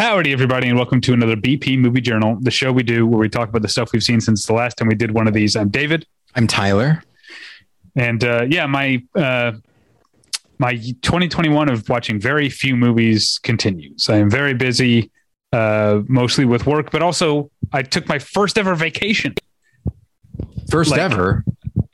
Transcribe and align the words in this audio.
Howdy, 0.00 0.32
everybody, 0.32 0.68
and 0.68 0.76
welcome 0.76 1.00
to 1.02 1.12
another 1.12 1.36
BP 1.36 1.78
Movie 1.78 2.00
Journal, 2.00 2.36
the 2.40 2.50
show 2.50 2.72
we 2.72 2.82
do 2.82 3.06
where 3.06 3.20
we 3.20 3.28
talk 3.28 3.48
about 3.48 3.62
the 3.62 3.68
stuff 3.68 3.92
we've 3.92 4.02
seen 4.02 4.20
since 4.20 4.46
the 4.46 4.52
last 4.52 4.76
time 4.76 4.88
we 4.88 4.94
did 4.94 5.12
one 5.12 5.28
of 5.28 5.34
these. 5.34 5.54
I'm 5.56 5.68
David, 5.68 6.06
I'm 6.34 6.46
Tyler. 6.46 7.02
and 7.96 8.24
uh, 8.24 8.46
yeah, 8.48 8.66
my 8.66 9.02
uh, 9.14 9.52
my 10.60 10.74
2021 10.76 11.70
of 11.70 11.88
watching 11.88 12.20
very 12.20 12.50
few 12.50 12.76
movies 12.76 13.40
continues. 13.42 14.08
I 14.10 14.16
am 14.18 14.28
very 14.28 14.52
busy, 14.52 15.10
uh, 15.54 16.02
mostly 16.06 16.44
with 16.44 16.66
work, 16.66 16.90
but 16.92 17.00
also 17.02 17.50
I 17.72 17.80
took 17.82 18.06
my 18.06 18.18
first 18.18 18.58
ever 18.58 18.74
vacation. 18.74 19.34
First 20.70 20.90
Like- 20.90 21.00
ever. 21.00 21.44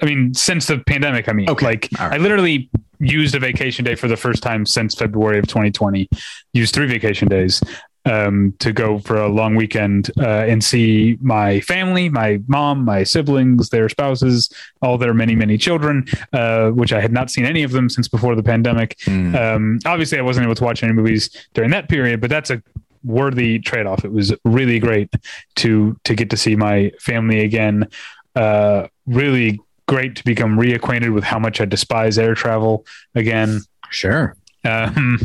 I 0.03 0.05
mean, 0.05 0.35
since 0.35 0.67
the 0.67 0.79
pandemic. 0.81 1.29
I 1.29 1.33
mean, 1.33 1.49
Okay, 1.49 1.65
like 1.65 1.89
right. 1.99 2.15
I 2.15 2.17
literally 2.19 2.69
used 2.99 3.35
a 3.35 3.39
vacation 3.39 3.85
day 3.85 3.95
for 3.95 4.09
the 4.09 4.17
first 4.17 4.43
time 4.43 4.67
since 4.67 4.95
February 4.95 5.39
of 5.39 5.47
2020. 5.47 6.09
Used 6.53 6.75
three 6.75 6.87
vacation 6.87 7.29
days 7.29 7.63
um, 8.07 8.55
to 8.61 8.73
go 8.73 8.99
for 9.01 9.17
a 9.17 9.29
long 9.29 9.55
weekend 9.55 10.11
uh, 10.19 10.47
and 10.49 10.65
see 10.65 11.19
my 11.21 11.61
family, 11.61 12.09
my 12.09 12.41
mom, 12.47 12.85
my 12.85 13.03
siblings, 13.03 13.69
their 13.69 13.89
spouses, 13.89 14.49
all 14.81 14.97
their 14.97 15.13
many, 15.13 15.35
many 15.35 15.59
children, 15.59 16.07
uh, 16.33 16.71
which 16.71 16.93
I 16.93 17.01
had 17.01 17.13
not 17.13 17.31
seen 17.31 17.45
any 17.45 17.63
of 17.63 17.73
them 17.73 17.91
since 17.91 18.09
before 18.09 18.35
the 18.35 18.43
pandemic. 18.43 18.97
Hmm. 19.05 19.35
Um, 19.35 19.79
obviously, 19.85 20.19
I 20.19 20.23
wasn't 20.23 20.45
able 20.45 20.55
to 20.55 20.65
watch 20.65 20.83
any 20.83 20.93
movies 20.93 21.49
during 21.53 21.71
that 21.73 21.89
period, 21.89 22.21
but 22.21 22.31
that's 22.31 22.51
a 22.51 22.63
worthy 23.05 23.59
trade 23.59 23.87
off. 23.87 24.05
It 24.05 24.13
was 24.13 24.33
really 24.45 24.79
great 24.79 25.13
to 25.57 25.97
to 26.05 26.15
get 26.15 26.31
to 26.31 26.37
see 26.37 26.57
my 26.57 26.93
family 27.01 27.41
again. 27.41 27.89
Uh, 28.35 28.89
really 29.07 29.61
great 29.87 30.17
to 30.17 30.25
become 30.25 30.59
reacquainted 30.59 31.15
with 31.15 31.25
how 31.25 31.39
much 31.39 31.61
I 31.61 31.65
despise 31.65 32.19
air 32.19 32.35
travel 32.35 32.85
again. 33.15 33.61
Sure. 33.91 34.37
Um, 34.65 35.21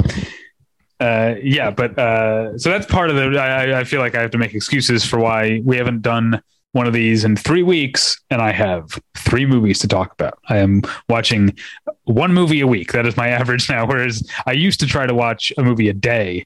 uh, 1.01 1.35
yeah, 1.41 1.71
but 1.71 1.97
uh, 1.97 2.57
so 2.59 2.69
that's 2.69 2.85
part 2.85 3.09
of 3.09 3.15
the. 3.15 3.39
I, 3.39 3.79
I 3.79 3.83
feel 3.83 3.99
like 3.99 4.13
I 4.13 4.21
have 4.21 4.31
to 4.31 4.37
make 4.37 4.53
excuses 4.53 5.03
for 5.03 5.19
why 5.19 5.61
we 5.65 5.75
haven't 5.75 6.03
done 6.03 6.41
one 6.73 6.85
of 6.85 6.93
these 6.93 7.25
in 7.25 7.35
three 7.35 7.63
weeks, 7.63 8.21
and 8.29 8.39
I 8.39 8.51
have 8.51 8.99
three 9.17 9.47
movies 9.47 9.79
to 9.79 9.87
talk 9.87 10.13
about. 10.13 10.37
I 10.47 10.57
am 10.57 10.83
watching 11.09 11.57
one 12.03 12.33
movie 12.33 12.61
a 12.61 12.67
week. 12.67 12.91
That 12.91 13.07
is 13.07 13.17
my 13.17 13.29
average 13.39 13.67
now. 13.67 13.87
Whereas 13.87 14.29
I 14.45 14.51
used 14.51 14.79
to 14.81 14.85
try 14.85 15.07
to 15.07 15.15
watch 15.15 15.51
a 15.57 15.63
movie 15.63 15.89
a 15.89 15.93
day. 15.93 16.45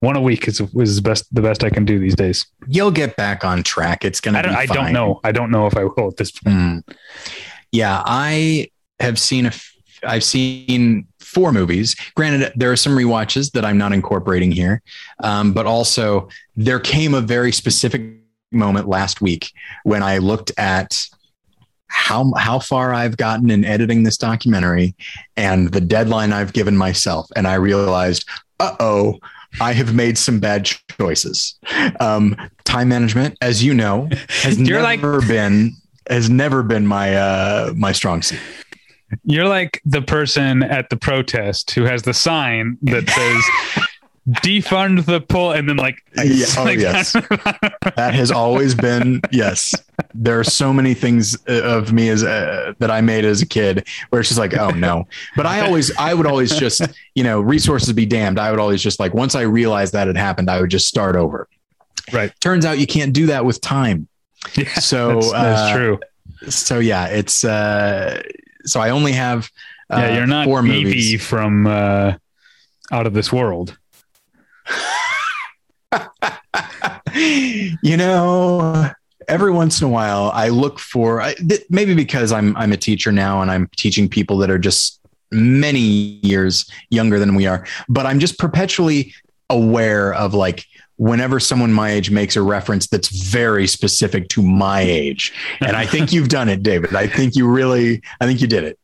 One 0.00 0.16
a 0.16 0.20
week 0.20 0.46
is 0.46 0.60
is 0.60 0.96
the 0.96 1.02
best 1.02 1.34
the 1.34 1.42
best 1.42 1.64
I 1.64 1.70
can 1.70 1.84
do 1.86 1.98
these 1.98 2.14
days. 2.14 2.46
You'll 2.68 2.90
get 2.90 3.16
back 3.16 3.44
on 3.44 3.62
track. 3.62 4.04
It's 4.04 4.20
gonna 4.20 4.38
I 4.38 4.42
don't 4.42 4.52
be 4.52 4.58
I 4.58 4.66
don't 4.66 4.92
know. 4.92 5.20
I 5.24 5.32
don't 5.32 5.50
know 5.50 5.66
if 5.66 5.76
I 5.76 5.84
will 5.84 6.08
at 6.08 6.16
this 6.18 6.30
point. 6.30 6.56
Hmm. 6.56 6.78
Yeah, 7.72 8.02
I 8.04 8.68
have 8.98 9.18
seen 9.18 9.46
a. 9.46 9.48
f- 9.48 9.76
I've 10.06 10.24
seen 10.24 11.06
four 11.18 11.52
movies. 11.52 11.94
Granted, 12.14 12.52
there 12.56 12.72
are 12.72 12.76
some 12.76 12.96
rewatches 12.96 13.52
that 13.52 13.64
I'm 13.64 13.78
not 13.78 13.92
incorporating 13.92 14.50
here, 14.52 14.82
um, 15.22 15.52
but 15.52 15.66
also 15.66 16.28
there 16.56 16.80
came 16.80 17.14
a 17.14 17.20
very 17.20 17.52
specific 17.52 18.02
moment 18.52 18.88
last 18.88 19.20
week 19.20 19.52
when 19.84 20.02
I 20.02 20.18
looked 20.18 20.50
at 20.58 21.06
how 21.86 22.32
how 22.36 22.58
far 22.58 22.94
I've 22.94 23.16
gotten 23.16 23.50
in 23.50 23.64
editing 23.64 24.04
this 24.04 24.16
documentary 24.16 24.94
and 25.36 25.72
the 25.72 25.80
deadline 25.80 26.32
I've 26.32 26.52
given 26.52 26.76
myself, 26.76 27.28
and 27.36 27.46
I 27.46 27.54
realized, 27.54 28.28
uh 28.58 28.76
oh. 28.80 29.18
I 29.60 29.72
have 29.72 29.92
made 29.96 30.16
some 30.16 30.38
bad 30.38 30.70
choices. 30.96 31.58
Um, 31.98 32.36
time 32.62 32.88
management, 32.88 33.36
as 33.40 33.64
you 33.64 33.74
know, 33.74 34.08
has 34.28 34.60
You're 34.68 34.80
like- 34.80 35.00
never 35.00 35.20
been 35.22 35.72
has 36.08 36.30
never 36.30 36.62
been 36.62 36.86
my 36.86 37.16
uh 37.16 37.72
my 37.76 37.90
strong 37.90 38.22
suit. 38.22 38.38
You're 39.24 39.48
like 39.48 39.80
the 39.84 40.02
person 40.02 40.62
at 40.62 40.90
the 40.90 40.96
protest 40.96 41.70
who 41.72 41.84
has 41.84 42.02
the 42.02 42.14
sign 42.14 42.78
that 42.82 43.08
says 43.08 43.86
defund 44.42 45.06
the 45.06 45.20
pull 45.20 45.52
and 45.52 45.68
then 45.68 45.76
like 45.76 45.96
Yeah, 46.16 46.46
oh, 46.58 46.64
like- 46.64 46.78
yes. 46.78 47.12
That 47.96 48.14
has 48.14 48.30
always 48.30 48.74
been 48.74 49.20
yes. 49.32 49.74
There 50.14 50.38
are 50.38 50.44
so 50.44 50.72
many 50.72 50.94
things 50.94 51.36
uh, 51.48 51.62
of 51.62 51.92
me 51.92 52.08
as 52.08 52.22
uh, 52.22 52.72
that 52.78 52.90
I 52.90 53.00
made 53.00 53.24
as 53.24 53.42
a 53.42 53.46
kid 53.46 53.86
where 54.10 54.20
it's 54.20 54.28
just 54.28 54.38
like 54.38 54.56
oh 54.56 54.70
no. 54.70 55.06
But 55.36 55.46
I 55.46 55.60
always 55.60 55.94
I 55.96 56.14
would 56.14 56.26
always 56.26 56.54
just 56.56 56.82
you 57.14 57.24
know 57.24 57.40
resources 57.40 57.92
be 57.92 58.06
damned. 58.06 58.38
I 58.38 58.50
would 58.50 58.60
always 58.60 58.82
just 58.82 59.00
like 59.00 59.12
once 59.14 59.34
I 59.34 59.42
realized 59.42 59.92
that 59.94 60.06
had 60.06 60.16
happened, 60.16 60.48
I 60.50 60.60
would 60.60 60.70
just 60.70 60.86
start 60.86 61.16
over. 61.16 61.48
Right. 62.12 62.32
Turns 62.40 62.64
out 62.64 62.78
you 62.78 62.86
can't 62.86 63.12
do 63.12 63.26
that 63.26 63.44
with 63.44 63.60
time. 63.60 64.08
yeah, 64.54 64.72
So 64.74 65.14
that's, 65.14 65.32
that's 65.32 65.60
uh, 65.60 65.76
true. 65.76 66.00
So 66.48 66.78
yeah, 66.78 67.06
it's 67.06 67.44
uh 67.44 68.22
so 68.64 68.80
I 68.80 68.90
only 68.90 69.12
have 69.12 69.50
uh, 69.92 69.96
Yeah, 69.98 70.16
you're 70.16 70.26
not 70.26 70.44
four 70.46 70.64
Evie 70.66 70.84
movies. 70.84 71.26
from 71.26 71.66
uh, 71.66 72.14
out 72.92 73.06
of 73.06 73.14
this 73.14 73.32
world. 73.32 73.76
you 77.14 77.96
know, 77.96 78.90
every 79.28 79.50
once 79.50 79.80
in 79.80 79.86
a 79.86 79.90
while, 79.90 80.30
I 80.34 80.48
look 80.48 80.78
for 80.78 81.20
I, 81.20 81.34
th- 81.34 81.64
maybe 81.70 81.94
because 81.94 82.32
I'm 82.32 82.56
I'm 82.56 82.72
a 82.72 82.76
teacher 82.76 83.10
now 83.12 83.42
and 83.42 83.50
I'm 83.50 83.68
teaching 83.76 84.08
people 84.08 84.38
that 84.38 84.50
are 84.50 84.58
just 84.58 85.00
many 85.32 85.80
years 85.80 86.70
younger 86.90 87.18
than 87.18 87.34
we 87.34 87.46
are, 87.46 87.66
but 87.88 88.06
I'm 88.06 88.18
just 88.20 88.38
perpetually 88.38 89.14
aware 89.48 90.12
of 90.14 90.34
like 90.34 90.66
whenever 91.00 91.40
someone 91.40 91.72
my 91.72 91.90
age 91.90 92.10
makes 92.10 92.36
a 92.36 92.42
reference 92.42 92.86
that's 92.86 93.08
very 93.08 93.66
specific 93.66 94.28
to 94.28 94.42
my 94.42 94.80
age 94.82 95.32
and 95.60 95.74
i 95.74 95.86
think 95.86 96.12
you've 96.12 96.28
done 96.28 96.46
it 96.48 96.62
david 96.62 96.94
i 96.94 97.06
think 97.06 97.34
you 97.34 97.48
really 97.48 98.02
i 98.20 98.26
think 98.26 98.40
you 98.42 98.46
did 98.46 98.64
it 98.64 98.78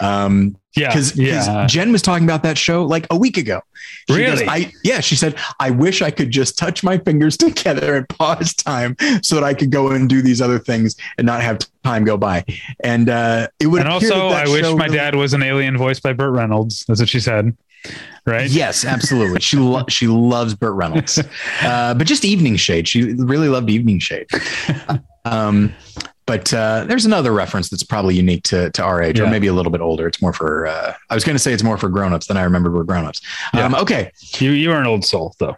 um 0.00 0.56
Yeah, 0.76 0.88
because 0.88 1.16
yeah. 1.18 1.66
Jen 1.66 1.92
was 1.92 2.02
talking 2.02 2.24
about 2.24 2.42
that 2.44 2.56
show 2.56 2.84
like 2.84 3.06
a 3.10 3.16
week 3.16 3.36
ago. 3.36 3.60
She 4.08 4.14
Really? 4.16 4.44
goes, 4.44 4.48
I 4.48 4.72
yeah, 4.84 5.00
she 5.00 5.16
said, 5.16 5.34
I 5.58 5.70
wish 5.70 6.02
I 6.02 6.10
could 6.10 6.30
just 6.30 6.56
touch 6.56 6.84
my 6.84 6.98
fingers 6.98 7.36
together 7.46 7.96
and 7.96 8.08
pause 8.08 8.54
time 8.54 8.94
so 9.22 9.34
that 9.34 9.44
I 9.44 9.54
could 9.54 9.70
go 9.72 9.90
and 9.90 10.08
do 10.08 10.22
these 10.22 10.40
other 10.40 10.58
things 10.60 10.94
and 11.16 11.26
not 11.26 11.40
have 11.42 11.58
time 11.84 12.04
go 12.04 12.16
by. 12.16 12.44
And 12.84 13.08
uh, 13.08 13.48
it 13.58 13.66
would 13.66 13.80
and 13.80 13.88
also, 13.90 14.28
that 14.30 14.46
I 14.46 14.50
wish 14.52 14.62
my 14.62 14.84
really- 14.86 14.96
dad 14.96 15.14
was 15.16 15.32
an 15.34 15.42
alien 15.42 15.76
voiced 15.76 16.02
by 16.02 16.12
Burt 16.12 16.32
Reynolds. 16.32 16.84
That's 16.86 17.00
what 17.00 17.08
she 17.08 17.18
said. 17.20 17.56
Right? 18.28 18.50
Yes, 18.50 18.84
absolutely. 18.84 19.40
She 19.40 19.56
lo- 19.56 19.86
she 19.88 20.06
loves 20.06 20.54
Burt 20.54 20.74
Reynolds, 20.74 21.18
uh, 21.62 21.94
but 21.94 22.06
just 22.06 22.24
Evening 22.24 22.56
Shade. 22.56 22.86
She 22.86 23.14
really 23.14 23.48
loved 23.48 23.70
Evening 23.70 23.98
Shade. 23.98 24.26
Um, 25.24 25.74
but 26.24 26.54
uh, 26.54 26.84
there's 26.84 27.04
another 27.04 27.32
reference 27.32 27.68
that's 27.68 27.82
probably 27.82 28.14
unique 28.14 28.44
to, 28.44 28.70
to 28.70 28.82
our 28.82 29.02
age, 29.02 29.20
or 29.20 29.26
maybe 29.26 29.46
a 29.46 29.52
little 29.52 29.72
bit 29.72 29.82
older. 29.82 30.06
It's 30.06 30.22
more 30.22 30.32
for 30.32 30.66
uh, 30.66 30.94
I 31.10 31.14
was 31.14 31.24
going 31.24 31.34
to 31.34 31.38
say 31.38 31.52
it's 31.52 31.62
more 31.62 31.76
for 31.76 31.88
grown-ups 31.90 32.26
than 32.26 32.36
I 32.36 32.42
remember 32.42 32.70
we're 32.70 32.84
grown-ups. 32.84 33.20
Yeah. 33.52 33.64
Um, 33.64 33.74
okay, 33.74 34.10
You 34.38 34.52
you 34.52 34.70
are 34.72 34.80
an 34.80 34.86
old 34.86 35.04
soul 35.04 35.34
though. 35.38 35.56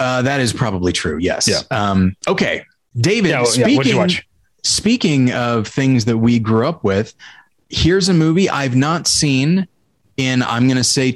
Uh, 0.00 0.22
that 0.22 0.40
is 0.40 0.52
probably 0.52 0.92
true. 0.92 1.18
Yes. 1.18 1.46
Yeah. 1.46 1.60
Um, 1.70 2.16
okay, 2.26 2.64
David. 2.96 3.30
Yeah, 3.30 3.42
well, 3.42 3.56
yeah, 3.56 3.64
speaking 3.66 3.96
watch? 3.96 4.26
speaking 4.64 5.32
of 5.32 5.66
things 5.68 6.04
that 6.06 6.18
we 6.18 6.38
grew 6.38 6.66
up 6.66 6.82
with, 6.82 7.14
here's 7.68 8.08
a 8.08 8.14
movie 8.14 8.48
I've 8.48 8.76
not 8.76 9.06
seen 9.06 9.68
in 10.16 10.42
I'm 10.42 10.66
going 10.66 10.78
to 10.78 10.84
say 10.84 11.12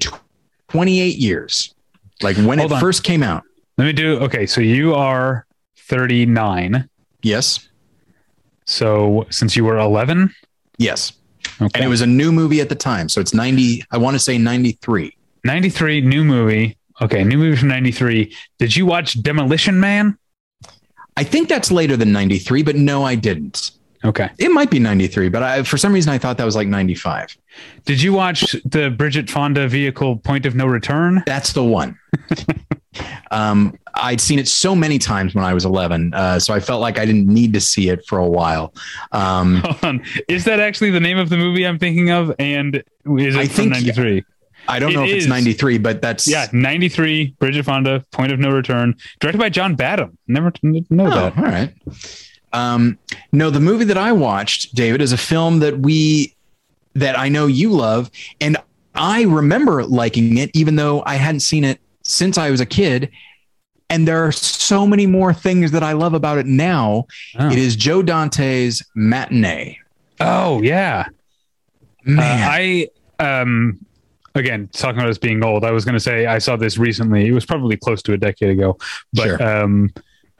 28 0.75 1.19
years. 1.19 1.73
Like 2.21 2.37
when 2.37 2.59
Hold 2.59 2.73
it 2.73 2.75
on. 2.75 2.81
first 2.81 3.05
came 3.05 3.23
out. 3.23 3.45
Let 3.79 3.85
me 3.85 3.93
do 3.93 4.19
okay. 4.19 4.45
So 4.45 4.61
you 4.61 4.93
are 4.93 5.47
39. 5.77 6.89
Yes. 7.23 7.69
So 8.65 9.25
since 9.31 9.55
you 9.55 9.65
were 9.65 9.79
11, 9.79 10.35
Yes. 10.79 11.13
okay. 11.63 11.71
And 11.79 11.85
it 11.85 11.89
was 11.89 12.01
a 12.01 12.07
new 12.09 12.33
movie 12.33 12.61
at 12.61 12.69
the 12.69 12.75
time, 12.75 13.09
so 13.09 13.21
it's 13.21 13.33
90. 13.33 13.85
I 13.93 13.99
want 13.99 14.17
to 14.17 14.19
say 14.19 14.37
93. 14.37 15.17
93 15.45 16.01
new 16.01 16.25
movie. 16.25 16.77
Okay, 17.01 17.23
new 17.23 17.39
movie 17.39 17.57
from 17.57 17.69
93. 17.69 18.35
Did 18.59 18.75
you 18.75 18.85
watch 18.85 19.23
Demolition 19.23 19.79
Man? 19.79 20.19
I 21.17 21.23
think 21.23 21.49
that's 21.49 21.71
later 21.71 21.97
than 21.97 22.11
93, 22.11 22.65
but 22.65 22.75
no, 22.75 23.05
I 23.05 23.15
didn't. 23.15 23.71
Okay. 24.05 24.29
It 24.39 24.51
might 24.51 24.71
be 24.71 24.79
93, 24.79 25.31
but 25.31 25.43
I, 25.43 25.63
for 25.63 25.79
some 25.79 25.93
reason 25.93 26.13
I 26.13 26.19
thought 26.19 26.37
that 26.39 26.45
was 26.45 26.57
like 26.57 26.69
95. 26.69 27.37
Did 27.87 28.03
you 28.03 28.13
watch 28.13 28.55
the 28.65 28.91
Bridget 28.91 29.31
Fonda 29.31 29.67
vehicle 29.69 30.17
Point 30.19 30.45
of 30.45 30.55
No 30.55 30.67
Return? 30.67 31.23
That's 31.27 31.53
the 31.55 31.65
one. 31.65 31.99
um, 33.31 33.79
I'd 33.95 34.21
seen 34.21 34.39
it 34.39 34.49
so 34.49 34.75
many 34.75 34.99
times 34.99 35.35
when 35.35 35.45
I 35.45 35.55
was 35.55 35.65
11, 35.65 36.13
uh, 36.15 36.39
so 36.39 36.53
I 36.53 36.61
felt 36.61 36.81
like 36.81 36.99
I 36.99 37.07
didn't 37.07 37.27
need 37.29 37.53
to 37.55 37.61
see 37.61 37.89
it 37.89 38.05
for 38.07 38.19
a 38.19 38.29
while. 38.29 38.75
Um, 39.13 39.57
Hold 39.65 39.85
on. 39.85 40.05
Is 40.29 40.45
that 40.45 40.61
actually 40.61 40.91
the 40.91 41.01
name 41.01 41.17
of 41.19 41.31
the 41.31 41.37
movie 41.37 41.67
I'm 41.67 41.79
thinking 41.79 42.11
of? 42.11 42.35
And 42.39 42.77
is 43.19 43.35
it 43.37 43.39
I 43.39 43.47
from 43.47 43.55
think- 43.55 43.71
93? 43.73 44.25
I 44.67 44.79
don't 44.79 44.93
It 44.93 44.95
know 44.95 45.05
if 45.05 45.11
it's 45.11 45.27
93, 45.27 45.77
but 45.77 46.01
that's 46.01 46.27
Yeah, 46.27 46.47
93, 46.53 47.37
Bridget 47.39 47.65
Fonda, 47.65 48.03
Point 48.13 48.33
of 48.33 48.39
No 48.41 48.49
Return, 48.51 48.95
directed 49.21 49.37
by 49.39 49.51
John 49.51 49.75
Badham. 49.75 50.17
Never 50.27 50.51
know 50.63 51.07
Oh, 51.07 51.11
that. 51.11 51.37
all 51.37 51.45
right. 51.45 51.71
Um, 52.55 52.99
no, 53.33 53.51
the 53.51 53.61
movie 53.61 53.85
that 53.85 53.99
I 53.99 54.13
watched, 54.13 54.75
David, 54.75 55.01
is 55.03 55.13
a 55.13 55.17
film 55.19 55.59
that 55.59 55.79
we 55.81 56.35
that 56.95 57.19
I 57.19 57.29
know 57.29 57.47
you 57.49 57.71
love, 57.71 58.11
and 58.41 58.57
I 58.95 59.23
remember 59.23 59.85
liking 59.85 60.39
it, 60.39 60.51
even 60.55 60.77
though 60.77 61.03
I 61.05 61.17
hadn't 61.17 61.41
seen 61.41 61.65
it 61.65 61.81
since 62.03 62.39
I 62.39 62.51
was 62.51 62.61
a 62.61 62.67
kid. 62.67 63.11
And 63.91 64.09
there 64.09 64.25
are 64.25 64.33
so 64.33 64.87
many 64.87 65.07
more 65.07 65.35
things 65.35 65.71
that 65.73 65.83
I 65.83 65.93
love 65.93 66.15
about 66.15 66.39
it 66.39 66.47
now. 66.47 67.07
Oh. 67.39 67.51
It 67.51 67.59
is 67.59 67.77
Joe 67.77 68.03
Dante's 68.03 68.83
Matinee. 68.95 69.79
Oh 70.21 70.63
yeah, 70.63 71.07
Man, 72.05 72.19
Uh, 72.21 72.49
I 72.51 72.89
um 73.19 73.85
again 74.37 74.69
talking 74.73 74.99
about 75.01 75.11
us 75.11 75.19
being 75.19 75.45
old. 75.45 75.65
I 75.65 75.71
was 75.73 75.85
going 75.85 75.95
to 75.95 76.01
say 76.01 76.27
I 76.27 76.39
saw 76.39 76.57
this 76.57 76.79
recently. 76.79 77.27
It 77.27 77.33
was 77.33 77.45
probably 77.45 77.77
close 77.77 78.01
to 78.03 78.13
a 78.13 78.17
decade 78.17 78.51
ago, 78.51 78.79
but 79.13 79.25
Sure. 79.25 79.43
um. 79.43 79.93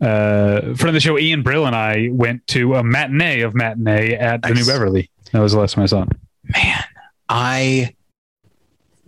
Uh, 0.05 0.61
friend 0.75 0.89
of 0.89 0.95
the 0.95 1.01
show, 1.01 1.19
Ian 1.19 1.43
Brill 1.43 1.67
and 1.67 1.75
I 1.75 2.09
went 2.13 2.47
to 2.49 2.75
a 2.75 2.85
matinee 2.85 3.41
of 3.41 3.55
matinee 3.55 4.15
at 4.15 4.43
the 4.43 4.49
New 4.49 4.55
Nice. 4.57 4.67
Beverly. 4.67 5.11
That 5.33 5.41
was 5.41 5.53
the 5.53 5.59
last 5.61 5.75
time 5.75 5.85
I 5.85 5.87
saw 5.87 6.03
it. 6.03 6.09
man, 6.55 6.85
I 7.29 7.95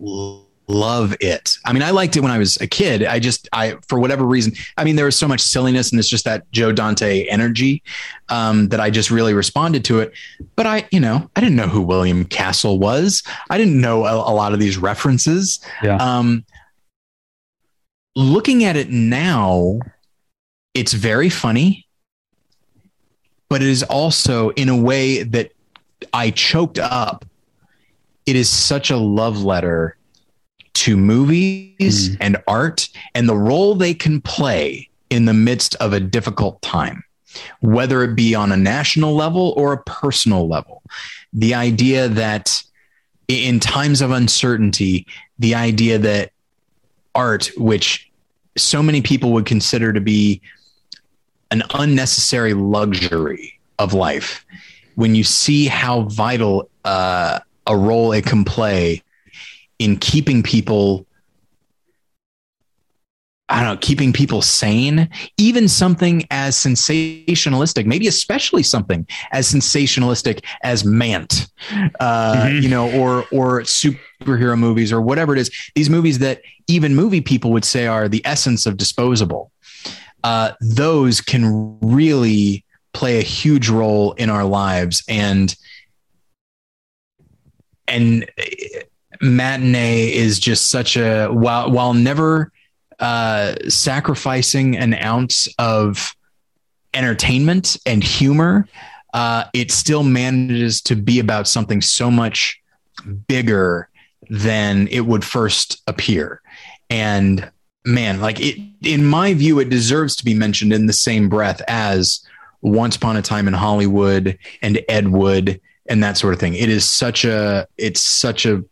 l- 0.03 0.45
love 0.67 1.15
it. 1.21 1.55
I 1.65 1.71
mean, 1.71 1.83
I 1.83 1.91
liked 1.91 2.17
it 2.17 2.21
when 2.21 2.31
I 2.31 2.37
was 2.37 2.57
a 2.57 2.67
kid. 2.67 3.03
I 3.05 3.19
just, 3.19 3.47
I, 3.53 3.77
for 3.87 3.99
whatever 3.99 4.25
reason, 4.25 4.53
I 4.75 4.83
mean, 4.83 4.97
there 4.97 5.05
was 5.05 5.15
so 5.15 5.27
much 5.27 5.39
silliness 5.39 5.91
and 5.91 5.99
it's 5.99 6.09
just 6.09 6.25
that 6.25 6.51
Joe 6.51 6.73
Dante 6.73 7.25
energy 7.27 7.83
um, 8.27 8.67
that 8.69 8.81
I 8.81 8.89
just 8.89 9.09
really 9.09 9.33
responded 9.33 9.85
to 9.85 9.99
it. 9.99 10.11
But 10.57 10.65
I, 10.65 10.85
you 10.91 10.99
know, 10.99 11.29
I 11.35 11.39
didn't 11.39 11.55
know 11.55 11.67
who 11.69 11.81
William 11.81 12.25
Castle 12.25 12.79
was. 12.79 13.23
I 13.49 13.57
didn't 13.57 13.79
know 13.79 14.05
a, 14.05 14.13
a 14.13 14.33
lot 14.33 14.51
of 14.51 14.59
these 14.59 14.77
references. 14.77 15.59
Yeah. 15.81 15.95
Um, 15.97 16.43
looking 18.15 18.63
at 18.65 18.75
it 18.75 18.89
now, 18.89 19.79
it's 20.77 20.93
very 20.93 21.29
funny, 21.29 21.87
but 23.49 23.61
it 23.61 23.67
is 23.67 23.81
also 23.83 24.49
in 24.51 24.69
a 24.69 24.77
way 24.77 25.23
that 25.23 25.51
I 26.13 26.29
choked 26.31 26.77
up. 26.77 27.25
It 28.25 28.35
is 28.35 28.47
such 28.49 28.91
a 28.91 28.97
love 28.97 29.41
letter 29.43 29.97
to 30.75 30.95
movies 30.95 32.09
Mm. 32.09 32.17
and 32.21 32.37
art 32.47 32.89
and 33.15 33.27
the 33.27 33.35
role 33.35 33.73
they 33.73 33.95
can 33.95 34.21
play 34.21 34.89
in 35.09 35.25
the 35.25 35.33
midst 35.33 35.73
of 35.75 35.93
a 35.93 35.99
difficult 35.99 36.61
time, 36.61 37.03
whether 37.61 38.03
it 38.03 38.15
be 38.15 38.35
on 38.35 38.51
a 38.51 38.57
national 38.57 39.15
level 39.15 39.53
or 39.57 39.73
a 39.73 39.83
personal 39.83 40.47
level. 40.47 40.83
The 41.33 41.55
idea 41.55 42.07
that 42.09 42.61
in 43.27 43.59
times 43.59 44.01
of 44.01 44.11
uncertainty, 44.11 45.07
the 45.39 45.55
idea 45.55 45.97
that 45.97 46.31
art, 47.15 47.49
which 47.57 48.09
so 48.55 48.83
many 48.83 49.01
people 49.01 49.31
would 49.33 49.45
consider 49.45 49.93
to 49.93 50.01
be 50.01 50.41
an 51.51 51.63
unnecessary 51.73 52.53
luxury 52.53 53.59
of 53.79 53.93
life, 53.93 54.45
when 54.95 55.15
you 55.15 55.23
see 55.23 55.67
how 55.67 56.01
vital 56.03 56.69
uh, 56.85 57.39
a 57.67 57.77
role 57.77 58.11
it 58.11 58.25
can 58.25 58.43
play 58.43 59.01
in 59.79 59.97
keeping 59.97 60.41
people 60.43 61.05
I 63.49 63.63
don't 63.63 63.75
know, 63.75 63.79
keeping 63.79 64.11
people 64.11 64.41
sane, 64.41 65.07
even 65.37 65.69
something 65.69 66.25
as 66.31 66.57
sensationalistic, 66.57 67.85
maybe 67.85 68.07
especially 68.07 68.61
something 68.61 69.07
as 69.31 69.49
sensationalistic 69.49 70.43
as 70.63 70.83
Mant, 70.83 71.47
uh, 72.01 72.47
Mhm. 72.47 72.61
you 72.61 72.67
know, 72.67 72.91
or 72.91 73.25
or 73.31 73.61
superhero 73.61 74.59
movies 74.59 74.91
or 74.91 75.01
whatever 75.01 75.31
it 75.31 75.39
is. 75.39 75.49
These 75.75 75.89
movies 75.89 76.19
that 76.19 76.41
even 76.67 76.93
movie 76.93 77.21
people 77.21 77.53
would 77.53 77.63
say 77.63 77.87
are 77.87 78.09
the 78.09 78.21
essence 78.25 78.65
of 78.65 78.75
disposable. 78.75 79.49
Uh, 80.27 80.51
those 80.59 81.21
can 81.21 81.79
really 81.79 82.65
play 82.91 83.17
a 83.17 83.21
huge 83.21 83.69
role 83.69 84.11
in 84.13 84.29
our 84.29 84.43
lives, 84.43 85.01
and 85.07 85.55
and 87.87 88.29
matinee 89.21 90.13
is 90.13 90.37
just 90.37 90.69
such 90.69 90.97
a 90.97 91.29
while 91.29 91.71
while 91.71 91.93
never 91.93 92.51
uh, 92.99 93.55
sacrificing 93.69 94.75
an 94.75 94.95
ounce 94.95 95.47
of 95.59 96.13
entertainment 96.93 97.77
and 97.85 98.03
humor, 98.03 98.67
uh, 99.13 99.45
it 99.53 99.71
still 99.71 100.03
manages 100.03 100.81
to 100.81 100.97
be 100.97 101.19
about 101.19 101.47
something 101.47 101.79
so 101.81 102.11
much 102.11 102.61
bigger 103.29 103.87
than 104.29 104.89
it 104.89 105.05
would 105.05 105.23
first 105.23 105.81
appear. 105.87 106.41
And 106.89 107.49
man, 107.87 108.19
like 108.19 108.39
it, 108.39 108.57
in 108.83 109.05
my 109.05 109.33
view, 109.33 109.59
it 109.59 109.69
deserves 109.69 110.15
to 110.17 110.25
be 110.25 110.33
mentioned 110.33 110.73
in 110.73 110.85
the 110.85 110.93
same 110.93 111.29
breath 111.29 111.61
as 111.67 112.19
Once 112.61 112.97
Upon 112.97 113.15
a 113.15 113.21
Time 113.21 113.47
in 113.47 113.53
Hollywood 113.53 114.37
and 114.61 114.83
Ed 114.89 115.07
Wood 115.07 115.61
and 115.89 116.03
that 116.03 116.17
sort 116.17 116.33
of 116.33 116.39
thing. 116.39 116.53
It 116.53 116.69
is 116.69 116.85
such 116.85 117.23
a, 117.23 117.67
it's 117.77 118.01
such 118.01 118.45
a 118.45 118.63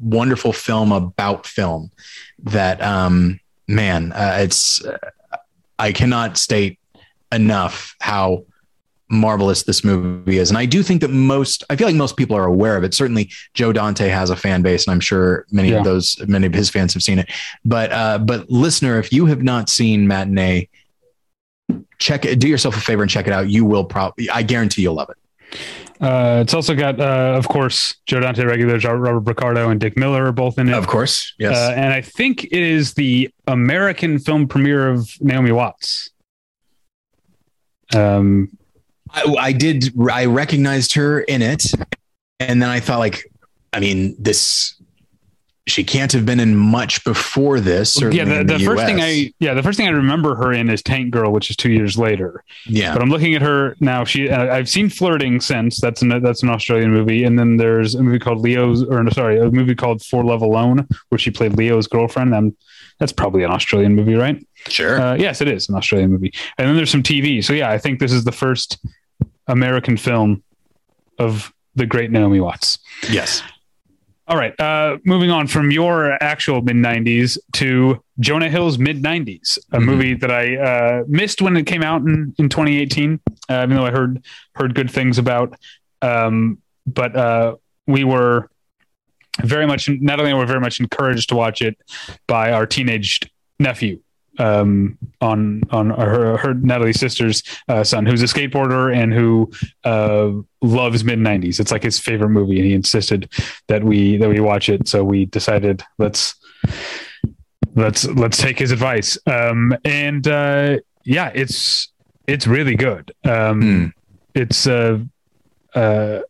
wonderful 0.00 0.52
film 0.52 0.92
about 0.92 1.46
film 1.46 1.90
that, 2.44 2.80
um, 2.80 3.40
man, 3.66 4.12
uh, 4.12 4.38
it's 4.40 4.84
uh, 4.84 4.98
I 5.78 5.92
cannot 5.92 6.38
state 6.38 6.78
enough 7.32 7.96
how 8.00 8.44
marvelous 9.14 9.62
this 9.62 9.84
movie 9.84 10.38
is, 10.38 10.50
and 10.50 10.58
I 10.58 10.66
do 10.66 10.82
think 10.82 11.00
that 11.00 11.10
most 11.10 11.64
I 11.70 11.76
feel 11.76 11.86
like 11.86 11.96
most 11.96 12.16
people 12.16 12.36
are 12.36 12.44
aware 12.44 12.76
of 12.76 12.84
it. 12.84 12.92
Certainly, 12.94 13.30
Joe 13.54 13.72
Dante 13.72 14.08
has 14.08 14.30
a 14.30 14.36
fan 14.36 14.62
base, 14.62 14.86
and 14.86 14.92
I'm 14.92 15.00
sure 15.00 15.46
many 15.50 15.70
Yeah. 15.70 15.78
of 15.78 15.84
those 15.84 16.16
many 16.26 16.46
of 16.46 16.54
his 16.54 16.68
fans 16.70 16.92
have 16.94 17.02
seen 17.02 17.18
it. 17.18 17.30
But 17.64 17.92
uh, 17.92 18.18
but 18.18 18.50
listener, 18.50 18.98
if 18.98 19.12
you 19.12 19.26
have 19.26 19.42
not 19.42 19.68
seen 19.68 20.06
Matinee, 20.06 20.68
check 21.98 22.24
it. 22.24 22.38
Do 22.38 22.48
yourself 22.48 22.76
a 22.76 22.80
favor 22.80 23.02
and 23.02 23.10
check 23.10 23.26
it 23.26 23.32
out. 23.32 23.48
You 23.48 23.64
will 23.64 23.84
probably, 23.84 24.28
I 24.28 24.42
guarantee, 24.42 24.82
you'll 24.82 24.94
love 24.94 25.10
it. 25.10 25.16
Uh, 26.00 26.40
it's 26.42 26.52
also 26.52 26.74
got, 26.74 26.98
uh, 27.00 27.34
of 27.38 27.46
course, 27.48 27.94
Joe 28.04 28.18
Dante 28.20 28.44
regulars, 28.44 28.84
Robert 28.84 29.24
Picardo 29.24 29.70
and 29.70 29.78
Dick 29.80 29.96
Miller 29.96 30.26
are 30.26 30.32
both 30.32 30.58
in 30.58 30.68
it. 30.68 30.74
Of 30.74 30.88
course, 30.88 31.32
yes. 31.38 31.56
Uh, 31.56 31.72
and 31.76 31.94
I 31.94 32.00
think 32.00 32.44
it 32.44 32.52
is 32.52 32.94
the 32.94 33.30
American 33.46 34.18
film 34.18 34.48
premiere 34.48 34.88
of 34.90 35.08
Naomi 35.20 35.52
Watts. 35.52 36.10
Um, 37.94 38.50
I, 39.14 39.34
I 39.38 39.52
did. 39.52 39.92
I 40.10 40.26
recognized 40.26 40.94
her 40.94 41.20
in 41.20 41.40
it, 41.42 41.66
and 42.40 42.60
then 42.60 42.68
I 42.68 42.80
thought, 42.80 42.98
like, 42.98 43.30
I 43.72 43.80
mean, 43.80 44.16
this. 44.18 44.74
She 45.66 45.82
can't 45.82 46.12
have 46.12 46.26
been 46.26 46.40
in 46.40 46.54
much 46.54 47.02
before 47.04 47.58
this. 47.58 47.94
yeah, 47.94 48.24
certainly 48.26 48.42
the, 48.44 48.58
the 48.58 48.64
first 48.66 48.84
thing 48.84 49.00
I 49.00 49.32
yeah 49.38 49.54
the 49.54 49.62
first 49.62 49.78
thing 49.78 49.88
I 49.88 49.92
remember 49.92 50.34
her 50.34 50.52
in 50.52 50.68
is 50.68 50.82
Tank 50.82 51.10
Girl, 51.10 51.32
which 51.32 51.48
is 51.48 51.56
two 51.56 51.72
years 51.72 51.96
later. 51.96 52.44
yeah 52.66 52.92
But 52.92 53.00
I'm 53.00 53.08
looking 53.08 53.34
at 53.34 53.40
her 53.40 53.74
now. 53.80 54.04
She 54.04 54.28
uh, 54.28 54.54
I've 54.54 54.68
seen 54.68 54.90
Flirting 54.90 55.40
since 55.40 55.80
that's 55.80 56.02
an 56.02 56.22
that's 56.22 56.42
an 56.42 56.50
Australian 56.50 56.90
movie, 56.90 57.24
and 57.24 57.38
then 57.38 57.56
there's 57.56 57.94
a 57.94 58.02
movie 58.02 58.18
called 58.18 58.40
Leo's 58.40 58.84
or 58.84 59.02
no, 59.02 59.08
sorry, 59.08 59.38
a 59.38 59.50
movie 59.50 59.74
called 59.74 60.04
For 60.04 60.22
Love 60.22 60.42
Alone, 60.42 60.86
where 61.08 61.18
she 61.18 61.30
played 61.30 61.54
Leo's 61.54 61.86
girlfriend. 61.86 62.34
Um 62.34 62.54
that's 63.00 63.12
probably 63.12 63.42
an 63.42 63.50
Australian 63.50 63.94
movie, 63.94 64.14
right? 64.14 64.46
sure. 64.68 65.00
Uh, 65.00 65.14
yes, 65.14 65.40
it 65.40 65.48
is 65.48 65.70
an 65.70 65.76
Australian 65.76 66.10
movie. 66.10 66.32
And 66.58 66.68
then 66.68 66.76
there's 66.76 66.90
some 66.90 67.02
TV. 67.02 67.42
So 67.42 67.54
yeah, 67.54 67.70
I 67.70 67.78
think 67.78 68.00
this 68.00 68.12
is 68.12 68.24
the 68.24 68.32
first 68.32 68.78
American 69.46 69.96
film 69.96 70.42
of 71.18 71.52
the 71.74 71.86
great 71.86 72.10
Naomi 72.10 72.40
Watts. 72.40 72.78
yes. 73.10 73.42
All 74.26 74.38
right, 74.38 74.58
uh, 74.58 74.96
moving 75.04 75.30
on 75.30 75.46
from 75.46 75.70
your 75.70 76.16
actual 76.22 76.62
mid 76.62 76.76
'90s 76.76 77.36
to 77.54 78.02
Jonah 78.20 78.48
Hill's 78.48 78.78
mid 78.78 79.02
'90s, 79.02 79.58
a 79.72 79.78
Mhm. 79.78 79.84
movie 79.84 80.14
that 80.14 80.30
I 80.30 80.56
uh, 80.56 81.04
missed 81.06 81.42
when 81.42 81.58
it 81.58 81.66
came 81.66 81.82
out 81.82 82.00
in, 82.00 82.34
in 82.38 82.48
2018, 82.48 83.20
uh, 83.50 83.64
even 83.64 83.76
though 83.76 83.84
I 83.84 83.90
heard 83.90 84.24
heard 84.54 84.74
good 84.74 84.90
things 84.90 85.18
about. 85.18 85.54
Um, 86.00 86.56
but 86.86 87.14
uh, 87.14 87.56
we 87.86 88.04
were 88.04 88.48
very 89.42 89.66
much 89.66 89.90
not 89.90 90.20
only 90.20 90.32
were 90.32 90.40
we 90.40 90.46
very 90.46 90.60
much 90.60 90.80
encouraged 90.80 91.28
to 91.28 91.36
watch 91.36 91.60
it 91.60 91.76
by 92.26 92.50
our 92.52 92.64
teenage 92.64 93.20
nephew 93.58 94.00
um, 94.38 94.98
on 95.20 95.62
on 95.70 95.90
her, 95.90 96.36
her 96.36 96.54
Natalie's 96.54 96.98
sister's 96.98 97.42
uh, 97.68 97.84
son, 97.84 98.06
who's 98.06 98.22
a 98.22 98.26
skateboarder 98.26 98.94
and 98.94 99.12
who 99.12 99.50
uh, 99.84 100.30
loves 100.62 101.04
mid 101.04 101.18
'90s. 101.18 101.60
It's 101.60 101.72
like 101.72 101.82
his 101.82 101.98
favorite 101.98 102.30
movie, 102.30 102.56
and 102.56 102.66
he 102.66 102.74
insisted 102.74 103.30
that 103.68 103.84
we 103.84 104.16
that 104.16 104.28
we 104.28 104.40
watch 104.40 104.68
it. 104.68 104.88
So 104.88 105.04
we 105.04 105.26
decided 105.26 105.82
let's 105.98 106.34
let's 107.74 108.04
let's 108.06 108.38
take 108.38 108.58
his 108.58 108.70
advice. 108.70 109.18
Um, 109.26 109.76
and 109.84 110.26
uh, 110.26 110.78
yeah, 111.04 111.30
it's 111.34 111.92
it's 112.26 112.46
really 112.46 112.74
good. 112.76 113.12
Um, 113.24 113.60
Hmm. 113.60 113.86
It's 114.34 114.66
uh, 114.66 114.98
uh, 115.76 116.20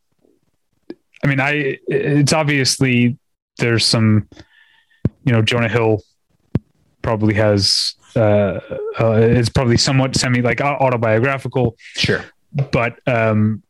I 1.22 1.26
mean, 1.26 1.40
I 1.40 1.78
it's 1.88 2.34
obviously 2.34 3.16
there's 3.58 3.86
some, 3.86 4.28
you 5.24 5.32
know, 5.32 5.40
Jonah 5.40 5.70
Hill 5.70 6.02
probably 7.04 7.34
has 7.34 7.94
uh, 8.16 8.58
uh 8.98 9.12
it's 9.20 9.50
probably 9.50 9.76
somewhat 9.76 10.16
semi 10.16 10.40
like 10.40 10.60
autobiographical 10.60 11.76
Sure. 11.96 12.24
but 12.72 12.98
um 13.06 13.62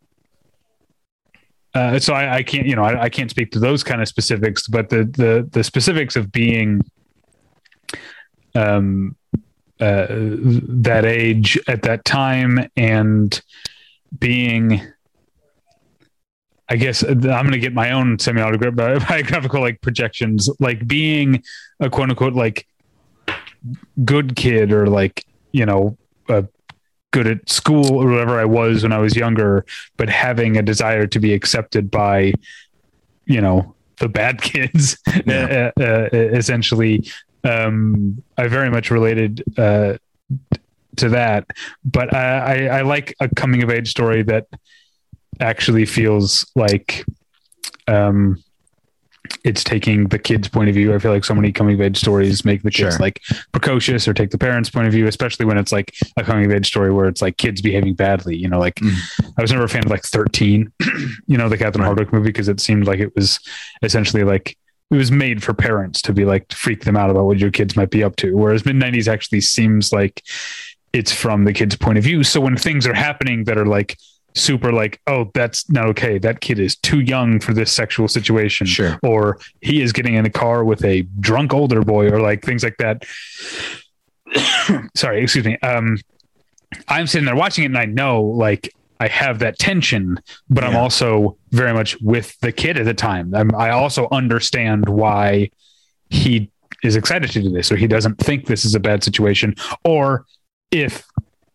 uh, 1.75 1.99
so 1.99 2.15
I, 2.15 2.37
I 2.37 2.43
can't 2.45 2.67
you 2.67 2.77
know 2.77 2.85
I, 2.85 3.03
I 3.03 3.09
can't 3.09 3.29
speak 3.29 3.51
to 3.53 3.59
those 3.59 3.83
kind 3.83 4.01
of 4.01 4.09
specifics 4.09 4.69
but 4.69 4.89
the 4.89 5.05
the 5.05 5.49
the 5.51 5.65
specifics 5.65 6.15
of 6.15 6.31
being 6.31 6.83
um 8.55 9.17
uh 9.81 10.07
that 10.87 11.05
age 11.05 11.59
at 11.67 11.83
that 11.83 12.05
time 12.05 12.69
and 12.77 13.43
being 14.17 14.81
I 16.69 16.77
guess 16.77 17.03
I'm 17.03 17.21
going 17.21 17.53
to 17.53 17.59
get 17.59 17.75
my 17.75 17.91
own 17.91 18.19
semi-autobiographical 18.19 19.61
like 19.69 19.83
projections, 19.83 20.49
like 20.61 20.87
being 20.87 21.43
a 21.79 21.91
quote 21.91 22.09
unquote 22.09 22.33
like 22.33 22.67
good 24.05 24.37
kid 24.37 24.73
or 24.73 24.87
like 24.87 25.25
you 25.53 25.65
know 25.67 25.97
a 26.29 26.47
good 27.15 27.27
at 27.29 27.49
school 27.49 27.95
or 27.95 28.11
whatever 28.11 28.41
I 28.41 28.45
was 28.45 28.83
when 28.83 28.93
I 28.93 28.99
was 28.99 29.15
younger, 29.15 29.65
but 29.97 30.09
having 30.09 30.57
a 30.57 30.63
desire 30.63 31.07
to 31.07 31.21
be 31.21 31.33
accepted 31.33 31.89
by, 31.89 32.33
you 33.25 33.41
know, 33.41 33.73
the 34.01 34.09
bad 34.09 34.43
kids, 34.53 34.99
yeah. 35.25 35.71
uh, 35.79 35.83
uh, 35.83 36.09
essentially. 36.13 37.09
Um, 37.45 38.21
I 38.37 38.49
very 38.49 38.69
much 38.69 38.91
related 38.91 39.45
uh, 39.57 39.99
to 40.97 41.09
that, 41.11 41.47
but 41.85 42.13
I, 42.13 42.67
I, 42.67 42.79
I 42.79 42.83
like 42.83 43.15
a 43.21 43.29
coming 43.29 43.63
of 43.63 43.71
age 43.71 43.91
story 43.91 44.25
that 44.25 44.47
actually 45.41 45.85
feels 45.85 46.51
like 46.57 47.05
um, 47.87 48.43
it's 49.43 49.65
taking 49.65 50.09
the 50.09 50.19
kid's 50.19 50.49
point 50.49 50.69
of 50.69 50.75
view. 50.75 50.95
I 50.95 50.99
feel 50.99 51.11
like 51.13 51.25
so 51.25 51.35
many 51.35 51.51
coming 51.51 51.75
of 51.75 51.81
age 51.81 51.97
stories 51.99 52.45
make 52.45 52.63
the 52.63 52.71
kids 52.71 52.95
Sure. 52.97 53.01
like 53.01 53.23
precocious 53.53 54.07
or 54.07 54.13
take 54.15 54.31
the 54.31 54.39
parents' 54.39 54.69
point 54.71 54.87
of 54.87 54.93
view, 54.93 55.07
especially 55.07 55.47
when 55.47 55.57
it's 55.59 55.73
like 55.73 55.95
a 56.17 56.23
coming 56.23 56.45
of 56.45 56.53
age 56.53 56.67
story 56.67 56.93
where 56.93 57.07
it's 57.09 57.23
like 57.23 57.37
kids 57.39 57.63
behaving 57.63 57.95
badly. 57.95 58.37
You 58.37 58.49
know, 58.49 58.59
like 58.59 58.75
Mm. 58.77 58.93
I 59.39 59.43
was 59.43 59.51
never 59.51 59.65
a 59.65 59.69
fan 59.69 59.85
of 59.85 59.91
like 59.91 60.03
13, 60.05 60.71
you 61.27 61.39
know, 61.39 61.49
the 61.49 61.57
Catherine. 61.57 61.85
Hardwicke 61.87 62.13
movie 62.13 62.29
because 62.29 62.49
it 62.49 62.61
seemed 62.61 62.87
like 62.87 63.01
it 63.01 63.15
was 63.17 63.41
essentially 63.83 64.25
like 64.25 64.57
it 64.91 64.97
was 64.97 65.11
made 65.11 65.43
for 65.43 65.55
parents 65.55 66.03
to 66.03 66.13
be 66.13 66.25
like 66.27 66.49
to 66.49 66.57
freak 66.57 66.85
them 66.85 66.97
out 66.97 67.09
about 67.11 67.25
what 67.25 67.39
your 67.39 67.51
kids 67.51 67.77
might 67.77 67.91
be 67.91 68.05
up 68.05 68.17
to. 68.17 68.37
Whereas 68.37 68.65
mid 68.67 68.77
90s 68.77 69.09
actually 69.09 69.41
seems 69.41 69.93
like 69.93 70.23
it's 70.93 71.13
from 71.13 71.45
the 71.45 71.53
kid's 71.53 71.77
point 71.77 71.99
of 71.99 72.05
view. 72.05 72.23
So 72.23 72.41
when 72.41 72.57
things 72.57 72.87
are 72.87 72.95
happening 72.95 73.45
that 73.45 73.57
are 73.59 73.67
like 73.67 73.97
super 74.35 74.73
like, 74.73 75.01
oh, 75.07 75.31
that's 75.35 75.71
not 75.71 75.87
okay. 75.87 76.19
That 76.19 76.41
kid 76.41 76.59
is 76.59 76.77
too 76.77 77.01
young 77.01 77.41
for 77.41 77.55
this 77.55 77.73
sexual 77.73 78.09
situation 78.09 78.67
Sure. 78.67 78.99
or 79.03 79.39
he 79.61 79.81
is 79.81 79.93
getting 79.93 80.15
in 80.15 80.27
a 80.27 80.31
car 80.31 80.65
with 80.65 80.85
a 80.85 81.03
drunk 81.21 81.55
older 81.55 81.83
boy 81.83 82.09
or 82.09 82.21
like 82.21 82.43
things 82.43 82.65
like 82.65 82.77
that. 82.79 83.05
Sorry, 84.97 85.23
excuse 85.23 85.45
me. 85.45 85.59
Um, 85.59 85.99
I'm 86.89 87.07
sitting 87.07 87.27
there 87.27 87.37
watching 87.37 87.65
it 87.65 87.69
and 87.69 87.79
I 87.79 87.85
know 87.85 88.23
like 88.23 88.73
I 89.01 89.09
have 89.09 89.41
that 89.41 89.59
tension, 89.59 90.19
but 90.49 90.65
I'm 90.65 90.77
also 90.77 91.37
very 91.51 91.73
much 91.73 92.01
with 92.01 92.39
the 92.41 92.53
kid 92.53 92.79
at 92.79 92.85
the 92.85 92.95
time. 92.95 93.35
I'm, 93.35 93.55
I 93.55 93.71
also 93.71 94.09
understand 94.11 94.89
why 94.89 95.51
he 96.11 96.51
is 96.83 96.97
excited 96.97 97.31
to 97.33 97.43
do 97.43 97.51
this 97.51 97.71
or 97.71 97.77
he 97.77 97.87
doesn't 97.87 98.19
think 98.19 98.47
this 98.47 98.65
is 98.65 98.75
a 98.75 98.81
bad 98.81 99.03
situation 99.05 99.55
or 99.85 100.27
if 100.71 101.05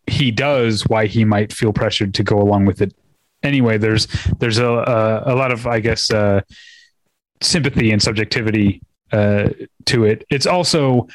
he 0.10 0.32
does 0.32 0.82
why 0.88 1.06
he 1.06 1.24
might 1.24 1.54
feel 1.54 1.72
pressured 1.74 2.14
to 2.14 2.24
go 2.24 2.38
along 2.40 2.66
with 2.66 2.82
it 2.82 2.94
anyway 3.44 3.78
there's 3.78 4.08
there's 4.40 4.58
a 4.58 4.66
a, 4.68 5.34
a 5.34 5.36
lot 5.36 5.52
of 5.52 5.66
i 5.68 5.80
guess 5.80 6.12
uh 6.12 6.42
sympathy 7.42 7.92
and 7.92 8.02
subjectivity 8.02 8.82
uh 9.12 9.50
to 9.86 10.06
it 10.06 10.26
it's 10.30 10.46
also 10.46 11.08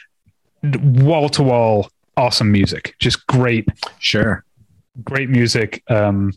wall 0.82 1.28
to 1.28 1.42
wall 1.42 1.90
awesome 2.16 2.50
music 2.50 2.94
just 2.98 3.26
great 3.26 3.68
Sure. 3.98 4.44
great 5.04 5.28
music 5.28 5.82
um 5.90 6.32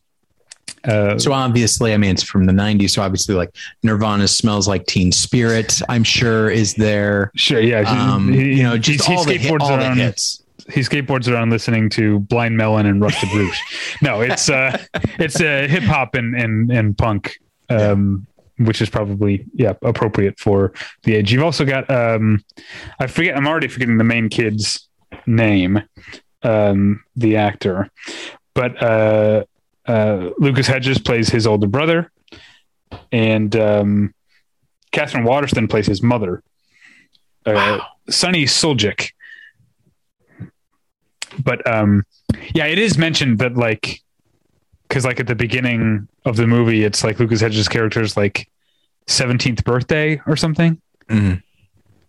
uh 0.83 1.17
So 1.17 1.31
obviously, 1.33 1.93
I 1.93 1.97
mean, 1.97 2.11
it's 2.11 2.23
from 2.23 2.45
the 2.45 2.53
'90s. 2.53 2.91
So 2.91 3.01
obviously, 3.01 3.35
like 3.35 3.55
Nirvana 3.83 4.27
smells 4.27 4.67
like 4.67 4.85
Teen 4.85 5.11
Spirit. 5.11 5.81
I'm 5.89 6.03
sure 6.03 6.49
is 6.49 6.75
there. 6.75 7.31
sure 7.35 7.59
yeah 7.61 7.81
Um, 7.89 8.31
he- 8.31 8.57
you 8.57 8.63
know, 8.63 8.77
just 8.77 9.05
he 9.05 9.15
all, 9.15 9.23
the, 9.25 9.33
hit, 9.37 9.61
all 9.61 9.77
the 9.77 9.95
hits. 9.95 10.43
He 10.71 10.81
skateboards 10.81 11.31
around 11.31 11.50
listening 11.50 11.89
to 11.91 12.19
Blind 12.19 12.57
Melon 12.57 12.86
and 12.86 13.01
Rusted 13.01 13.31
Root. 13.33 13.53
No, 14.01 14.21
it's 14.21 14.50
uh, 14.50 14.77
it's 15.17 15.39
uh, 15.41 15.65
hip 15.69 15.83
hop 15.83 16.13
and 16.13 16.36
and 16.36 16.71
and 16.71 16.97
punk, 16.97 17.39
um, 17.69 18.27
which 18.57 18.81
is 18.81 18.89
probably 18.89 19.45
yeah 19.53 19.74
appropriate 19.81 20.39
for 20.39 20.74
the 21.03 21.15
age. 21.15 21.31
You've 21.31 21.43
also 21.43 21.65
got 21.65 21.89
um, 21.89 22.43
I 23.00 23.07
forget. 23.07 23.36
I'm 23.36 23.47
already 23.47 23.67
forgetting 23.69 23.97
the 23.97 24.03
main 24.03 24.29
kid's 24.29 24.88
name, 25.25 25.81
um, 26.43 27.03
the 27.15 27.38
actor, 27.38 27.89
but 28.53 28.81
uh, 28.83 29.45
uh, 29.88 30.29
Lucas 30.38 30.67
Hedges 30.67 31.00
plays 31.00 31.29
his 31.29 31.47
older 31.47 31.67
brother, 31.67 32.12
and 33.12 33.55
um, 33.55 34.13
Katherine 34.91 35.24
Waterston 35.24 35.67
plays 35.67 35.88
his 35.88 36.03
mother. 36.03 36.43
Uh, 37.45 37.53
Wow. 37.53 37.88
Sonny 38.09 38.43
Suljic 38.45 39.12
but 41.44 41.65
um 41.72 42.03
yeah 42.53 42.65
it 42.65 42.77
is 42.79 42.98
mentioned 42.98 43.39
that 43.39 43.56
like 43.56 44.01
because 44.88 45.06
like 45.06 45.20
at 45.20 45.27
the 45.27 45.36
beginning 45.36 46.08
of 46.25 46.36
the 46.38 46.48
movie 46.48 46.84
it's 46.84 47.03
like 47.03 47.20
lucas 47.20 47.41
hedges 47.41 47.67
character's 47.67 48.15
like 48.17 48.50
17th 49.08 49.63
birthday 49.63 50.22
or 50.27 50.36
something 50.36 50.82
Mhm. 51.10 51.41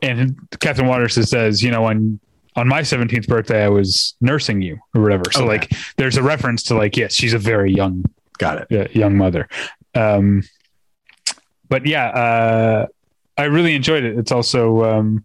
and 0.03 0.37
catherine 0.61 0.89
waters 0.89 1.15
says 1.29 1.63
you 1.63 1.71
know 1.71 1.85
on 1.85 2.19
on 2.57 2.67
my 2.67 2.81
17th 2.83 3.29
birthday 3.29 3.65
i 3.65 3.69
was 3.69 4.15
nursing 4.21 4.61
you 4.63 4.79
or 4.95 5.03
whatever 5.03 5.25
so 5.31 5.41
Okay. 5.41 5.49
like 5.49 5.73
there's 5.97 6.17
a 6.17 6.23
reference 6.23 6.63
to 6.65 6.75
like 6.75 6.97
yes 6.97 7.15
she's 7.15 7.33
a 7.35 7.39
very 7.39 7.73
young 7.73 8.05
Got 8.39 8.67
it. 8.71 8.73
uh, 8.73 8.89
young 8.99 9.17
mother 9.17 9.49
um 9.95 10.43
but 11.69 11.87
yeah 11.87 12.07
uh 12.09 12.87
i 13.37 13.45
really 13.45 13.75
enjoyed 13.75 14.03
it 14.05 14.19
it's 14.19 14.33
also 14.33 14.83
um 14.85 15.25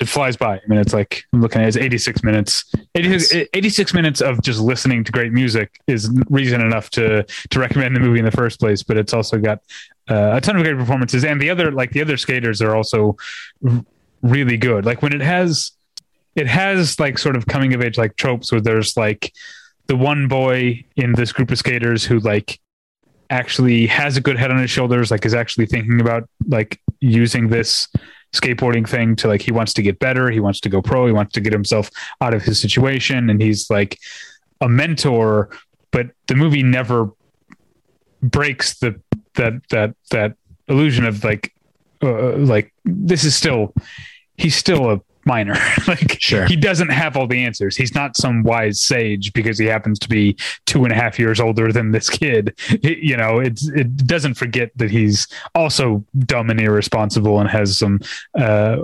it 0.00 0.08
flies 0.08 0.36
by. 0.36 0.56
I 0.56 0.60
mean 0.66 0.78
it's 0.78 0.94
like 0.94 1.24
i'm 1.32 1.42
looking 1.42 1.60
at 1.60 1.66
it, 1.66 1.76
it's 1.76 1.76
86 1.76 2.24
minutes. 2.24 2.72
86, 2.94 3.48
86 3.52 3.94
minutes 3.94 4.20
of 4.20 4.42
just 4.42 4.58
listening 4.58 5.04
to 5.04 5.12
great 5.12 5.32
music 5.32 5.78
is 5.86 6.10
reason 6.28 6.60
enough 6.60 6.90
to 6.90 7.24
to 7.24 7.58
recommend 7.58 7.94
the 7.94 8.00
movie 8.00 8.18
in 8.18 8.24
the 8.24 8.30
first 8.30 8.58
place 8.58 8.82
but 8.82 8.96
it's 8.96 9.12
also 9.12 9.38
got 9.38 9.60
uh, 10.08 10.32
a 10.34 10.40
ton 10.40 10.56
of 10.56 10.62
great 10.64 10.76
performances. 10.76 11.24
And 11.24 11.40
the 11.40 11.50
other 11.50 11.70
like 11.70 11.92
the 11.92 12.00
other 12.00 12.16
skaters 12.16 12.60
are 12.62 12.74
also 12.74 13.16
r- 13.64 13.84
really 14.22 14.56
good. 14.56 14.84
Like 14.84 15.02
when 15.02 15.12
it 15.12 15.20
has 15.20 15.72
it 16.34 16.46
has 16.46 16.98
like 16.98 17.18
sort 17.18 17.36
of 17.36 17.46
coming 17.46 17.74
of 17.74 17.82
age 17.82 17.98
like 17.98 18.16
tropes 18.16 18.50
where 18.50 18.60
there's 18.60 18.96
like 18.96 19.32
the 19.86 19.96
one 19.96 20.28
boy 20.28 20.84
in 20.96 21.12
this 21.12 21.32
group 21.32 21.50
of 21.50 21.58
skaters 21.58 22.04
who 22.04 22.20
like 22.20 22.58
actually 23.28 23.86
has 23.86 24.16
a 24.16 24.20
good 24.20 24.36
head 24.36 24.50
on 24.50 24.58
his 24.58 24.70
shoulders 24.70 25.10
like 25.10 25.24
is 25.24 25.34
actually 25.34 25.66
thinking 25.66 26.00
about 26.00 26.28
like 26.48 26.80
using 27.00 27.48
this 27.48 27.88
skateboarding 28.32 28.88
thing 28.88 29.16
to 29.16 29.26
like 29.26 29.42
he 29.42 29.50
wants 29.50 29.72
to 29.74 29.82
get 29.82 29.98
better 29.98 30.30
he 30.30 30.38
wants 30.38 30.60
to 30.60 30.68
go 30.68 30.80
pro 30.80 31.06
he 31.06 31.12
wants 31.12 31.32
to 31.32 31.40
get 31.40 31.52
himself 31.52 31.90
out 32.20 32.32
of 32.32 32.42
his 32.42 32.60
situation 32.60 33.28
and 33.28 33.42
he's 33.42 33.68
like 33.70 33.98
a 34.60 34.68
mentor 34.68 35.50
but 35.90 36.10
the 36.28 36.34
movie 36.34 36.62
never 36.62 37.10
breaks 38.22 38.78
the 38.78 39.00
that 39.34 39.54
that 39.70 39.94
that 40.10 40.34
illusion 40.68 41.04
of 41.04 41.24
like 41.24 41.52
uh, 42.02 42.36
like 42.36 42.72
this 42.84 43.24
is 43.24 43.34
still 43.34 43.74
he's 44.36 44.54
still 44.54 44.90
a 44.90 45.00
minor. 45.34 45.54
Like 45.86 46.16
Sure. 46.20 46.46
he 46.46 46.56
doesn't 46.56 46.90
have 47.02 47.16
all 47.16 47.26
the 47.26 47.42
answers. 47.48 47.76
He's 47.76 47.94
not 47.94 48.16
some 48.16 48.42
wise 48.42 48.80
sage 48.80 49.32
because 49.32 49.56
he 49.58 49.66
happens 49.66 49.98
to 50.00 50.08
be 50.08 50.36
two 50.66 50.84
and 50.84 50.92
a 50.92 50.96
half 51.02 51.18
years 51.18 51.38
older 51.40 51.72
than 51.72 51.92
this 51.92 52.08
kid. 52.10 52.44
It- 52.88 52.98
you 53.10 53.16
know 53.16 53.32
it's 53.46 53.64
it 53.82 53.88
doesn't 54.14 54.34
forget 54.34 54.68
that 54.80 54.90
he's 54.90 55.26
also 55.54 56.04
dumb 56.32 56.50
and 56.50 56.60
irresponsible 56.60 57.40
and 57.40 57.48
has 57.50 57.68
some 57.82 58.00
uh 58.46 58.76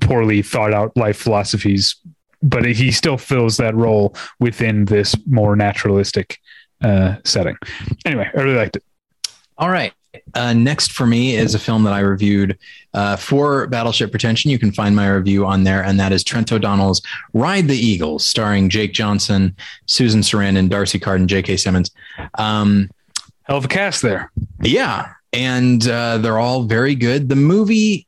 poorly 0.00 0.42
thought 0.42 0.72
out 0.72 0.96
life 0.96 1.18
philosophies 1.18 1.94
but 2.42 2.64
he 2.64 2.90
still 2.90 3.18
fills 3.18 3.56
that 3.56 3.74
role 3.74 4.14
within 4.40 4.84
this 4.86 5.14
more 5.26 5.54
naturalistic 5.56 6.38
uh 6.82 7.16
setting. 7.24 7.56
Anyway 8.04 8.28
i 8.36 8.40
really 8.40 8.56
liked 8.56 8.76
it. 8.76 8.84
All 9.58 9.70
right. 9.70 9.92
Uh, 10.34 10.52
next 10.52 10.92
for 10.92 11.06
me 11.06 11.36
is 11.36 11.54
a 11.54 11.58
film 11.58 11.84
that 11.84 11.92
I 11.92 12.00
reviewed 12.00 12.58
uh, 12.94 13.16
for 13.16 13.66
Battleship 13.66 14.10
Pretension. 14.10 14.50
You 14.50 14.58
can 14.58 14.72
find 14.72 14.94
my 14.94 15.08
review 15.08 15.46
on 15.46 15.64
there, 15.64 15.82
and 15.82 15.98
that 16.00 16.12
is 16.12 16.24
Trent 16.24 16.52
O'Donnell's 16.52 17.02
Ride 17.32 17.68
the 17.68 17.76
Eagles, 17.76 18.24
starring 18.24 18.68
Jake 18.68 18.92
Johnson, 18.92 19.56
Susan 19.86 20.20
Sarandon, 20.20 20.68
D'Arcy 20.68 20.98
Carden, 20.98 21.28
J.K. 21.28 21.56
Simmons. 21.56 21.90
Um, 22.34 22.90
hell 23.44 23.58
of 23.58 23.64
a 23.64 23.68
cast 23.68 24.02
there 24.02 24.30
yeah, 24.62 25.12
and 25.32 25.86
uh, 25.88 26.18
they're 26.18 26.38
all 26.38 26.64
very 26.64 26.94
good. 26.94 27.28
The 27.28 27.36
movie, 27.36 28.06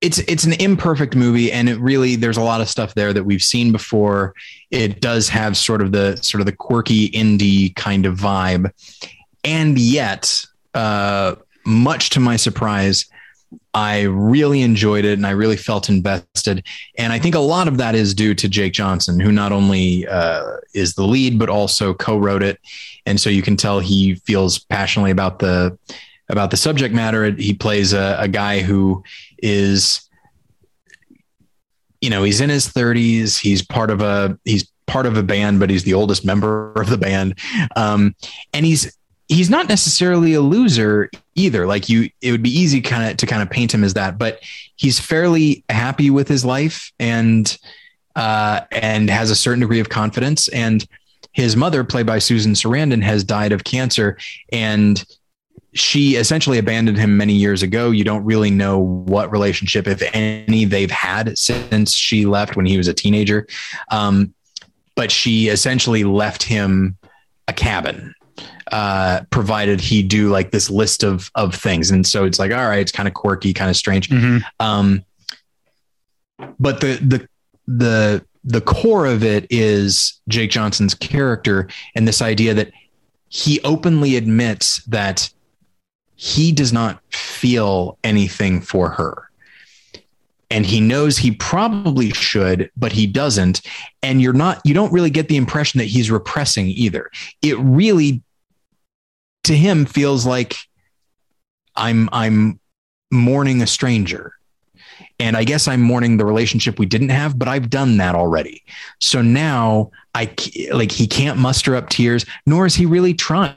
it's 0.00 0.18
it's 0.18 0.44
an 0.44 0.54
imperfect 0.54 1.14
movie, 1.14 1.52
and 1.52 1.68
it 1.68 1.78
really 1.78 2.16
there's 2.16 2.36
a 2.36 2.42
lot 2.42 2.60
of 2.60 2.68
stuff 2.68 2.94
there 2.94 3.12
that 3.12 3.24
we've 3.24 3.42
seen 3.42 3.72
before. 3.72 4.34
It 4.70 5.00
does 5.00 5.28
have 5.28 5.56
sort 5.56 5.82
of 5.82 5.92
the 5.92 6.16
sort 6.16 6.40
of 6.40 6.46
the 6.46 6.52
quirky 6.52 7.10
indie 7.10 7.74
kind 7.76 8.06
of 8.06 8.16
vibe, 8.16 8.70
and 9.44 9.78
yet, 9.78 10.44
uh, 10.76 11.34
much 11.64 12.10
to 12.10 12.20
my 12.20 12.36
surprise. 12.36 13.06
I 13.74 14.02
really 14.02 14.62
enjoyed 14.62 15.04
it 15.04 15.14
and 15.14 15.26
I 15.26 15.30
really 15.30 15.56
felt 15.56 15.88
invested. 15.88 16.66
And 16.98 17.12
I 17.12 17.18
think 17.18 17.34
a 17.34 17.40
lot 17.40 17.68
of 17.68 17.78
that 17.78 17.94
is 17.94 18.12
due 18.14 18.34
to 18.34 18.48
Jake 18.48 18.72
Johnson, 18.72 19.20
who 19.20 19.30
not 19.30 19.52
only 19.52 20.06
uh, 20.06 20.56
is 20.74 20.94
the 20.94 21.04
lead, 21.04 21.38
but 21.38 21.48
also 21.48 21.94
co 21.94 22.18
wrote 22.18 22.42
it 22.42 22.58
and 23.06 23.20
so 23.20 23.30
you 23.30 23.40
can 23.40 23.56
tell 23.56 23.78
he 23.78 24.16
feels 24.16 24.58
passionately 24.58 25.12
about 25.12 25.38
the 25.38 25.78
about 26.28 26.50
the 26.50 26.56
subject 26.56 26.92
matter. 26.92 27.30
He 27.30 27.54
plays 27.54 27.92
a, 27.92 28.16
a 28.18 28.26
guy 28.26 28.60
who 28.60 29.04
is, 29.38 30.10
you 32.00 32.10
know, 32.10 32.24
he's 32.24 32.40
in 32.40 32.50
his 32.50 32.66
30s. 32.66 33.38
He's 33.38 33.62
part 33.62 33.90
of 33.90 34.02
a 34.02 34.36
he's 34.44 34.68
part 34.88 35.06
of 35.06 35.16
a 35.16 35.22
band, 35.22 35.60
but 35.60 35.70
he's 35.70 35.84
the 35.84 35.94
oldest 35.94 36.24
member 36.24 36.72
of 36.72 36.90
the 36.90 36.98
band, 36.98 37.38
um, 37.76 38.14
and 38.52 38.66
he's 38.66 38.96
he's 39.28 39.50
not 39.50 39.68
necessarily 39.68 40.34
a 40.34 40.40
loser 40.40 41.10
either. 41.34 41.66
Like 41.66 41.88
you, 41.88 42.10
it 42.20 42.30
would 42.32 42.42
be 42.42 42.56
easy 42.56 42.80
kind 42.80 43.10
of 43.10 43.16
to 43.18 43.26
kind 43.26 43.42
of 43.42 43.50
paint 43.50 43.74
him 43.74 43.84
as 43.84 43.94
that, 43.94 44.18
but 44.18 44.40
he's 44.76 44.98
fairly 44.98 45.64
happy 45.68 46.10
with 46.10 46.28
his 46.28 46.44
life 46.44 46.92
and 46.98 47.56
uh, 48.14 48.62
and 48.72 49.10
has 49.10 49.30
a 49.30 49.36
certain 49.36 49.60
degree 49.60 49.80
of 49.80 49.88
confidence. 49.88 50.48
And 50.48 50.86
his 51.32 51.54
mother, 51.56 51.84
played 51.84 52.06
by 52.06 52.18
Susan 52.18 52.52
Sarandon, 52.52 53.02
has 53.02 53.24
died 53.24 53.52
of 53.52 53.64
cancer, 53.64 54.16
and 54.52 55.04
she 55.74 56.16
essentially 56.16 56.56
abandoned 56.56 56.96
him 56.96 57.18
many 57.18 57.34
years 57.34 57.62
ago. 57.62 57.90
You 57.90 58.04
don't 58.04 58.24
really 58.24 58.50
know 58.50 58.78
what 58.78 59.30
relationship, 59.30 59.86
if 59.86 60.02
any, 60.14 60.64
they've 60.64 60.90
had 60.90 61.36
since 61.36 61.94
she 61.94 62.24
left 62.24 62.56
when 62.56 62.64
he 62.64 62.78
was 62.78 62.88
a 62.88 62.94
teenager. 62.94 63.46
Um, 63.90 64.32
but 64.94 65.10
she 65.12 65.48
essentially 65.48 66.04
left 66.04 66.42
him 66.42 66.96
a 67.48 67.52
cabin 67.52 68.14
uh, 68.72 69.22
provided 69.30 69.80
he 69.80 70.02
do 70.02 70.28
like 70.28 70.50
this 70.50 70.70
list 70.70 71.02
of 71.02 71.30
of 71.34 71.54
things. 71.54 71.90
And 71.90 72.06
so 72.06 72.24
it's 72.24 72.38
like, 72.38 72.52
all 72.52 72.68
right, 72.68 72.80
it's 72.80 72.92
kind 72.92 73.08
of 73.08 73.14
quirky, 73.14 73.52
kind 73.52 73.70
of 73.70 73.76
strange. 73.76 74.08
Mhm. 74.08 74.42
Um, 74.60 75.04
but 76.58 76.80
the 76.80 76.96
the 76.96 77.28
the 77.66 78.24
the 78.44 78.60
core 78.60 79.06
of 79.06 79.24
it 79.24 79.46
is 79.50 80.20
Jake 80.28 80.50
Johnson's 80.50 80.94
character 80.94 81.68
and 81.94 82.06
this 82.06 82.22
idea 82.22 82.54
that 82.54 82.72
he 83.28 83.60
openly 83.62 84.16
admits 84.16 84.84
that 84.84 85.28
he 86.14 86.52
does 86.52 86.72
not 86.72 87.02
feel 87.12 87.98
anything 88.04 88.60
for 88.60 88.90
her. 88.90 89.30
And 90.48 90.64
he 90.64 90.80
knows 90.80 91.18
he 91.18 91.32
probably 91.32 92.10
should, 92.10 92.70
but 92.76 92.92
he 92.92 93.06
doesn't. 93.06 93.62
And 94.02 94.22
you're 94.22 94.32
not, 94.32 94.60
you 94.64 94.74
don't 94.74 94.92
really 94.92 95.10
get 95.10 95.28
the 95.28 95.36
impression 95.36 95.78
that 95.78 95.86
he's 95.86 96.08
repressing 96.08 96.68
either. 96.68 97.10
It 97.42 97.58
really, 97.58 98.22
to 99.46 99.56
him, 99.56 99.86
feels 99.86 100.26
like 100.26 100.56
I'm, 101.74 102.08
I'm 102.12 102.60
mourning 103.10 103.62
a 103.62 103.66
stranger. 103.66 104.32
And 105.18 105.36
I 105.36 105.44
guess 105.44 105.66
I'm 105.66 105.80
mourning 105.80 106.16
the 106.16 106.26
relationship 106.26 106.78
we 106.78 106.86
didn't 106.86 107.08
have, 107.08 107.38
but 107.38 107.48
I've 107.48 107.70
done 107.70 107.96
that 107.98 108.14
already. 108.14 108.62
So 109.00 109.22
now 109.22 109.90
I 110.14 110.30
like 110.72 110.92
he 110.92 111.06
can't 111.06 111.38
muster 111.38 111.74
up 111.74 111.88
tears, 111.88 112.26
nor 112.44 112.66
is 112.66 112.74
he 112.74 112.86
really 112.86 113.14
trying. 113.14 113.56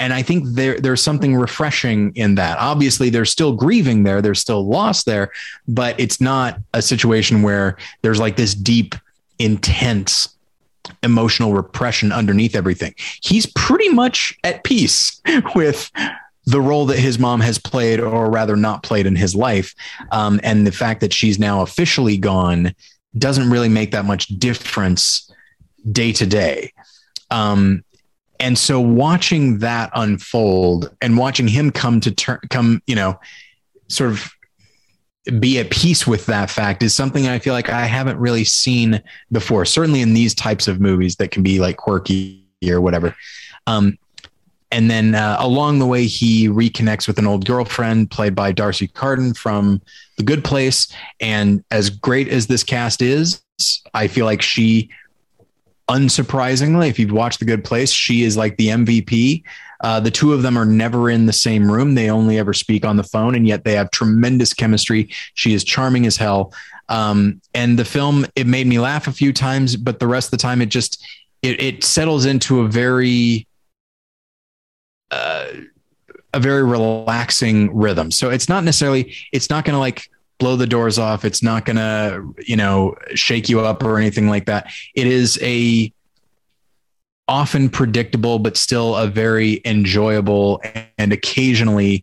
And 0.00 0.12
I 0.12 0.22
think 0.22 0.44
there 0.46 0.78
there's 0.78 1.02
something 1.02 1.34
refreshing 1.34 2.12
in 2.14 2.36
that. 2.36 2.58
Obviously, 2.58 3.10
there's 3.10 3.30
still 3.30 3.52
grieving 3.52 4.04
there, 4.04 4.22
there's 4.22 4.40
still 4.40 4.66
loss 4.66 5.02
there, 5.04 5.32
but 5.66 5.98
it's 5.98 6.20
not 6.20 6.58
a 6.72 6.80
situation 6.80 7.42
where 7.42 7.76
there's 8.02 8.20
like 8.20 8.36
this 8.36 8.54
deep, 8.54 8.94
intense 9.38 10.36
emotional 11.02 11.52
repression 11.52 12.12
underneath 12.12 12.54
everything. 12.54 12.94
He's 13.22 13.46
pretty 13.46 13.88
much 13.88 14.36
at 14.44 14.64
peace 14.64 15.20
with 15.54 15.90
the 16.46 16.60
role 16.60 16.86
that 16.86 16.98
his 16.98 17.18
mom 17.18 17.40
has 17.40 17.58
played, 17.58 18.00
or 18.00 18.30
rather 18.30 18.56
not 18.56 18.82
played 18.82 19.06
in 19.06 19.16
his 19.16 19.34
life. 19.34 19.74
Um, 20.12 20.40
and 20.42 20.66
the 20.66 20.72
fact 20.72 21.02
that 21.02 21.12
she's 21.12 21.38
now 21.38 21.60
officially 21.60 22.16
gone 22.16 22.74
doesn't 23.16 23.50
really 23.50 23.68
make 23.68 23.90
that 23.90 24.06
much 24.06 24.28
difference 24.28 25.30
day 25.92 26.12
to 26.12 26.26
day. 26.26 26.72
Um, 27.30 27.84
and 28.40 28.56
so 28.56 28.80
watching 28.80 29.58
that 29.58 29.90
unfold 29.94 30.94
and 31.00 31.18
watching 31.18 31.48
him 31.48 31.70
come 31.70 32.00
to 32.00 32.14
turn, 32.14 32.38
come, 32.50 32.82
you 32.86 32.94
know, 32.94 33.18
sort 33.88 34.10
of 34.10 34.32
be 35.40 35.58
at 35.58 35.70
peace 35.70 36.06
with 36.06 36.26
that 36.26 36.50
fact 36.50 36.82
is 36.82 36.94
something 36.94 37.28
I 37.28 37.38
feel 37.38 37.54
like 37.54 37.68
I 37.68 37.84
haven't 37.84 38.18
really 38.18 38.44
seen 38.44 39.02
before. 39.30 39.64
Certainly 39.64 40.00
in 40.00 40.14
these 40.14 40.34
types 40.34 40.68
of 40.68 40.80
movies 40.80 41.16
that 41.16 41.30
can 41.30 41.42
be 41.42 41.58
like 41.60 41.76
quirky 41.76 42.44
or 42.66 42.80
whatever. 42.80 43.14
Um, 43.66 43.98
and 44.70 44.90
then 44.90 45.14
uh, 45.14 45.36
along 45.38 45.78
the 45.78 45.86
way, 45.86 46.04
he 46.04 46.48
reconnects 46.48 47.06
with 47.06 47.18
an 47.18 47.26
old 47.26 47.46
girlfriend 47.46 48.10
played 48.10 48.34
by 48.34 48.52
D'Arcy 48.52 48.88
Carden 48.88 49.32
from 49.34 49.80
The 50.18 50.22
Good 50.22 50.44
Place. 50.44 50.92
And 51.20 51.64
as 51.70 51.88
great 51.88 52.28
as 52.28 52.46
this 52.46 52.62
cast 52.62 53.00
is, 53.00 53.40
I 53.94 54.08
feel 54.08 54.26
like 54.26 54.42
she, 54.42 54.90
unsurprisingly, 55.88 56.88
if 56.88 56.98
you've 56.98 57.12
watched 57.12 57.38
The 57.38 57.44
Good 57.44 57.64
Place, 57.64 57.90
she 57.90 58.22
is 58.22 58.36
like 58.36 58.56
the 58.56 58.68
MVP. 58.68 59.42
Uh, 59.80 60.00
the 60.00 60.10
two 60.10 60.32
of 60.32 60.42
them 60.42 60.56
are 60.56 60.66
never 60.66 61.08
in 61.08 61.26
the 61.26 61.32
same 61.32 61.70
room. 61.70 61.94
They 61.94 62.10
only 62.10 62.38
ever 62.38 62.52
speak 62.52 62.84
on 62.84 62.96
the 62.96 63.04
phone, 63.04 63.34
and 63.34 63.46
yet 63.46 63.64
they 63.64 63.74
have 63.74 63.90
tremendous 63.90 64.52
chemistry. 64.52 65.08
She 65.34 65.54
is 65.54 65.64
charming 65.64 66.06
as 66.06 66.16
hell. 66.16 66.52
Um, 66.88 67.40
and 67.54 67.78
the 67.78 67.84
film, 67.84 68.26
it 68.34 68.46
made 68.46 68.66
me 68.66 68.78
laugh 68.78 69.06
a 69.06 69.12
few 69.12 69.32
times, 69.32 69.76
but 69.76 69.98
the 69.98 70.06
rest 70.06 70.28
of 70.28 70.30
the 70.32 70.42
time, 70.42 70.60
it 70.60 70.66
just 70.66 71.04
it, 71.42 71.60
it 71.62 71.84
settles 71.84 72.24
into 72.24 72.60
a 72.60 72.68
very 72.68 73.46
uh, 75.10 75.46
a 76.34 76.40
very 76.40 76.62
relaxing 76.62 77.74
rhythm. 77.74 78.10
So 78.10 78.30
it's 78.30 78.48
not 78.48 78.64
necessarily 78.64 79.14
it's 79.32 79.50
not 79.50 79.64
going 79.64 79.74
to 79.74 79.78
like 79.78 80.10
blow 80.38 80.56
the 80.56 80.66
doors 80.66 80.98
off. 80.98 81.24
It's 81.24 81.42
not 81.42 81.64
going 81.64 81.76
to 81.76 82.34
you 82.46 82.56
know 82.56 82.96
shake 83.14 83.48
you 83.48 83.60
up 83.60 83.82
or 83.82 83.98
anything 83.98 84.28
like 84.28 84.46
that. 84.46 84.70
It 84.94 85.06
is 85.06 85.38
a 85.42 85.92
often 87.28 87.68
predictable 87.68 88.38
but 88.38 88.56
still 88.56 88.96
a 88.96 89.06
very 89.06 89.60
enjoyable 89.64 90.62
and 90.96 91.12
occasionally 91.12 92.02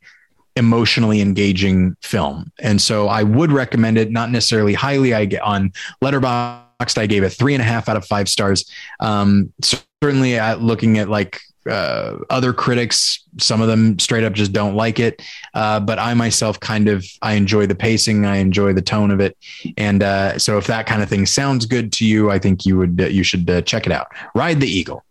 emotionally 0.56 1.20
engaging 1.20 1.98
film. 2.02 2.52
And 2.60 2.82
so 2.82 3.08
I 3.08 3.24
would 3.24 3.52
recommend 3.52 3.98
it, 3.98 4.12
not 4.12 4.32
necessarily 4.32 4.74
highly. 4.74 5.14
I 5.14 5.26
get 5.26 5.42
on 5.42 5.74
Letterboxd, 6.02 6.98
I 6.98 7.08
gave 7.08 7.24
it 7.24 7.32
three 7.32 7.54
and 7.54 7.62
a 7.62 7.66
half 7.66 7.90
out 7.90 7.98
of 7.98 8.06
five 8.06 8.30
stars. 8.30 8.70
Um, 9.00 9.52
certainly, 9.62 10.38
at 10.38 10.62
looking 10.62 10.98
at 10.98 11.10
like 11.10 11.42
uh, 11.70 12.18
other 12.30 12.54
critics, 12.54 13.24
some 13.38 13.62
of 13.62 13.68
them 13.68 13.98
straight 14.00 14.24
up 14.24 14.34
just 14.34 14.54
don't 14.54 14.76
like 14.76 15.00
it. 15.00 15.22
Uh, 15.54 15.80
but 15.80 16.00
I 16.00 16.14
myself 16.14 16.60
kind 16.60 16.88
of 16.88 17.06
I 17.22 17.34
enjoy 17.34 17.66
the 17.66 17.76
pacing, 17.76 18.26
I 18.26 18.38
enjoy 18.38 18.74
the 18.74 18.82
tone 18.82 19.12
of 19.12 19.20
it, 19.20 19.38
and 19.78 20.04
uh, 20.04 20.38
so 20.38 20.58
if 20.58 20.68
that 20.68 20.86
kind 20.86 21.02
of 21.02 21.10
thing 21.10 21.26
sounds 21.26 21.66
good 21.66 21.92
to 21.94 22.06
you, 22.06 22.32
I 22.32 22.40
think 22.40 22.66
you 22.66 22.78
would 22.78 23.00
you 23.12 23.24
should 23.24 23.50
uh, 23.50 23.62
check 23.62 23.86
it 23.86 23.92
out. 23.92 24.08
Ride 24.34 24.60
the 24.60 24.68
Eagle. 24.68 25.04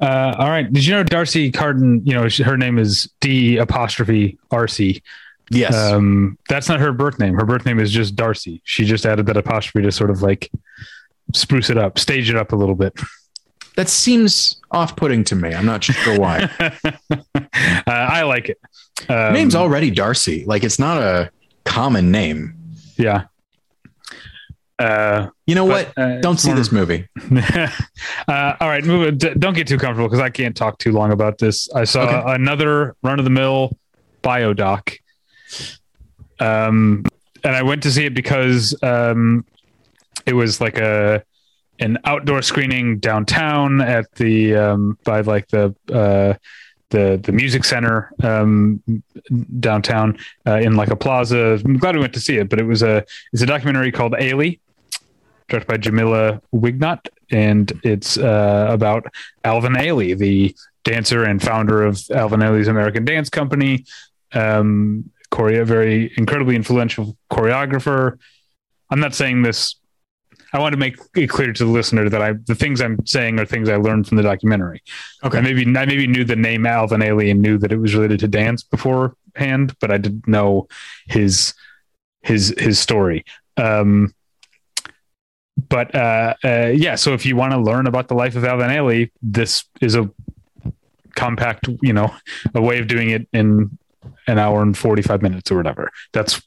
Uh, 0.00 0.34
all 0.38 0.48
right. 0.48 0.72
Did 0.72 0.86
you 0.86 0.94
know 0.94 1.02
D'Arcy 1.02 1.50
Carden? 1.50 2.02
You 2.04 2.14
know 2.14 2.28
she, 2.28 2.42
her 2.42 2.56
name 2.56 2.78
is 2.78 3.10
D 3.20 3.56
apostrophe 3.56 4.38
RC. 4.50 5.02
Yes. 5.50 5.74
Um, 5.74 6.38
that's 6.48 6.68
not 6.68 6.80
her 6.80 6.92
birth 6.92 7.18
name. 7.18 7.34
Her 7.34 7.46
birth 7.46 7.64
name 7.64 7.80
is 7.80 7.90
just 7.90 8.14
Darcy. 8.14 8.60
She 8.64 8.84
just 8.84 9.06
added 9.06 9.26
that 9.26 9.36
apostrophe 9.36 9.84
to 9.84 9.92
sort 9.92 10.10
of 10.10 10.22
like 10.22 10.50
spruce 11.34 11.70
it 11.70 11.78
up, 11.78 11.98
stage 11.98 12.30
it 12.30 12.36
up 12.36 12.52
a 12.52 12.56
little 12.56 12.74
bit. 12.74 12.98
That 13.78 13.88
seems 13.88 14.60
off-putting 14.72 15.22
to 15.22 15.36
me. 15.36 15.54
I'm 15.54 15.64
not 15.64 15.84
sure 15.84 16.18
why. 16.18 16.50
uh, 16.60 17.20
I 17.86 18.22
like 18.24 18.48
it. 18.48 18.58
Um, 19.08 19.32
Name's 19.32 19.54
already 19.54 19.92
Darcy. 19.92 20.44
Like 20.46 20.64
it's 20.64 20.80
not 20.80 20.98
a 21.00 21.30
common 21.64 22.10
name. 22.10 22.54
yeah. 22.96 23.26
Uh, 24.80 25.28
You 25.46 25.54
know 25.54 25.66
But, 25.66 25.92
what? 25.96 25.98
uh, 25.98 26.20
Don't 26.20 26.38
see 26.38 26.48
more- 26.48 26.56
this 26.56 26.72
movie. 26.72 27.06
uh, 28.28 28.54
all 28.60 28.68
right, 28.68 28.84
move, 28.84 29.18
d- 29.18 29.34
don't 29.38 29.54
get 29.54 29.66
too 29.68 29.78
comfortable 29.78 30.08
because 30.08 30.20
I 30.20 30.30
can't 30.30 30.56
talk 30.56 30.78
too 30.78 30.90
long 30.92 31.12
about 31.12 31.38
this. 31.38 31.68
I 31.72 31.84
saw 31.84 32.02
Okay. 32.02 32.34
another 32.34 32.96
run 33.04 33.18
of 33.20 33.24
the 33.24 33.30
mill 33.30 33.76
biodoc, 34.22 34.96
um, 36.40 37.04
and 37.44 37.56
I 37.56 37.62
went 37.62 37.82
to 37.84 37.90
see 37.92 38.04
it 38.06 38.14
because 38.14 38.74
um, 38.82 39.44
it 40.26 40.34
was 40.34 40.60
like 40.60 40.78
a 40.78 41.24
an 41.80 41.98
outdoor 42.04 42.42
screening 42.42 42.98
downtown 42.98 43.80
at 43.80 44.12
the 44.14 44.54
um, 44.56 44.98
by 45.04 45.20
like 45.20 45.48
the 45.48 45.74
uh, 45.92 46.34
the 46.90 47.20
the 47.22 47.32
music 47.32 47.64
center 47.64 48.12
um, 48.22 48.82
downtown 49.60 50.18
uh, 50.46 50.56
in 50.56 50.76
like 50.76 50.90
a 50.90 50.96
plaza. 50.96 51.60
I'm 51.64 51.78
glad 51.78 51.94
we 51.94 52.00
went 52.00 52.14
to 52.14 52.20
see 52.20 52.36
it, 52.38 52.48
but 52.48 52.58
it 52.58 52.64
was 52.64 52.82
a 52.82 53.04
it's 53.32 53.42
a 53.42 53.46
documentary 53.46 53.92
called 53.92 54.12
Ailey 54.12 54.60
directed 55.48 55.66
by 55.66 55.76
Jamila 55.78 56.40
Wignot, 56.52 57.08
and 57.30 57.72
it's 57.82 58.18
uh, 58.18 58.66
about 58.70 59.06
Alvin 59.44 59.74
Ailey, 59.74 60.16
the 60.16 60.54
dancer 60.84 61.24
and 61.24 61.42
founder 61.42 61.84
of 61.84 62.00
Alvin 62.14 62.40
Ailey's 62.40 62.68
American 62.68 63.04
Dance 63.04 63.30
Company, 63.30 63.84
um, 64.32 65.10
choreo- 65.30 65.64
very 65.64 66.12
incredibly 66.16 66.54
influential 66.54 67.16
choreographer. 67.30 68.18
I'm 68.90 69.00
not 69.00 69.14
saying 69.14 69.42
this. 69.42 69.76
I 70.52 70.58
want 70.58 70.72
to 70.72 70.78
make 70.78 70.96
it 71.14 71.28
clear 71.28 71.52
to 71.52 71.64
the 71.64 71.70
listener 71.70 72.08
that 72.08 72.22
I 72.22 72.32
the 72.32 72.54
things 72.54 72.80
I'm 72.80 73.04
saying 73.06 73.38
are 73.38 73.44
things 73.44 73.68
I 73.68 73.76
learned 73.76 74.06
from 74.08 74.16
the 74.16 74.22
documentary. 74.22 74.82
Okay. 75.22 75.38
I 75.38 75.40
maybe 75.40 75.62
I 75.62 75.86
maybe 75.86 76.06
knew 76.06 76.24
the 76.24 76.36
name 76.36 76.66
Alvin 76.66 77.00
Ailey 77.00 77.30
and 77.30 77.40
knew 77.40 77.58
that 77.58 77.72
it 77.72 77.78
was 77.78 77.94
related 77.94 78.20
to 78.20 78.28
dance 78.28 78.62
beforehand, 78.62 79.74
but 79.80 79.90
I 79.90 79.98
didn't 79.98 80.26
know 80.26 80.68
his 81.06 81.54
his 82.22 82.54
his 82.58 82.78
story. 82.78 83.24
Um, 83.56 84.14
but 85.68 85.94
uh, 85.94 86.34
uh, 86.44 86.72
yeah, 86.74 86.94
so 86.94 87.14
if 87.14 87.26
you 87.26 87.34
want 87.36 87.52
to 87.52 87.58
learn 87.58 87.86
about 87.86 88.08
the 88.08 88.14
life 88.14 88.36
of 88.36 88.44
Alvin 88.44 88.70
Ailey, 88.70 89.10
this 89.20 89.64
is 89.80 89.96
a 89.96 90.08
compact, 91.16 91.68
you 91.82 91.92
know, 91.92 92.14
a 92.54 92.62
way 92.62 92.78
of 92.78 92.86
doing 92.86 93.10
it 93.10 93.26
in 93.32 93.76
an 94.28 94.38
hour 94.38 94.62
and 94.62 94.78
45 94.78 95.20
minutes 95.20 95.50
or 95.50 95.56
whatever. 95.56 95.90
That's 96.12 96.40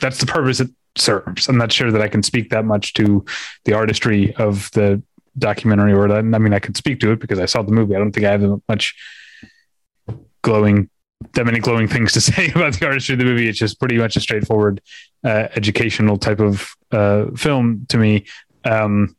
that's 0.00 0.18
the 0.18 0.26
purpose 0.26 0.60
it 0.60 0.70
serves. 1.00 1.48
I'm 1.48 1.58
not 1.58 1.72
sure 1.72 1.90
that 1.90 2.02
I 2.02 2.08
can 2.08 2.22
speak 2.22 2.50
that 2.50 2.64
much 2.64 2.94
to 2.94 3.24
the 3.64 3.72
artistry 3.72 4.34
of 4.36 4.70
the 4.72 5.02
documentary 5.38 5.92
or 5.92 6.08
that. 6.08 6.18
I 6.18 6.22
mean, 6.22 6.52
I 6.52 6.58
could 6.58 6.76
speak 6.76 7.00
to 7.00 7.12
it 7.12 7.20
because 7.20 7.38
I 7.38 7.46
saw 7.46 7.62
the 7.62 7.72
movie. 7.72 7.94
I 7.94 7.98
don't 7.98 8.12
think 8.12 8.26
I 8.26 8.32
have 8.32 8.60
much 8.68 8.94
glowing 10.42 10.88
that 11.34 11.44
many 11.44 11.58
glowing 11.60 11.88
things 11.94 12.12
to 12.12 12.20
say 12.20 12.50
about 12.54 12.74
the 12.74 12.86
artistry 12.86 13.14
of 13.14 13.18
the 13.18 13.24
movie. 13.24 13.48
It's 13.48 13.58
just 13.58 13.78
pretty 13.78 13.98
much 13.98 14.16
a 14.16 14.20
straightforward 14.20 14.80
uh, 15.24 15.48
educational 15.54 16.16
type 16.16 16.40
of 16.40 16.74
uh, 16.92 17.26
film 17.36 17.86
to 17.88 17.98
me. 17.98 18.26
Um, 18.64 19.16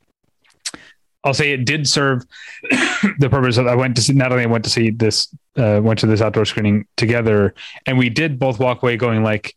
I'll 1.23 1.35
say 1.35 1.51
it 1.51 1.65
did 1.65 1.87
serve 1.87 2.23
the 3.19 3.29
purpose 3.29 3.57
of 3.57 3.67
I 3.67 3.75
went 3.75 3.95
to 3.97 4.01
see 4.01 4.13
not 4.13 4.31
only 4.31 4.43
I 4.43 4.47
went 4.47 4.63
to 4.63 4.69
see 4.71 4.89
this 4.89 5.33
uh, 5.55 5.79
went 5.83 5.99
to 5.99 6.07
this 6.07 6.21
outdoor 6.21 6.45
screening 6.45 6.87
together 6.97 7.53
and 7.85 7.97
we 7.97 8.09
did 8.09 8.39
both 8.39 8.59
walk 8.59 8.81
away 8.81 8.97
going 8.97 9.21
like 9.21 9.55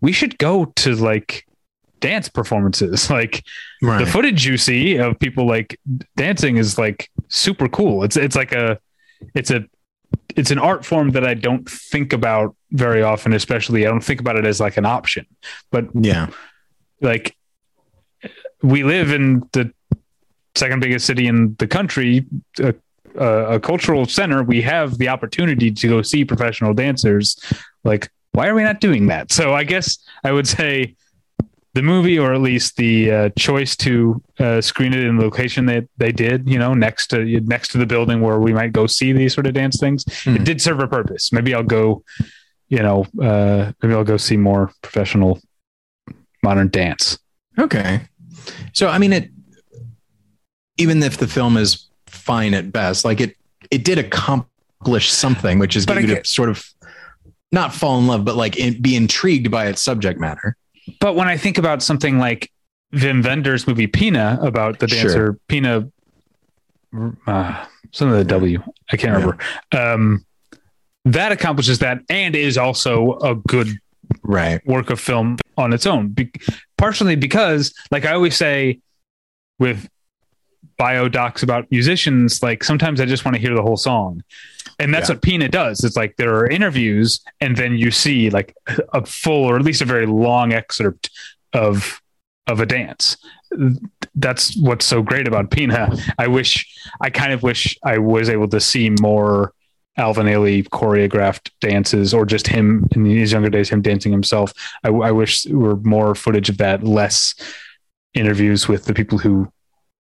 we 0.00 0.12
should 0.12 0.36
go 0.36 0.66
to 0.76 0.94
like 0.94 1.45
dance 2.00 2.28
performances 2.28 3.10
like 3.18 3.44
right. 3.82 4.04
the 4.04 4.10
footage 4.10 4.46
you 4.46 4.56
see 4.56 4.96
of 4.96 5.18
people 5.18 5.46
like 5.46 5.78
dancing 6.16 6.56
is 6.56 6.78
like 6.78 7.10
super 7.28 7.68
cool 7.68 8.02
it's 8.02 8.16
it's 8.16 8.36
like 8.36 8.52
a 8.52 8.78
it's 9.34 9.50
a 9.50 9.64
it's 10.36 10.50
an 10.50 10.58
art 10.58 10.84
form 10.84 11.10
that 11.10 11.26
I 11.26 11.34
don't 11.34 11.68
think 11.68 12.12
about 12.12 12.54
very 12.72 13.02
often 13.02 13.32
especially 13.32 13.86
I 13.86 13.90
don't 13.90 14.04
think 14.04 14.20
about 14.20 14.36
it 14.36 14.44
as 14.44 14.60
like 14.60 14.76
an 14.76 14.84
option 14.84 15.26
but 15.70 15.86
yeah 15.94 16.28
like 17.00 17.36
we 18.62 18.82
live 18.82 19.12
in 19.12 19.48
the 19.52 19.72
second 20.56 20.80
biggest 20.80 21.06
city 21.06 21.26
in 21.26 21.54
the 21.58 21.66
country, 21.66 22.26
a, 22.58 22.74
a, 23.16 23.26
a, 23.54 23.60
cultural 23.60 24.06
center, 24.06 24.42
we 24.42 24.62
have 24.62 24.98
the 24.98 25.08
opportunity 25.08 25.70
to 25.70 25.88
go 25.88 26.02
see 26.02 26.24
professional 26.24 26.74
dancers. 26.74 27.36
Like, 27.84 28.10
why 28.32 28.48
are 28.48 28.54
we 28.54 28.62
not 28.62 28.80
doing 28.80 29.06
that? 29.06 29.32
So 29.32 29.54
I 29.54 29.64
guess 29.64 29.98
I 30.24 30.32
would 30.32 30.48
say 30.48 30.96
the 31.76 31.82
movie, 31.82 32.18
or 32.18 32.32
at 32.32 32.40
least 32.40 32.76
the 32.76 33.10
uh, 33.10 33.28
choice 33.38 33.76
to 33.76 34.22
uh, 34.38 34.62
screen 34.62 34.94
it 34.94 35.04
in 35.04 35.18
the 35.18 35.22
location 35.22 35.66
that 35.66 35.86
they 35.98 36.10
did, 36.10 36.48
you 36.48 36.58
know, 36.58 36.72
next 36.72 37.08
to 37.08 37.22
next 37.42 37.68
to 37.72 37.78
the 37.78 37.84
building 37.84 38.22
where 38.22 38.40
we 38.40 38.54
might 38.54 38.72
go 38.72 38.86
see 38.86 39.12
these 39.12 39.34
sort 39.34 39.46
of 39.46 39.52
dance 39.52 39.78
things, 39.78 40.02
mm. 40.24 40.36
it 40.36 40.44
did 40.44 40.60
serve 40.62 40.80
a 40.80 40.88
purpose. 40.88 41.32
Maybe 41.32 41.54
I'll 41.54 41.62
go, 41.62 42.02
you 42.68 42.78
know, 42.78 43.04
uh, 43.22 43.72
maybe 43.82 43.94
I'll 43.94 44.04
go 44.04 44.16
see 44.16 44.38
more 44.38 44.72
professional 44.80 45.38
modern 46.42 46.68
dance. 46.68 47.18
Okay. 47.58 48.00
So 48.72 48.88
I 48.88 48.96
mean, 48.96 49.12
it 49.12 49.30
even 50.78 51.02
if 51.02 51.18
the 51.18 51.28
film 51.28 51.58
is 51.58 51.88
fine 52.06 52.54
at 52.54 52.72
best, 52.72 53.04
like 53.04 53.20
it 53.20 53.36
it 53.70 53.84
did 53.84 53.98
accomplish 53.98 55.12
something, 55.12 55.58
which 55.58 55.76
is 55.76 55.84
get 55.84 56.00
you 56.00 56.06
to 56.06 56.24
sort 56.24 56.48
of 56.48 56.64
not 57.52 57.74
fall 57.74 57.98
in 57.98 58.06
love, 58.06 58.24
but 58.24 58.34
like 58.34 58.56
in, 58.56 58.80
be 58.80 58.96
intrigued 58.96 59.50
by 59.50 59.66
its 59.66 59.82
subject 59.82 60.18
matter. 60.18 60.56
But 61.00 61.16
when 61.16 61.28
I 61.28 61.36
think 61.36 61.58
about 61.58 61.82
something 61.82 62.18
like 62.18 62.50
Wim 62.92 63.24
Wenders' 63.24 63.66
movie 63.66 63.86
Pina 63.86 64.38
about 64.42 64.78
the 64.78 64.86
dancer 64.86 65.10
sure. 65.10 65.38
Pina, 65.48 65.88
uh, 67.26 67.66
some 67.92 68.10
of 68.10 68.16
the 68.16 68.24
W, 68.24 68.62
I 68.90 68.96
can't 68.96 69.14
remember. 69.14 69.38
Yeah. 69.72 69.92
Um, 69.92 70.24
that 71.04 71.32
accomplishes 71.32 71.78
that 71.80 72.00
and 72.08 72.34
is 72.34 72.58
also 72.58 73.18
a 73.18 73.34
good 73.34 73.68
right 74.22 74.64
work 74.66 74.90
of 74.90 75.00
film 75.00 75.38
on 75.56 75.72
its 75.72 75.86
own. 75.86 76.08
Be- 76.08 76.32
partially 76.76 77.16
because, 77.16 77.74
like 77.90 78.04
I 78.04 78.12
always 78.12 78.36
say, 78.36 78.80
with 79.58 79.88
bio 80.76 81.08
docs 81.08 81.42
about 81.42 81.70
musicians, 81.70 82.42
like 82.42 82.62
sometimes 82.62 83.00
I 83.00 83.06
just 83.06 83.24
want 83.24 83.34
to 83.34 83.40
hear 83.40 83.54
the 83.54 83.62
whole 83.62 83.76
song. 83.76 84.22
And 84.78 84.92
that's 84.92 85.08
yeah. 85.08 85.14
what 85.14 85.22
Pina 85.22 85.48
does. 85.48 85.84
It's 85.84 85.96
like 85.96 86.16
there 86.16 86.34
are 86.36 86.46
interviews, 86.46 87.20
and 87.40 87.56
then 87.56 87.76
you 87.76 87.90
see 87.90 88.30
like 88.30 88.54
a 88.92 89.04
full 89.06 89.44
or 89.44 89.56
at 89.56 89.62
least 89.62 89.80
a 89.80 89.86
very 89.86 90.06
long 90.06 90.52
excerpt 90.52 91.10
of 91.52 92.00
of 92.46 92.60
a 92.60 92.66
dance. 92.66 93.16
That's 94.14 94.56
what's 94.56 94.84
so 94.84 95.02
great 95.02 95.26
about 95.26 95.50
Pina. 95.50 95.96
I 96.18 96.28
wish 96.28 96.66
I 97.00 97.10
kind 97.10 97.32
of 97.32 97.42
wish 97.42 97.76
I 97.84 97.98
was 97.98 98.28
able 98.28 98.48
to 98.48 98.60
see 98.60 98.90
more 99.00 99.52
Alvin 99.96 100.26
Ailey 100.26 100.68
choreographed 100.68 101.50
dances 101.60 102.12
or 102.12 102.26
just 102.26 102.46
him 102.46 102.86
in 102.94 103.06
his 103.06 103.32
younger 103.32 103.48
days, 103.48 103.70
him 103.70 103.82
dancing 103.82 104.12
himself. 104.12 104.52
I, 104.84 104.88
I 104.88 105.10
wish 105.10 105.42
there 105.42 105.56
were 105.56 105.76
more 105.76 106.14
footage 106.14 106.48
of 106.48 106.58
that, 106.58 106.82
less 106.82 107.34
interviews 108.14 108.68
with 108.68 108.84
the 108.84 108.94
people 108.94 109.18
who 109.18 109.50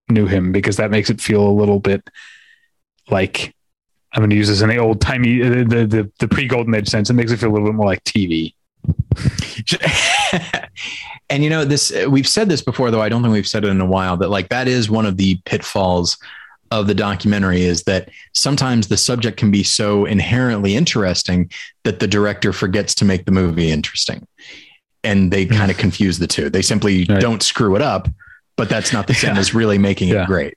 knew 0.08 0.26
him 0.26 0.52
because 0.52 0.76
that 0.76 0.90
makes 0.90 1.11
it 1.11 1.20
feel 1.20 1.46
a 1.46 1.52
little 1.52 1.80
bit 1.80 2.08
like 3.11 3.54
I'm 4.12 4.20
going 4.20 4.31
to 4.31 4.37
use 4.37 4.48
this 4.48 4.61
in 4.61 4.68
the 4.68 4.79
old 4.79 5.01
timey, 5.01 5.42
uh, 5.42 5.48
the, 5.48 5.87
the, 5.87 6.11
the 6.18 6.29
pre 6.29 6.46
golden 6.46 6.75
age 6.75 6.88
sense. 6.88 7.11
It 7.11 7.14
makes 7.14 7.33
it 7.33 7.38
feel 7.38 7.51
a 7.51 7.53
little 7.53 7.68
bit 7.68 7.75
more 7.75 7.87
like 7.87 8.05
TV. 8.05 8.55
and 11.31 11.44
you 11.44 11.51
know, 11.51 11.64
this, 11.64 11.92
we've 12.09 12.29
said 12.29 12.48
this 12.48 12.62
before, 12.62 12.90
though 12.90 13.01
I 13.01 13.09
don't 13.09 13.22
think 13.22 13.33
we've 13.33 13.46
said 13.46 13.64
it 13.64 13.68
in 13.68 13.81
a 13.81 13.87
while 13.87 14.16
that 14.18 14.29
like 14.29 14.48
that 14.51 14.68
is 14.68 14.90
one 14.90 15.07
of 15.07 15.16
the 15.16 15.40
pitfalls 15.44 16.18
of 16.70 16.87
the 16.87 16.94
documentary 16.94 17.62
is 17.62 17.85
that 17.85 18.09
sometimes 18.33 18.88
the 18.88 18.96
subject 18.96 19.37
can 19.37 19.51
be 19.51 19.62
so 19.62 20.05
inherently 20.07 20.75
interesting 20.75 21.51
that 21.85 22.01
the 22.01 22.07
director 22.07 22.53
forgets 22.53 22.94
to 22.96 23.05
make 23.05 23.27
the 23.27 23.33
movie 23.33 23.70
interesting. 23.70 24.27
And 25.05 25.31
they 25.31 25.46
kind 25.46 25.70
of 25.70 25.77
confuse 25.79 26.18
the 26.18 26.27
two. 26.27 26.51
They 26.51 26.62
simply 26.62 27.07
right. 27.09 27.20
don't 27.20 27.42
screw 27.42 27.77
it 27.77 27.83
up 27.83 28.09
but 28.57 28.68
that's 28.68 28.92
not 28.92 29.07
the 29.07 29.14
same 29.14 29.35
yeah. 29.35 29.40
as 29.40 29.55
really 29.55 29.79
making 29.79 30.09
yeah. 30.09 30.22
it 30.22 30.27
great. 30.27 30.57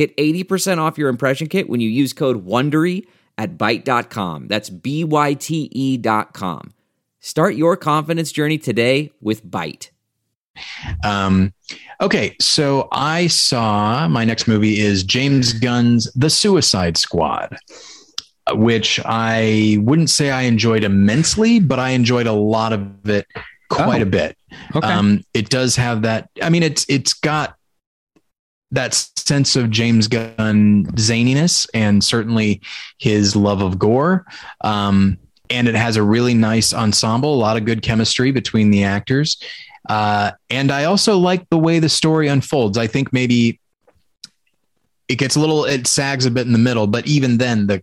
Get 0.00 0.16
80% 0.16 0.78
off 0.78 0.96
your 0.96 1.10
impression 1.10 1.46
kit 1.46 1.68
when 1.68 1.82
you 1.82 1.90
use 1.90 2.14
code 2.14 2.46
WONDERY 2.46 3.06
at 3.36 3.58
Byte.com. 3.58 4.48
That's 4.48 4.70
B-Y-T-E 4.70 5.98
dot 5.98 6.32
com. 6.32 6.72
Start 7.20 7.54
your 7.54 7.76
confidence 7.76 8.32
journey 8.32 8.56
today 8.56 9.12
with 9.20 9.44
Byte. 9.44 9.90
Um, 11.04 11.52
okay, 12.00 12.34
so 12.40 12.88
I 12.92 13.26
saw 13.26 14.08
my 14.08 14.24
next 14.24 14.48
movie 14.48 14.80
is 14.80 15.02
James 15.02 15.52
Gunn's 15.52 16.10
The 16.14 16.30
Suicide 16.30 16.96
Squad, 16.96 17.58
which 18.52 19.00
I 19.04 19.76
wouldn't 19.82 20.08
say 20.08 20.30
I 20.30 20.44
enjoyed 20.44 20.82
immensely, 20.82 21.60
but 21.60 21.78
I 21.78 21.90
enjoyed 21.90 22.26
a 22.26 22.32
lot 22.32 22.72
of 22.72 23.06
it 23.06 23.26
quite 23.68 24.00
oh. 24.00 24.04
a 24.04 24.06
bit. 24.06 24.38
Okay. 24.74 24.88
Um, 24.88 25.24
it 25.34 25.50
does 25.50 25.76
have 25.76 26.00
that. 26.02 26.30
I 26.40 26.48
mean, 26.48 26.62
it's 26.62 26.86
it's 26.88 27.12
got 27.12 27.58
that 28.72 28.94
sense 29.16 29.56
of 29.56 29.70
James 29.70 30.08
Gunn 30.08 30.86
zaniness 30.92 31.66
and 31.74 32.02
certainly 32.02 32.60
his 32.98 33.34
love 33.34 33.62
of 33.62 33.78
gore. 33.78 34.26
Um, 34.62 35.18
and 35.48 35.66
it 35.66 35.74
has 35.74 35.96
a 35.96 36.02
really 36.02 36.34
nice 36.34 36.72
ensemble, 36.72 37.34
a 37.34 37.36
lot 37.36 37.56
of 37.56 37.64
good 37.64 37.82
chemistry 37.82 38.30
between 38.30 38.70
the 38.70 38.84
actors. 38.84 39.42
Uh, 39.88 40.32
and 40.48 40.70
I 40.70 40.84
also 40.84 41.18
like 41.18 41.48
the 41.50 41.58
way 41.58 41.80
the 41.80 41.88
story 41.88 42.28
unfolds. 42.28 42.78
I 42.78 42.86
think 42.86 43.12
maybe 43.12 43.58
it 45.08 45.16
gets 45.16 45.34
a 45.34 45.40
little, 45.40 45.64
it 45.64 45.88
sags 45.88 46.26
a 46.26 46.30
bit 46.30 46.46
in 46.46 46.52
the 46.52 46.58
middle, 46.58 46.86
but 46.86 47.06
even 47.06 47.38
then, 47.38 47.66
the 47.66 47.82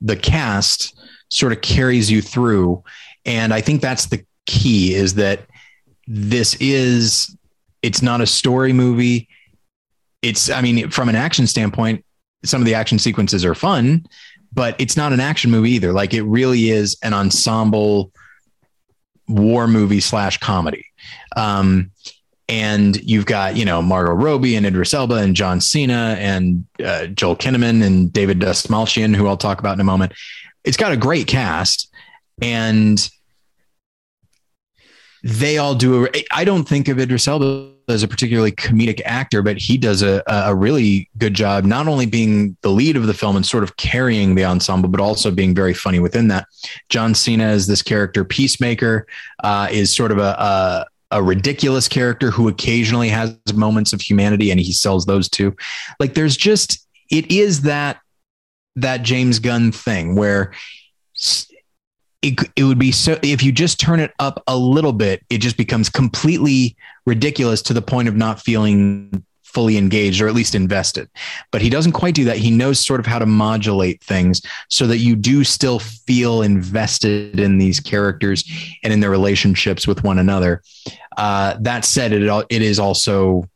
the 0.00 0.16
cast 0.16 0.98
sort 1.28 1.52
of 1.52 1.60
carries 1.60 2.10
you 2.10 2.22
through. 2.22 2.82
And 3.24 3.52
I 3.52 3.60
think 3.60 3.80
that's 3.80 4.06
the 4.06 4.24
key 4.46 4.94
is 4.94 5.14
that 5.14 5.40
this 6.06 6.56
is 6.56 7.36
it's 7.82 8.02
not 8.02 8.20
a 8.20 8.26
story 8.26 8.72
movie 8.72 9.28
it's 10.22 10.50
i 10.50 10.60
mean 10.60 10.90
from 10.90 11.08
an 11.08 11.16
action 11.16 11.46
standpoint 11.46 12.04
some 12.44 12.60
of 12.60 12.66
the 12.66 12.74
action 12.74 12.98
sequences 12.98 13.44
are 13.44 13.54
fun 13.54 14.04
but 14.52 14.78
it's 14.80 14.96
not 14.96 15.12
an 15.12 15.20
action 15.20 15.50
movie 15.50 15.70
either 15.70 15.92
like 15.92 16.14
it 16.14 16.22
really 16.22 16.70
is 16.70 16.96
an 17.02 17.12
ensemble 17.12 18.12
war 19.28 19.68
movie 19.68 20.00
slash 20.00 20.38
comedy 20.38 20.84
um, 21.36 21.90
and 22.50 23.00
you've 23.02 23.26
got 23.26 23.56
you 23.56 23.64
know 23.64 23.80
Margot 23.80 24.12
Robbie 24.12 24.56
and 24.56 24.66
Idris 24.66 24.92
Elba 24.92 25.14
and 25.14 25.36
John 25.36 25.60
Cena 25.60 26.16
and 26.18 26.66
uh, 26.84 27.06
Joel 27.06 27.36
Kinnaman 27.36 27.82
and 27.84 28.12
David 28.12 28.40
Dastmalchian, 28.40 29.14
who 29.14 29.28
I'll 29.28 29.36
talk 29.36 29.60
about 29.60 29.74
in 29.74 29.80
a 29.80 29.84
moment. 29.84 30.12
It's 30.64 30.76
got 30.76 30.90
a 30.90 30.96
great 30.96 31.28
cast, 31.28 31.88
and 32.42 33.08
they 35.22 35.58
all 35.58 35.74
do. 35.74 36.06
A, 36.06 36.24
I 36.32 36.44
don't 36.44 36.68
think 36.68 36.88
of 36.88 36.98
Idris 36.98 37.28
Elba 37.28 37.72
as 37.88 38.02
a 38.02 38.08
particularly 38.08 38.52
comedic 38.52 39.00
actor, 39.04 39.42
but 39.42 39.58
he 39.58 39.76
does 39.76 40.02
a, 40.02 40.22
a 40.26 40.54
really 40.54 41.08
good 41.18 41.34
job, 41.34 41.64
not 41.64 41.88
only 41.88 42.06
being 42.06 42.56
the 42.62 42.70
lead 42.70 42.96
of 42.96 43.06
the 43.06 43.14
film 43.14 43.36
and 43.36 43.44
sort 43.44 43.64
of 43.64 43.76
carrying 43.76 44.34
the 44.34 44.44
ensemble, 44.44 44.88
but 44.88 45.00
also 45.00 45.30
being 45.30 45.54
very 45.54 45.74
funny 45.74 45.98
within 45.98 46.28
that. 46.28 46.46
John 46.88 47.14
Cena 47.14 47.48
is 47.48 47.66
this 47.66 47.82
character, 47.82 48.24
Peacemaker, 48.24 49.06
uh, 49.42 49.68
is 49.70 49.94
sort 49.94 50.12
of 50.12 50.18
a, 50.18 50.36
a 50.38 50.86
a 51.12 51.22
ridiculous 51.22 51.88
character 51.88 52.30
who 52.30 52.48
occasionally 52.48 53.08
has 53.08 53.36
moments 53.52 53.92
of 53.92 54.00
humanity 54.00 54.50
and 54.50 54.60
he 54.60 54.72
sells 54.72 55.06
those 55.06 55.28
too. 55.28 55.56
Like 55.98 56.14
there's 56.14 56.36
just 56.36 56.86
it 57.10 57.30
is 57.30 57.62
that 57.62 58.00
that 58.76 59.02
James 59.02 59.40
Gunn 59.40 59.72
thing 59.72 60.14
where 60.14 60.52
it, 62.22 62.38
it 62.56 62.64
would 62.64 62.78
be 62.78 62.92
so 62.92 63.18
if 63.22 63.42
you 63.42 63.52
just 63.52 63.80
turn 63.80 64.00
it 64.00 64.12
up 64.18 64.42
a 64.46 64.56
little 64.56 64.92
bit, 64.92 65.24
it 65.30 65.38
just 65.38 65.56
becomes 65.56 65.88
completely 65.88 66.76
ridiculous 67.06 67.62
to 67.62 67.72
the 67.72 67.82
point 67.82 68.08
of 68.08 68.16
not 68.16 68.40
feeling 68.40 69.24
fully 69.42 69.76
engaged 69.76 70.20
or 70.20 70.28
at 70.28 70.34
least 70.34 70.54
invested. 70.54 71.08
But 71.50 71.62
he 71.62 71.70
doesn't 71.70 71.92
quite 71.92 72.14
do 72.14 72.24
that. 72.24 72.36
He 72.36 72.50
knows 72.50 72.84
sort 72.84 73.00
of 73.00 73.06
how 73.06 73.18
to 73.18 73.26
modulate 73.26 74.02
things 74.02 74.42
so 74.68 74.86
that 74.86 74.98
you 74.98 75.16
do 75.16 75.42
still 75.44 75.78
feel 75.78 76.42
invested 76.42 77.40
in 77.40 77.58
these 77.58 77.80
characters 77.80 78.44
and 78.84 78.92
in 78.92 79.00
their 79.00 79.10
relationships 79.10 79.86
with 79.86 80.04
one 80.04 80.18
another. 80.18 80.62
Uh, 81.16 81.56
that 81.60 81.84
said, 81.84 82.12
it 82.12 82.46
it 82.50 82.62
is 82.62 82.78
also 82.78 83.48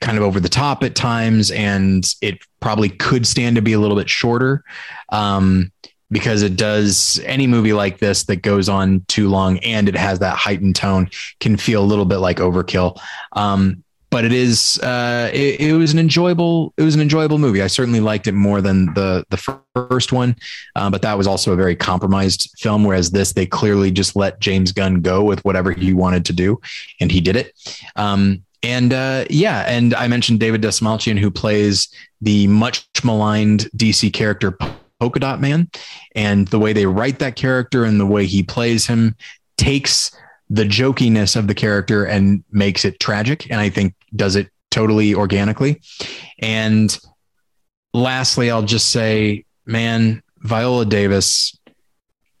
kind 0.00 0.16
of 0.16 0.24
over 0.24 0.40
the 0.40 0.48
top 0.48 0.82
at 0.84 0.94
times, 0.94 1.50
and 1.50 2.14
it 2.22 2.38
probably 2.60 2.88
could 2.88 3.26
stand 3.26 3.56
to 3.56 3.62
be 3.62 3.72
a 3.72 3.80
little 3.80 3.96
bit 3.96 4.08
shorter. 4.08 4.64
Um, 5.10 5.72
because 6.10 6.42
it 6.42 6.56
does 6.56 7.20
any 7.24 7.46
movie 7.46 7.72
like 7.72 7.98
this 7.98 8.24
that 8.24 8.36
goes 8.36 8.68
on 8.68 9.04
too 9.08 9.28
long 9.28 9.58
and 9.58 9.88
it 9.88 9.96
has 9.96 10.18
that 10.20 10.36
heightened 10.36 10.76
tone 10.76 11.10
can 11.40 11.56
feel 11.56 11.82
a 11.82 11.86
little 11.86 12.04
bit 12.04 12.18
like 12.18 12.38
overkill. 12.38 12.98
Um, 13.32 13.84
but 14.10 14.24
it 14.24 14.32
is 14.32 14.78
uh, 14.82 15.30
it, 15.34 15.60
it, 15.60 15.72
was 15.74 15.92
an 15.92 15.98
enjoyable 15.98 16.72
it 16.76 16.82
was 16.82 16.94
an 16.94 17.00
enjoyable 17.00 17.38
movie. 17.38 17.60
I 17.60 17.66
certainly 17.66 18.00
liked 18.00 18.26
it 18.26 18.32
more 18.32 18.60
than 18.60 18.86
the 18.94 19.24
the 19.28 19.36
first 19.74 20.12
one, 20.12 20.34
uh, 20.76 20.88
but 20.88 21.02
that 21.02 21.18
was 21.18 21.26
also 21.26 21.52
a 21.52 21.56
very 21.56 21.76
compromised 21.76 22.50
film. 22.58 22.84
Whereas 22.84 23.10
this, 23.10 23.34
they 23.34 23.44
clearly 23.44 23.90
just 23.90 24.16
let 24.16 24.40
James 24.40 24.72
Gunn 24.72 25.02
go 25.02 25.22
with 25.22 25.44
whatever 25.44 25.72
he 25.72 25.92
wanted 25.92 26.24
to 26.26 26.32
do, 26.32 26.58
and 27.00 27.12
he 27.12 27.20
did 27.20 27.36
it. 27.36 27.52
Um, 27.96 28.44
and 28.62 28.92
uh, 28.92 29.26
yeah, 29.28 29.64
and 29.68 29.94
I 29.94 30.08
mentioned 30.08 30.40
David 30.40 30.62
Dastmalchian, 30.62 31.18
who 31.18 31.30
plays 31.30 31.88
the 32.20 32.46
much 32.46 32.88
maligned 33.04 33.68
DC 33.76 34.12
character 34.12 34.56
Polka 35.00 35.20
Dot 35.20 35.40
Man, 35.40 35.70
and 36.14 36.48
the 36.48 36.58
way 36.58 36.72
they 36.72 36.86
write 36.86 37.18
that 37.20 37.36
character 37.36 37.84
and 37.84 38.00
the 38.00 38.06
way 38.06 38.26
he 38.26 38.42
plays 38.42 38.86
him 38.86 39.14
takes 39.56 40.10
the 40.50 40.64
jokiness 40.64 41.36
of 41.36 41.46
the 41.46 41.54
character 41.54 42.04
and 42.04 42.42
makes 42.50 42.84
it 42.84 43.00
tragic, 43.00 43.50
and 43.50 43.60
I 43.60 43.70
think 43.70 43.94
does 44.16 44.36
it 44.36 44.48
totally 44.70 45.14
organically. 45.14 45.80
And 46.38 46.96
lastly, 47.92 48.50
I'll 48.50 48.62
just 48.62 48.90
say, 48.90 49.44
man, 49.66 50.22
Viola 50.38 50.86
Davis 50.86 51.56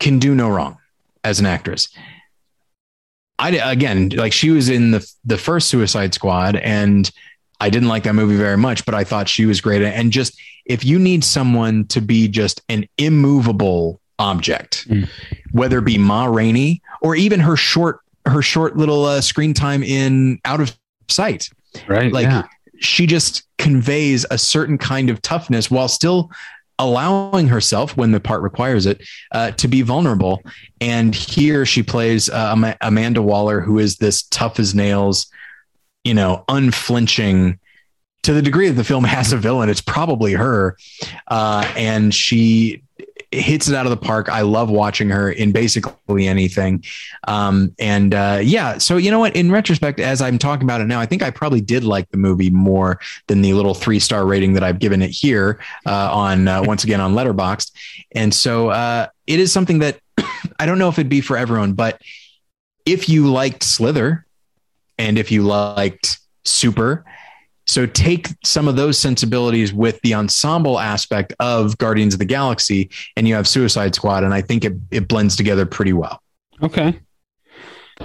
can 0.00 0.18
do 0.18 0.34
no 0.34 0.48
wrong 0.48 0.78
as 1.24 1.40
an 1.40 1.46
actress. 1.46 1.88
I 3.38 3.50
again, 3.50 4.10
like 4.10 4.32
she 4.32 4.50
was 4.50 4.68
in 4.68 4.90
the 4.90 5.12
the 5.24 5.38
first 5.38 5.68
Suicide 5.68 6.14
Squad, 6.14 6.56
and 6.56 7.08
I 7.60 7.70
didn't 7.70 7.88
like 7.88 8.04
that 8.04 8.14
movie 8.14 8.36
very 8.36 8.56
much, 8.56 8.84
but 8.84 8.94
I 8.94 9.04
thought 9.04 9.28
she 9.28 9.46
was 9.46 9.60
great. 9.60 9.82
And 9.82 10.10
just 10.12 10.38
if 10.68 10.84
you 10.84 10.98
need 10.98 11.24
someone 11.24 11.86
to 11.86 12.00
be 12.00 12.28
just 12.28 12.60
an 12.68 12.86
immovable 12.98 14.00
object, 14.18 14.88
mm. 14.88 15.08
whether 15.52 15.78
it 15.78 15.84
be 15.84 15.98
Ma 15.98 16.26
Rainey 16.26 16.82
or 17.02 17.16
even 17.16 17.40
her 17.40 17.56
short 17.56 18.00
her 18.26 18.42
short 18.42 18.76
little 18.76 19.04
uh, 19.04 19.20
screen 19.20 19.54
time 19.54 19.82
in 19.82 20.38
Out 20.44 20.60
of 20.60 20.76
Sight, 21.08 21.48
right? 21.86 22.12
Like 22.12 22.26
yeah. 22.26 22.42
she 22.78 23.06
just 23.06 23.44
conveys 23.56 24.26
a 24.30 24.38
certain 24.38 24.78
kind 24.78 25.10
of 25.10 25.22
toughness 25.22 25.70
while 25.70 25.88
still 25.88 26.30
allowing 26.78 27.48
herself 27.48 27.96
when 27.96 28.12
the 28.12 28.20
part 28.20 28.40
requires 28.42 28.86
it 28.86 29.02
uh, 29.32 29.50
to 29.52 29.66
be 29.66 29.82
vulnerable 29.82 30.40
and 30.80 31.12
here 31.12 31.66
she 31.66 31.82
plays 31.82 32.30
uh, 32.30 32.74
amanda 32.82 33.20
waller 33.20 33.60
who 33.60 33.80
is 33.80 33.96
this 33.96 34.22
tough 34.22 34.60
as 34.60 34.76
nails 34.76 35.28
you 36.08 36.14
know, 36.14 36.44
unflinching 36.48 37.58
to 38.22 38.32
the 38.32 38.42
degree 38.42 38.68
that 38.68 38.74
the 38.74 38.84
film 38.84 39.04
has 39.16 39.32
a 39.32 39.36
villain, 39.36 39.68
it's 39.68 39.80
probably 39.80 40.32
her. 40.34 40.76
Uh, 41.26 41.70
and 41.76 42.14
she 42.14 42.82
hits 43.30 43.68
it 43.68 43.74
out 43.74 43.84
of 43.84 43.90
the 43.90 43.96
park. 43.96 44.28
I 44.30 44.40
love 44.40 44.70
watching 44.70 45.10
her 45.10 45.30
in 45.30 45.52
basically 45.52 46.26
anything. 46.26 46.82
Um, 47.26 47.74
and 47.78 48.14
uh, 48.14 48.40
yeah, 48.42 48.78
so 48.78 48.96
you 48.96 49.10
know 49.10 49.18
what? 49.18 49.36
In 49.36 49.50
retrospect, 49.50 50.00
as 50.00 50.22
I'm 50.22 50.38
talking 50.38 50.64
about 50.64 50.80
it 50.80 50.86
now, 50.86 50.98
I 50.98 51.06
think 51.06 51.22
I 51.22 51.30
probably 51.30 51.60
did 51.60 51.84
like 51.84 52.10
the 52.10 52.16
movie 52.16 52.50
more 52.50 52.98
than 53.26 53.42
the 53.42 53.52
little 53.52 53.74
three 53.74 53.98
star 53.98 54.26
rating 54.26 54.54
that 54.54 54.64
I've 54.64 54.78
given 54.78 55.02
it 55.02 55.10
here 55.10 55.60
uh, 55.84 56.10
on 56.12 56.48
uh, 56.48 56.62
once 56.62 56.84
again 56.84 57.00
on 57.00 57.12
Letterboxd. 57.12 57.72
And 58.12 58.32
so 58.32 58.70
uh, 58.70 59.08
it 59.26 59.40
is 59.40 59.52
something 59.52 59.80
that 59.80 60.00
I 60.58 60.64
don't 60.64 60.78
know 60.78 60.88
if 60.88 60.98
it'd 60.98 61.10
be 61.10 61.20
for 61.20 61.36
everyone, 61.36 61.74
but 61.74 62.00
if 62.86 63.10
you 63.10 63.30
liked 63.30 63.62
Slither, 63.62 64.24
and 64.98 65.18
if 65.18 65.30
you 65.30 65.42
liked 65.42 66.18
Super. 66.44 67.04
So 67.68 67.86
take 67.86 68.28
some 68.44 68.66
of 68.66 68.76
those 68.76 68.98
sensibilities 68.98 69.72
with 69.72 70.00
the 70.00 70.14
ensemble 70.14 70.80
aspect 70.80 71.34
of 71.38 71.76
Guardians 71.78 72.14
of 72.14 72.18
the 72.18 72.24
Galaxy, 72.24 72.90
and 73.16 73.28
you 73.28 73.34
have 73.34 73.46
Suicide 73.46 73.94
Squad, 73.94 74.24
and 74.24 74.34
I 74.34 74.40
think 74.40 74.64
it 74.64 74.72
it 74.90 75.06
blends 75.06 75.36
together 75.36 75.66
pretty 75.66 75.92
well. 75.92 76.22
Okay. 76.62 76.98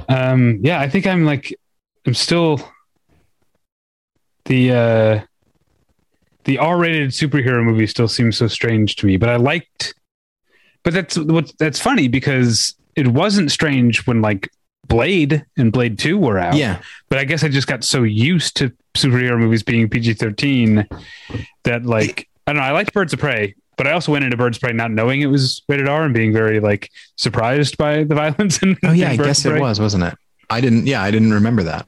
Um, 0.09 0.59
yeah, 0.61 0.81
I 0.81 0.89
think 0.89 1.07
I'm 1.07 1.25
like 1.25 1.55
I'm 2.05 2.13
still 2.13 2.59
the 4.45 4.71
uh 4.71 5.21
the 6.43 6.57
R-rated 6.57 7.11
superhero 7.11 7.63
movie 7.63 7.87
still 7.87 8.09
seems 8.09 8.37
so 8.37 8.47
strange 8.47 8.97
to 8.97 9.05
me, 9.05 9.15
but 9.15 9.29
I 9.29 9.37
liked 9.37 9.95
but 10.83 10.93
that's 10.93 11.17
what 11.17 11.51
that's 11.57 11.79
funny 11.79 12.07
because 12.07 12.75
it 12.95 13.07
wasn't 13.07 13.51
strange 13.51 14.05
when 14.05 14.21
like 14.21 14.49
Blade 14.87 15.45
and 15.57 15.71
Blade 15.71 15.97
2 15.97 16.17
were 16.17 16.37
out. 16.37 16.55
Yeah. 16.55 16.81
But 17.09 17.19
I 17.19 17.23
guess 17.23 17.43
I 17.43 17.47
just 17.47 17.67
got 17.67 17.83
so 17.83 18.03
used 18.03 18.57
to 18.57 18.73
superhero 18.95 19.37
movies 19.37 19.63
being 19.63 19.89
PG 19.89 20.15
13 20.15 20.87
that, 21.63 21.85
like, 21.85 22.29
I 22.45 22.53
don't 22.53 22.61
know. 22.61 22.67
I 22.67 22.71
liked 22.71 22.93
Birds 22.93 23.13
of 23.13 23.19
Prey, 23.19 23.55
but 23.77 23.87
I 23.87 23.91
also 23.91 24.11
went 24.11 24.23
into 24.25 24.37
Birds 24.37 24.57
of 24.57 24.61
Prey 24.61 24.73
not 24.73 24.91
knowing 24.91 25.21
it 25.21 25.27
was 25.27 25.61
rated 25.67 25.87
R 25.87 26.03
and 26.03 26.13
being 26.13 26.33
very, 26.33 26.59
like, 26.59 26.89
surprised 27.15 27.77
by 27.77 28.03
the 28.03 28.15
violence. 28.15 28.61
And 28.61 28.77
oh, 28.83 28.91
yeah. 28.91 29.11
I 29.11 29.17
guess 29.17 29.45
it 29.45 29.59
was, 29.59 29.79
wasn't 29.79 30.03
it? 30.03 30.15
I 30.49 30.61
didn't, 30.61 30.87
yeah, 30.87 31.01
I 31.01 31.11
didn't 31.11 31.33
remember 31.33 31.63
that. 31.63 31.87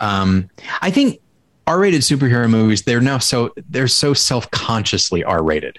Um, 0.00 0.50
I 0.82 0.90
think 0.90 1.20
R 1.66 1.78
rated 1.78 2.02
superhero 2.02 2.48
movies, 2.50 2.82
they're 2.82 3.00
now 3.00 3.18
so, 3.18 3.52
they're 3.68 3.88
so 3.88 4.12
self 4.12 4.50
consciously 4.50 5.24
R 5.24 5.42
rated. 5.42 5.78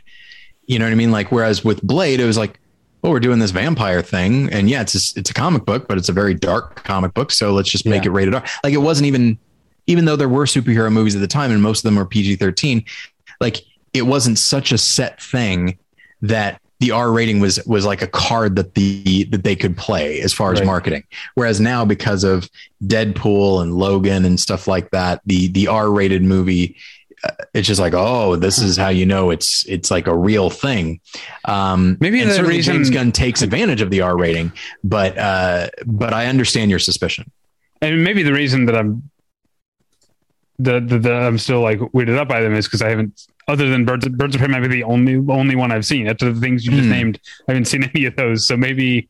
You 0.65 0.79
know 0.79 0.85
what 0.85 0.91
I 0.91 0.95
mean? 0.95 1.11
Like, 1.11 1.31
whereas 1.31 1.63
with 1.63 1.81
Blade, 1.81 2.19
it 2.19 2.25
was 2.25 2.37
like, 2.37 2.59
oh, 3.03 3.11
we're 3.11 3.19
doing 3.19 3.39
this 3.39 3.51
vampire 3.51 4.01
thing, 4.01 4.51
and 4.51 4.69
yeah, 4.69 4.81
it's 4.81 4.95
a, 5.15 5.19
it's 5.19 5.29
a 5.29 5.33
comic 5.33 5.65
book, 5.65 5.87
but 5.87 5.97
it's 5.97 6.09
a 6.09 6.13
very 6.13 6.33
dark 6.33 6.83
comic 6.83 7.13
book, 7.13 7.31
so 7.31 7.53
let's 7.53 7.69
just 7.69 7.85
make 7.85 8.03
yeah. 8.03 8.09
it 8.09 8.13
rated 8.13 8.35
R. 8.35 8.43
Like 8.63 8.73
it 8.73 8.77
wasn't 8.77 9.07
even, 9.07 9.37
even 9.87 10.05
though 10.05 10.15
there 10.15 10.29
were 10.29 10.45
superhero 10.45 10.91
movies 10.91 11.15
at 11.15 11.21
the 11.21 11.27
time, 11.27 11.51
and 11.51 11.61
most 11.61 11.79
of 11.79 11.83
them 11.83 11.95
were 11.95 12.05
PG 12.05 12.35
thirteen, 12.35 12.85
like 13.41 13.63
it 13.93 14.03
wasn't 14.03 14.37
such 14.37 14.71
a 14.71 14.77
set 14.77 15.21
thing 15.21 15.77
that 16.21 16.61
the 16.79 16.91
R 16.91 17.11
rating 17.11 17.39
was 17.39 17.65
was 17.65 17.85
like 17.85 18.01
a 18.01 18.07
card 18.07 18.55
that 18.57 18.75
the 18.75 19.23
that 19.25 19.43
they 19.43 19.55
could 19.55 19.75
play 19.75 20.21
as 20.21 20.33
far 20.33 20.53
as 20.53 20.59
right. 20.59 20.65
marketing. 20.65 21.03
Whereas 21.35 21.59
now, 21.59 21.85
because 21.85 22.23
of 22.23 22.49
Deadpool 22.83 23.61
and 23.63 23.75
Logan 23.75 24.25
and 24.25 24.39
stuff 24.39 24.67
like 24.67 24.91
that, 24.91 25.21
the 25.25 25.47
the 25.47 25.67
R 25.67 25.91
rated 25.91 26.23
movie 26.23 26.75
it's 27.53 27.67
just 27.67 27.79
like, 27.79 27.93
oh, 27.95 28.35
this 28.35 28.59
is 28.59 28.77
how 28.77 28.89
you 28.89 29.05
know 29.05 29.31
it's 29.31 29.65
it's 29.67 29.89
like 29.89 30.07
a 30.07 30.15
real 30.15 30.49
thing. 30.49 30.99
Um, 31.45 31.97
Maybe 31.99 32.23
the 32.23 32.43
reason 32.43 32.75
James 32.75 32.89
Gunn 32.89 33.11
takes 33.11 33.41
advantage 33.41 33.81
of 33.81 33.89
the 33.89 34.01
R 34.01 34.17
rating, 34.17 34.51
but 34.83 35.17
uh, 35.17 35.69
but 35.85 36.13
I 36.13 36.27
understand 36.27 36.69
your 36.69 36.79
suspicion. 36.79 37.31
And 37.81 38.03
maybe 38.03 38.23
the 38.23 38.33
reason 38.33 38.65
that 38.65 38.75
I'm 38.75 39.09
the, 40.59 40.79
the, 40.79 40.99
the 40.99 41.13
I'm 41.13 41.37
still 41.37 41.61
like 41.61 41.79
weirded 41.79 42.17
up 42.17 42.27
by 42.27 42.41
them 42.41 42.53
is 42.53 42.65
because 42.65 42.81
I 42.81 42.89
haven't, 42.89 43.27
other 43.47 43.69
than 43.69 43.85
Birds 43.85 44.07
Birds 44.09 44.35
of 44.35 44.41
Prey, 44.41 44.49
might 44.49 44.61
be 44.61 44.67
the 44.67 44.83
only 44.83 45.15
only 45.31 45.55
one 45.55 45.71
I've 45.71 45.85
seen. 45.85 46.07
After 46.07 46.31
the 46.31 46.39
things 46.39 46.65
you 46.65 46.71
just 46.71 46.87
mm. 46.87 46.91
named, 46.91 47.19
I 47.47 47.53
haven't 47.53 47.65
seen 47.65 47.83
any 47.95 48.05
of 48.05 48.15
those. 48.15 48.45
So 48.45 48.57
maybe 48.57 49.09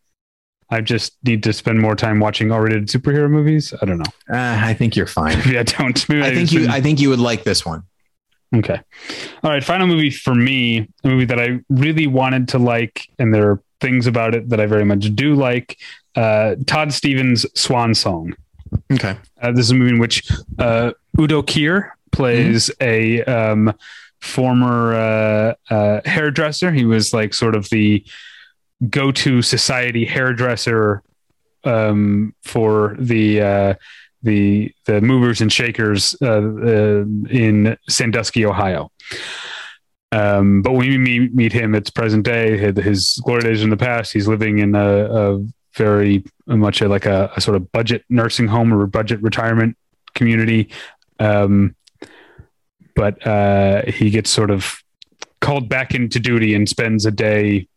I 0.69 0.81
just 0.81 1.17
need 1.23 1.43
to 1.43 1.53
spend 1.53 1.79
more 1.79 1.95
time 1.95 2.19
watching 2.19 2.51
R-rated 2.51 2.87
superhero 2.87 3.29
movies. 3.29 3.73
I 3.81 3.85
don't 3.85 3.99
know. 3.99 4.11
Uh, 4.29 4.59
I 4.61 4.73
think 4.73 4.95
you're 4.95 5.07
fine. 5.07 5.37
Maybe 5.45 5.57
I 5.57 5.63
don't. 5.63 6.09
Maybe 6.09 6.21
I, 6.21 6.27
I 6.27 6.35
think 6.35 6.51
you. 6.51 6.61
Been... 6.61 6.71
I 6.71 6.81
think 6.81 6.99
you 6.99 7.09
would 7.09 7.19
like 7.19 7.43
this 7.43 7.65
one. 7.65 7.83
Okay. 8.55 8.79
All 9.43 9.51
right. 9.51 9.63
Final 9.63 9.87
movie 9.87 10.09
for 10.09 10.35
me, 10.35 10.87
a 11.03 11.07
movie 11.07 11.25
that 11.25 11.39
I 11.39 11.59
really 11.69 12.07
wanted 12.07 12.47
to 12.49 12.59
like, 12.59 13.07
and 13.19 13.33
there 13.33 13.51
are 13.51 13.63
things 13.81 14.07
about 14.07 14.35
it 14.35 14.49
that 14.49 14.59
I 14.59 14.65
very 14.65 14.85
much 14.85 15.13
do 15.15 15.35
like. 15.35 15.77
Uh, 16.15 16.55
Todd 16.65 16.93
Stephens' 16.93 17.45
Swan 17.59 17.93
Song. 17.93 18.33
Okay. 18.91 19.17
Uh, 19.41 19.51
this 19.51 19.65
is 19.65 19.71
a 19.71 19.75
movie 19.75 19.91
in 19.91 19.99
which 19.99 20.29
uh, 20.59 20.91
Udo 21.19 21.41
Kier 21.41 21.91
plays 22.11 22.69
mm-hmm. 22.79 22.83
a 22.83 23.23
um, 23.23 23.73
former 24.21 24.95
uh, 24.95 25.53
uh, 25.73 26.01
hairdresser. 26.05 26.71
He 26.71 26.85
was 26.85 27.13
like 27.13 27.33
sort 27.33 27.55
of 27.55 27.69
the 27.69 28.05
go 28.89 29.11
to 29.11 29.41
society 29.41 30.05
hairdresser 30.05 31.01
um, 31.63 32.35
for 32.43 32.95
the 32.99 33.41
uh, 33.41 33.73
the 34.23 34.73
the 34.85 35.01
movers 35.01 35.41
and 35.41 35.51
shakers 35.51 36.15
uh, 36.21 36.25
uh, 36.25 37.05
in 37.29 37.77
Sandusky, 37.89 38.45
Ohio. 38.45 38.91
Um, 40.11 40.61
but 40.61 40.71
when 40.71 40.87
we 40.87 40.97
meet, 40.97 41.33
meet 41.33 41.51
him, 41.51 41.75
it's 41.75 41.89
present 41.89 42.23
day. 42.23 42.57
His 42.57 43.19
glory 43.23 43.41
days 43.41 43.61
in 43.61 43.69
the 43.69 43.77
past. 43.77 44.13
He's 44.13 44.27
living 44.27 44.59
in 44.59 44.73
a, 44.73 45.33
a 45.35 45.45
very 45.75 46.23
much 46.45 46.81
a, 46.81 46.87
like 46.87 47.05
a, 47.05 47.31
a, 47.35 47.41
sort 47.41 47.57
of 47.57 47.71
budget 47.71 48.05
nursing 48.09 48.47
home 48.47 48.73
or 48.73 48.87
budget 48.87 49.21
retirement 49.21 49.77
community. 50.15 50.69
Um, 51.19 51.75
but 52.95 53.25
uh, 53.25 53.83
he 53.91 54.09
gets 54.09 54.29
sort 54.29 54.49
of 54.51 54.81
called 55.39 55.69
back 55.69 55.93
into 55.93 56.19
duty 56.19 56.55
and 56.55 56.67
spends 56.67 57.05
a 57.05 57.11
day 57.11 57.67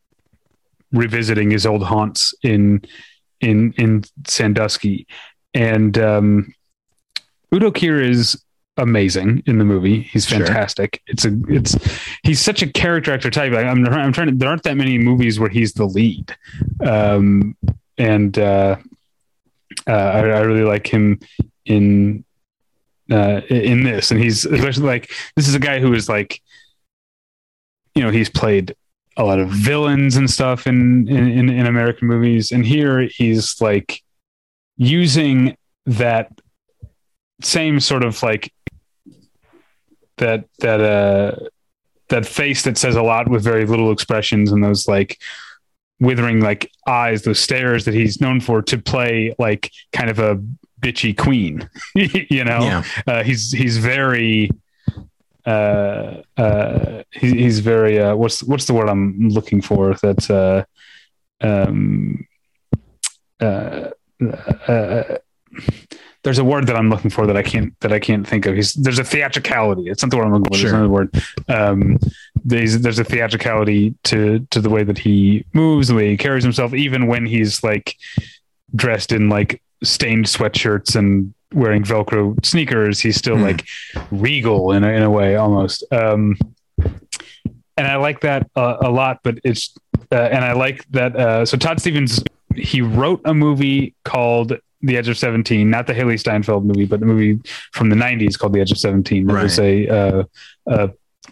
revisiting 0.92 1.50
his 1.50 1.66
old 1.66 1.83
haunts 1.85 2.35
in 2.42 2.83
in 3.40 3.72
in 3.76 4.03
Sandusky, 4.26 5.07
and 5.55 5.96
um, 5.98 6.55
Udo 7.55 7.70
Kier 7.70 8.03
is 8.03 8.42
amazing 8.76 9.42
in 9.46 9.59
the 9.59 9.64
movie. 9.64 10.03
He's 10.03 10.26
Sure. 10.26 10.38
fantastic. 10.38 11.03
It's 11.07 11.24
a 11.24 11.38
it's 11.48 11.76
he's 12.22 12.40
such 12.40 12.62
a 12.62 12.66
character 12.70 13.12
actor 13.12 13.31
type. 13.31 13.53
Like, 13.53 13.66
I'm 13.66 13.87
I'm 13.87 14.12
trying 14.12 14.29
to. 14.29 14.35
There 14.35 14.48
aren't 14.48 14.62
that 14.64 14.76
many 14.76 14.98
movies 14.98 15.38
where 15.38 15.50
he's 15.50 15.74
the 15.74 15.85
lead, 15.87 16.35
um, 16.85 17.57
and 17.98 18.38
uh, 18.38 18.76
uh, 19.87 19.90
I, 19.92 20.18
I 20.20 20.40
really 20.40 20.64
like 20.64 20.87
him 20.87 21.20
in 21.66 22.24
uh, 23.11 23.40
in 23.49 23.83
this, 23.83 24.11
and 24.11 24.20
he's 24.20 24.44
especially 24.44 24.87
like 24.87 25.11
this 25.37 25.49
is 25.49 25.55
a 25.55 25.61
guy 25.61 25.81
who 25.81 25.92
is 25.92 26.09
like, 26.09 26.40
you 27.94 28.03
know, 28.03 28.11
he's 28.11 28.31
played 28.31 28.75
a 29.16 29.25
lot 29.25 29.38
of 29.38 29.49
villains 29.49 30.16
and 30.16 30.31
stuff 30.31 30.66
in 30.66 31.09
in, 31.09 31.49
in 31.49 31.66
American 31.66 32.09
movies, 32.09 32.53
and 32.53 32.64
here 32.64 33.01
he's 33.03 33.61
like 33.61 34.01
using 34.77 35.57
that 35.87 36.31
same 37.42 37.81
sort 37.81 38.05
of 38.05 38.23
like 38.23 38.53
that 40.18 40.44
that 40.61 40.81
uh 40.81 41.46
that 42.09 42.27
face 42.27 42.62
that 42.64 42.77
says 42.77 42.96
a 42.96 43.03
lot 43.03 43.29
with 43.29 43.42
very 43.42 43.64
little 43.64 43.92
expressions 43.92 44.53
and 44.53 44.62
those 44.62 44.87
like 44.87 45.18
withering 46.01 46.40
like 46.40 46.70
eyes 46.87 47.23
those 47.23 47.38
stares 47.38 47.85
that 47.85 47.94
he's 47.94 48.20
known 48.20 48.40
for 48.40 48.62
to 48.62 48.79
play 48.79 49.35
like 49.38 49.70
kind 49.92 50.11
of 50.11 50.18
a 50.18 50.42
bitchy 50.81 51.16
queen 51.16 51.69
you 51.95 52.45
know? 52.45 52.61
Yeah. 52.61 52.85
uh, 53.07 53.23
he's 53.23 53.53
he's 53.53 53.77
very 53.79 54.51
uh 55.47 56.23
uh 56.37 57.03
he, 57.12 57.29
he's 57.43 57.61
very 57.61 57.99
uh 57.99 58.14
what's 58.14 58.43
what's 58.43 58.66
the 58.66 58.75
word 58.75 58.88
i'm 58.90 59.29
looking 59.31 59.62
for 59.62 59.95
that 60.03 60.31
uh 60.31 60.64
um 61.47 62.27
uh, 63.40 63.88
uh 64.69 65.16
there's 66.23 66.38
a 66.38 66.45
word 66.45 66.66
that 66.66 66.77
i'm 66.77 66.90
looking 66.90 67.11
for 67.11 67.27
that 67.27 67.37
i 67.37 67.43
can't 67.43 67.73
that 67.81 67.93
i 67.93 67.99
can't 67.99 68.27
think 68.29 68.45
of. 68.47 68.55
He's 68.55 68.75
there's 68.75 68.99
a 68.99 69.05
theatricality. 69.05 69.85
It's 69.90 70.03
not 70.03 70.11
the 70.11 70.19
word 70.19 70.27
i'm 70.27 70.33
looking 70.35 70.45
for. 70.53 70.59
There's 70.59 70.61
Sure. 70.71 70.75
another 70.75 70.88
word. 70.93 71.14
Um 71.49 71.99
there's 72.45 72.79
there's 72.81 72.99
a 72.99 73.05
theatricality 73.05 73.95
to 74.05 74.47
to 74.51 74.61
the 74.61 74.69
way 74.71 74.85
that 74.85 74.99
he 74.99 75.47
moves 75.55 75.88
the 75.88 75.95
way 75.95 76.11
he 76.11 76.16
carries 76.19 76.45
himself 76.45 76.75
even 76.75 77.07
when 77.07 77.25
he's 77.27 77.62
like 77.64 77.97
dressed 78.77 79.12
in 79.12 79.29
like 79.31 79.62
stained 79.83 80.25
sweatshirts 80.27 80.97
and 80.97 81.33
wearing 81.53 81.83
velcro 81.83 82.35
sneakers 82.45 83.01
he's 83.01 83.16
still 83.16 83.37
Hmm. 83.37 83.43
like 83.43 83.66
regal 84.11 84.73
in 84.73 84.85
a, 84.85 84.88
in 84.88 85.03
a 85.03 85.11
way 85.11 85.37
almost 85.37 85.85
um 85.93 86.37
and 87.77 87.87
i 87.87 87.97
like 87.97 88.21
that 88.21 88.49
uh, 88.57 88.77
a 88.83 88.90
lot 88.90 89.21
but 89.23 89.38
it's 89.45 89.75
uh, 90.12 90.14
and 90.16 90.45
i 90.45 90.53
like 90.53 90.85
that 90.90 91.16
uh 91.16 91.45
so 91.45 91.57
Todd 91.57 91.81
Stephens 91.81 92.23
he 92.57 92.83
wrote 92.83 93.21
a 93.25 93.35
movie 93.35 93.95
called 94.05 94.59
the 94.83 94.97
edge 94.97 95.09
of 95.09 95.16
17 95.19 95.69
not 95.69 95.87
the 95.87 95.93
Hailee 95.93 96.19
Steinfeld 96.19 96.64
movie 96.64 96.87
but 96.87 97.01
the 97.01 97.07
movie 97.07 97.40
from 97.73 97.90
the 97.90 97.97
90s 97.97 98.38
called 98.38 98.53
the 98.53 98.61
edge 98.61 98.73
of 98.73 98.79
17 98.79 99.29
it 99.29 99.33
was 99.33 99.59
a 99.59 99.88
uh 99.88 100.25
a 100.66 100.90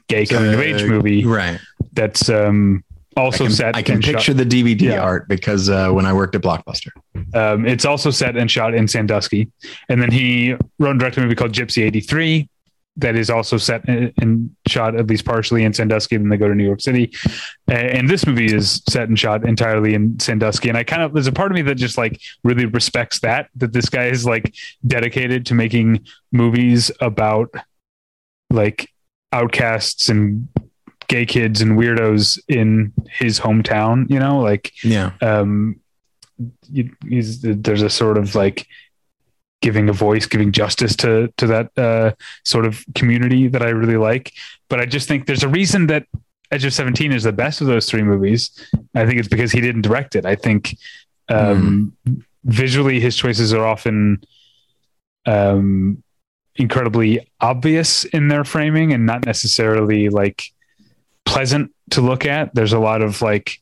gay 0.08 0.26
coming 0.26 0.52
of 0.54 0.60
age 0.60 0.84
movie 0.84 1.24
Right. 1.24 1.58
that's 1.92 2.28
um 2.28 2.84
also 3.18 3.44
I 3.44 3.46
can, 3.48 3.56
set 3.56 3.76
I 3.76 3.82
can 3.82 3.94
and 3.96 4.04
shot- 4.04 4.14
picture 4.14 4.34
the 4.34 4.44
DVD 4.44 4.80
Yeah. 4.82 5.00
art 5.00 5.28
because 5.28 5.68
uh, 5.68 5.90
when 5.90 6.06
I 6.06 6.12
worked 6.12 6.34
at 6.34 6.42
Blockbuster. 6.42 6.90
Um, 7.34 7.66
it's 7.66 7.84
also 7.84 8.10
set 8.10 8.36
and 8.36 8.50
shot 8.50 8.74
in 8.74 8.86
Sandusky. 8.88 9.50
And 9.88 10.00
then 10.00 10.10
he 10.10 10.54
wrote 10.78 10.92
and 10.92 11.00
directed 11.00 11.20
a 11.20 11.22
movie 11.24 11.34
called 11.34 11.52
Gypsy 11.52 11.82
83 11.84 12.48
that 13.00 13.14
is 13.14 13.30
also 13.30 13.56
set 13.58 13.86
and 13.88 14.12
and 14.20 14.50
shot 14.66 14.96
at 14.96 15.06
least 15.06 15.24
partially 15.24 15.62
in 15.62 15.72
Sandusky. 15.72 16.16
Then 16.16 16.30
they 16.30 16.36
go 16.36 16.48
to 16.48 16.54
New 16.54 16.64
York 16.64 16.80
City. 16.80 17.12
And 17.68 18.08
this 18.08 18.26
movie 18.26 18.52
is 18.52 18.82
set 18.88 19.08
and 19.08 19.16
shot 19.18 19.46
entirely 19.46 19.94
in 19.94 20.18
Sandusky. 20.18 20.68
And 20.68 20.76
I 20.76 20.82
kind 20.82 21.02
of, 21.02 21.12
there's 21.12 21.28
a 21.28 21.32
part 21.32 21.52
of 21.52 21.54
me 21.54 21.62
that 21.62 21.76
just 21.76 21.96
like 21.96 22.20
really 22.42 22.66
respects 22.66 23.20
that, 23.20 23.50
that 23.56 23.72
this 23.72 23.88
guy 23.88 24.06
is 24.06 24.24
like 24.26 24.52
dedicated 24.86 25.46
to 25.46 25.54
making 25.54 26.04
movies 26.32 26.90
about 27.00 27.54
like 28.50 28.90
outcasts 29.32 30.08
and 30.08 30.48
gay 31.08 31.24
kids 31.26 31.60
and 31.60 31.78
weirdos 31.78 32.38
in 32.48 32.92
his 33.10 33.40
hometown, 33.40 34.08
you 34.10 34.18
know, 34.18 34.38
like 34.40 34.72
Yeah. 34.84 35.12
um 35.22 35.80
you, 36.70 36.90
there's 37.02 37.82
a 37.82 37.90
sort 37.90 38.16
of 38.16 38.34
like 38.34 38.66
giving 39.60 39.88
a 39.88 39.92
voice 39.92 40.26
giving 40.26 40.52
justice 40.52 40.94
to 40.94 41.32
to 41.36 41.46
that 41.48 41.76
uh 41.76 42.12
sort 42.44 42.64
of 42.64 42.84
community 42.94 43.48
that 43.48 43.62
i 43.62 43.70
really 43.70 43.96
like. 43.96 44.32
But 44.68 44.80
i 44.80 44.86
just 44.86 45.08
think 45.08 45.26
there's 45.26 45.42
a 45.42 45.48
reason 45.48 45.86
that 45.88 46.06
edge 46.52 46.64
of 46.64 46.72
17 46.72 47.12
is 47.12 47.24
the 47.24 47.32
best 47.32 47.60
of 47.60 47.66
those 47.66 47.86
three 47.86 48.02
movies. 48.02 48.50
I 48.94 49.04
think 49.04 49.18
it's 49.18 49.28
because 49.28 49.50
he 49.52 49.60
didn't 49.60 49.82
direct 49.82 50.14
it. 50.14 50.24
I 50.24 50.34
think 50.36 50.76
um 51.28 51.92
visually 52.44 53.00
his 53.00 53.16
choices 53.16 53.52
are 53.52 53.66
often 53.66 54.22
um 55.26 56.02
incredibly 56.56 57.20
obvious 57.40 58.04
in 58.04 58.28
their 58.28 58.44
framing 58.44 58.92
and 58.92 59.06
not 59.06 59.24
necessarily 59.26 60.08
like 60.08 60.44
pleasant 61.28 61.70
to 61.90 62.00
look 62.00 62.24
at. 62.24 62.54
There's 62.54 62.72
a 62.72 62.78
lot 62.78 63.02
of 63.02 63.20
like 63.20 63.60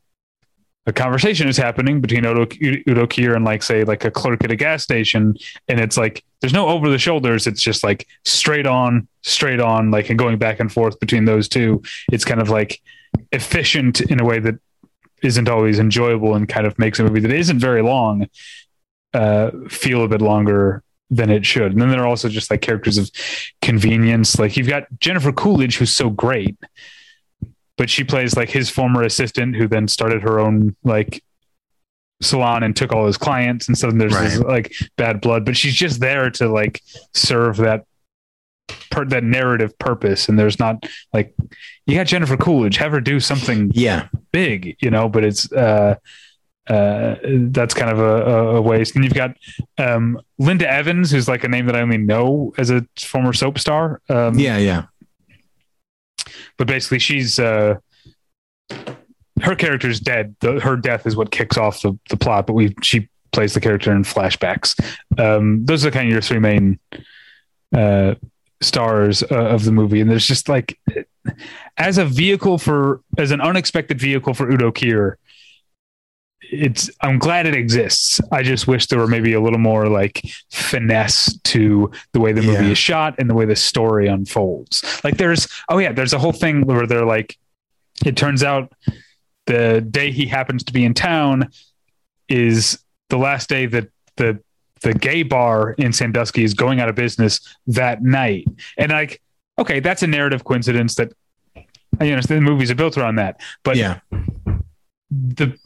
a 0.87 0.92
conversation 0.92 1.48
is 1.48 1.57
happening 1.57 2.00
between 2.00 2.24
Udo, 2.24 2.42
Udo 2.42 3.07
Kier 3.07 3.35
and 3.35 3.44
like 3.44 3.64
say 3.64 3.83
like 3.83 4.05
a 4.05 4.11
clerk 4.11 4.44
at 4.44 4.52
a 4.52 4.57
gas 4.57 4.85
station. 4.85 5.37
And 5.68 5.81
it's 5.81 5.96
like 5.96 6.24
there's 6.40 6.52
no 6.52 6.68
over 6.68 6.88
the 6.88 6.98
shoulders. 6.98 7.48
It's 7.48 7.61
just 7.61 7.83
like 7.83 8.07
straight 8.24 8.68
on 8.68 9.09
straight 9.22 9.61
on 9.61 9.90
like 9.90 10.11
and 10.11 10.18
going 10.18 10.38
back 10.38 10.61
and 10.61 10.72
forth 10.72 11.00
between 11.00 11.24
those 11.24 11.48
two. 11.48 11.83
It's 12.12 12.24
kind 12.24 12.40
of 12.40 12.50
like 12.50 12.81
efficient 13.33 14.00
in 14.00 14.20
a 14.20 14.24
way 14.24 14.38
that 14.38 14.55
isn't 15.24 15.48
always 15.48 15.81
enjoyable 15.81 16.37
and 16.37 16.48
kind 16.48 16.66
of 16.68 16.79
makes 16.79 17.00
a 17.00 17.02
movie 17.05 17.20
that 17.20 17.33
isn't 17.33 17.59
very 17.59 17.83
long 17.83 18.29
uh 19.14 19.50
feel 19.68 20.05
a 20.05 20.09
bit 20.09 20.20
longer 20.20 20.85
than 21.11 21.31
it 21.31 21.44
should. 21.44 21.72
And 21.72 21.81
then 21.81 21.90
there 21.90 22.02
are 22.02 22.07
also 22.07 22.29
just 22.29 22.50
like 22.50 22.61
characters 22.61 22.98
of 22.98 23.11
convenience. 23.61 24.38
Like 24.38 24.57
you've 24.57 24.68
got 24.68 24.85
Jennifer 25.00 25.33
Coolidge 25.33 25.79
who's 25.79 25.92
so 25.92 26.11
great 26.11 26.57
but 27.76 27.90
she 27.90 28.04
plays 28.04 28.36
like 28.36 28.48
his 28.50 28.70
former 28.70 29.02
assistant 29.02 29.56
who 29.56 29.68
then 29.68 29.86
started 29.88 30.22
her 30.22 30.40
own 30.40 30.74
like 30.84 31.22
salon 32.22 32.62
and 32.62 32.74
took 32.74 32.92
all 32.92 33.06
his 33.06 33.18
clients 33.18 33.68
and 33.68 33.76
so 33.76 33.90
there's 33.90 34.14
this 34.18 34.38
like 34.40 34.72
bad 34.96 35.20
blood 35.20 35.44
but 35.44 35.54
she's 35.56 35.74
just 35.74 36.00
there 36.00 36.30
to 36.30 36.48
like 36.48 36.80
serve 37.12 37.58
that 37.58 37.84
per 38.90 39.04
that 39.04 39.22
narrative 39.22 39.78
purpose 39.78 40.28
and 40.28 40.38
there's 40.38 40.58
not 40.58 40.82
like 41.12 41.34
you 41.86 41.94
got 41.94 42.06
Jennifer 42.06 42.36
Coolidge 42.38 42.78
have 42.78 42.92
her 42.92 43.00
do 43.02 43.20
something 43.20 43.70
Yeah. 43.74 44.08
big 44.32 44.76
you 44.80 44.90
know 44.90 45.08
but 45.10 45.24
it's 45.24 45.52
uh 45.52 45.96
uh 46.68 47.14
that's 47.50 47.74
kind 47.74 47.92
of 47.92 47.98
a, 48.00 48.02
a, 48.24 48.56
a 48.56 48.62
waste 48.62 48.96
and 48.96 49.04
you've 49.04 49.14
got 49.14 49.36
um 49.78 50.18
Linda 50.38 50.68
Evans 50.68 51.10
who's 51.10 51.28
like 51.28 51.44
a 51.44 51.48
name 51.48 51.66
that 51.66 51.76
I 51.76 51.82
only 51.82 51.98
know 51.98 52.54
as 52.56 52.70
a 52.70 52.84
former 52.98 53.34
soap 53.34 53.58
star 53.58 54.00
um 54.08 54.38
Yeah. 54.38 54.56
Yeah. 54.56 54.84
But 56.57 56.66
basically 56.66 56.99
she's 56.99 57.38
uh 57.38 57.77
her 59.42 59.55
character's 59.55 60.01
dead. 60.01 60.35
The, 60.40 60.61
her 60.61 60.77
death 60.77 61.07
is 61.07 61.14
what 61.14 61.31
kicks 61.31 61.59
off 61.59 61.83
the, 61.83 61.99
the 62.11 62.16
plot 62.16 62.47
but 62.47 62.55
we 62.55 62.75
she 62.83 63.09
plays 63.33 63.55
the 63.55 63.61
character 63.61 63.92
in 63.92 64.03
flashbacks. 64.03 64.75
Um 65.19 65.64
those 65.64 65.85
are 65.85 65.90
kind 65.90 66.07
of 66.07 66.12
your 66.12 66.23
three 66.23 66.38
main 66.38 66.79
uh 67.77 68.14
stars 68.62 69.23
uh, 69.23 69.35
of 69.35 69.64
the 69.64 69.73
movie. 69.73 70.01
And 70.01 70.11
there's 70.11 70.27
just 70.27 70.49
like 70.49 70.79
as 71.77 71.99
a 71.99 72.05
vehicle 72.05 72.59
for 72.59 73.03
as 73.19 73.31
an 73.31 73.40
unexpected 73.40 74.01
vehicle 74.01 74.35
for 74.35 74.51
Udo 74.51 74.71
Kier 74.71 75.16
it's 76.50 76.90
I'm 77.00 77.18
glad 77.18 77.46
it 77.46 77.54
exists. 77.54 78.20
I 78.32 78.42
just 78.42 78.66
wish 78.66 78.87
there 78.87 78.98
were 78.98 79.06
maybe 79.06 79.32
a 79.32 79.40
little 79.40 79.59
more 79.59 79.88
like 79.88 80.22
finesse 80.50 81.37
to 81.44 81.90
the 82.12 82.20
way 82.20 82.32
the 82.32 82.42
movie 82.42 82.64
Yeah. 82.66 82.70
is 82.72 82.78
shot 82.78 83.14
and 83.18 83.28
the 83.28 83.35
way 83.35 83.44
the 83.44 83.56
story 83.56 84.06
unfolds. 84.06 84.82
Like 85.04 85.16
there's 85.16 85.48
oh 85.68 85.78
yeah, 85.78 85.92
there's 85.92 86.12
a 86.12 86.18
whole 86.18 86.32
thing 86.32 86.62
where 86.66 86.87
they're 86.87 87.04
like 87.06 87.37
it 88.04 88.16
turns 88.16 88.42
out 88.42 88.72
the 89.46 89.80
day 89.80 90.11
he 90.11 90.26
happens 90.26 90.62
to 90.64 90.72
be 90.72 90.85
in 90.85 90.92
town 90.94 91.48
is 92.29 92.79
the 93.08 93.16
last 93.16 93.48
day 93.48 93.66
that 93.66 93.88
the 94.16 94.38
the 94.83 94.92
gay 94.92 95.23
bar 95.23 95.73
in 95.73 95.92
Sandusky 95.92 96.44
is 96.44 96.52
going 96.54 96.81
out 96.81 96.88
of 96.88 96.94
business 96.94 97.40
that 97.66 98.02
night. 98.02 98.46
And 98.77 98.92
like 98.92 99.21
okay, 99.58 99.81
that's 99.81 100.02
a 100.02 100.06
narrative 100.06 100.44
coincidence 100.44 100.96
that 100.96 101.12
you 102.00 102.14
know 102.14 102.21
the 102.21 102.40
movies 102.40 102.71
are 102.71 102.75
built 102.75 102.98
around 102.98 103.16
that. 103.16 103.40
But 103.62 103.77
yeah. 103.77 104.00
the 105.10 105.56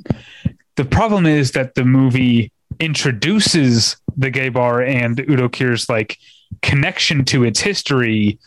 the 0.80 0.88
problem 0.88 1.26
is 1.26 1.52
that 1.52 1.74
the 1.74 1.84
movie 1.84 2.50
introduces 2.78 3.98
the 4.16 4.30
gay 4.30 4.48
bar 4.48 4.80
and 4.80 5.20
Udo 5.20 5.46
Kier's 5.50 5.90
like 5.90 6.16
connection 6.62 7.22
to 7.26 7.44
its 7.44 7.60
history, 7.60 8.38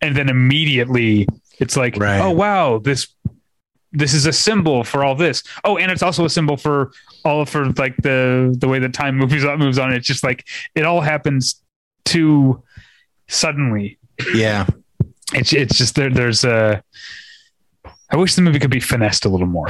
and 0.00 0.16
then 0.16 0.28
immediately 0.28 1.26
it's 1.58 1.76
like, 1.76 1.96
Right. 1.96 2.20
oh 2.20 2.30
wow, 2.30 2.78
this 2.78 3.08
this 3.90 4.14
is 4.14 4.24
a 4.24 4.32
symbol 4.32 4.84
for 4.84 5.04
all 5.04 5.16
this. 5.16 5.42
Oh, 5.64 5.78
and 5.78 5.90
it's 5.90 6.02
also 6.04 6.24
a 6.24 6.30
symbol 6.30 6.56
for 6.56 6.92
all 7.24 7.44
for 7.44 7.70
like 7.72 7.96
the 7.96 8.54
the 8.56 8.68
way 8.68 8.78
that 8.78 8.94
time 8.94 9.16
moves 9.16 9.44
on 9.44 9.58
moves 9.58 9.76
on. 9.76 9.92
It's 9.92 10.06
just 10.06 10.22
like 10.22 10.46
it 10.76 10.84
all 10.84 11.00
happens 11.00 11.60
too 12.04 12.62
suddenly. 13.26 13.98
Yeah. 14.32 14.68
It's 15.34 15.52
it's 15.52 15.76
just 15.76 15.96
there. 15.96 16.08
There's 16.10 16.44
a. 16.44 16.84
I 18.12 18.16
wish 18.16 18.36
the 18.36 18.42
movie 18.42 18.60
could 18.60 18.70
be 18.70 18.78
finessed 18.80 19.24
a 19.24 19.28
little 19.28 19.48
more. 19.48 19.68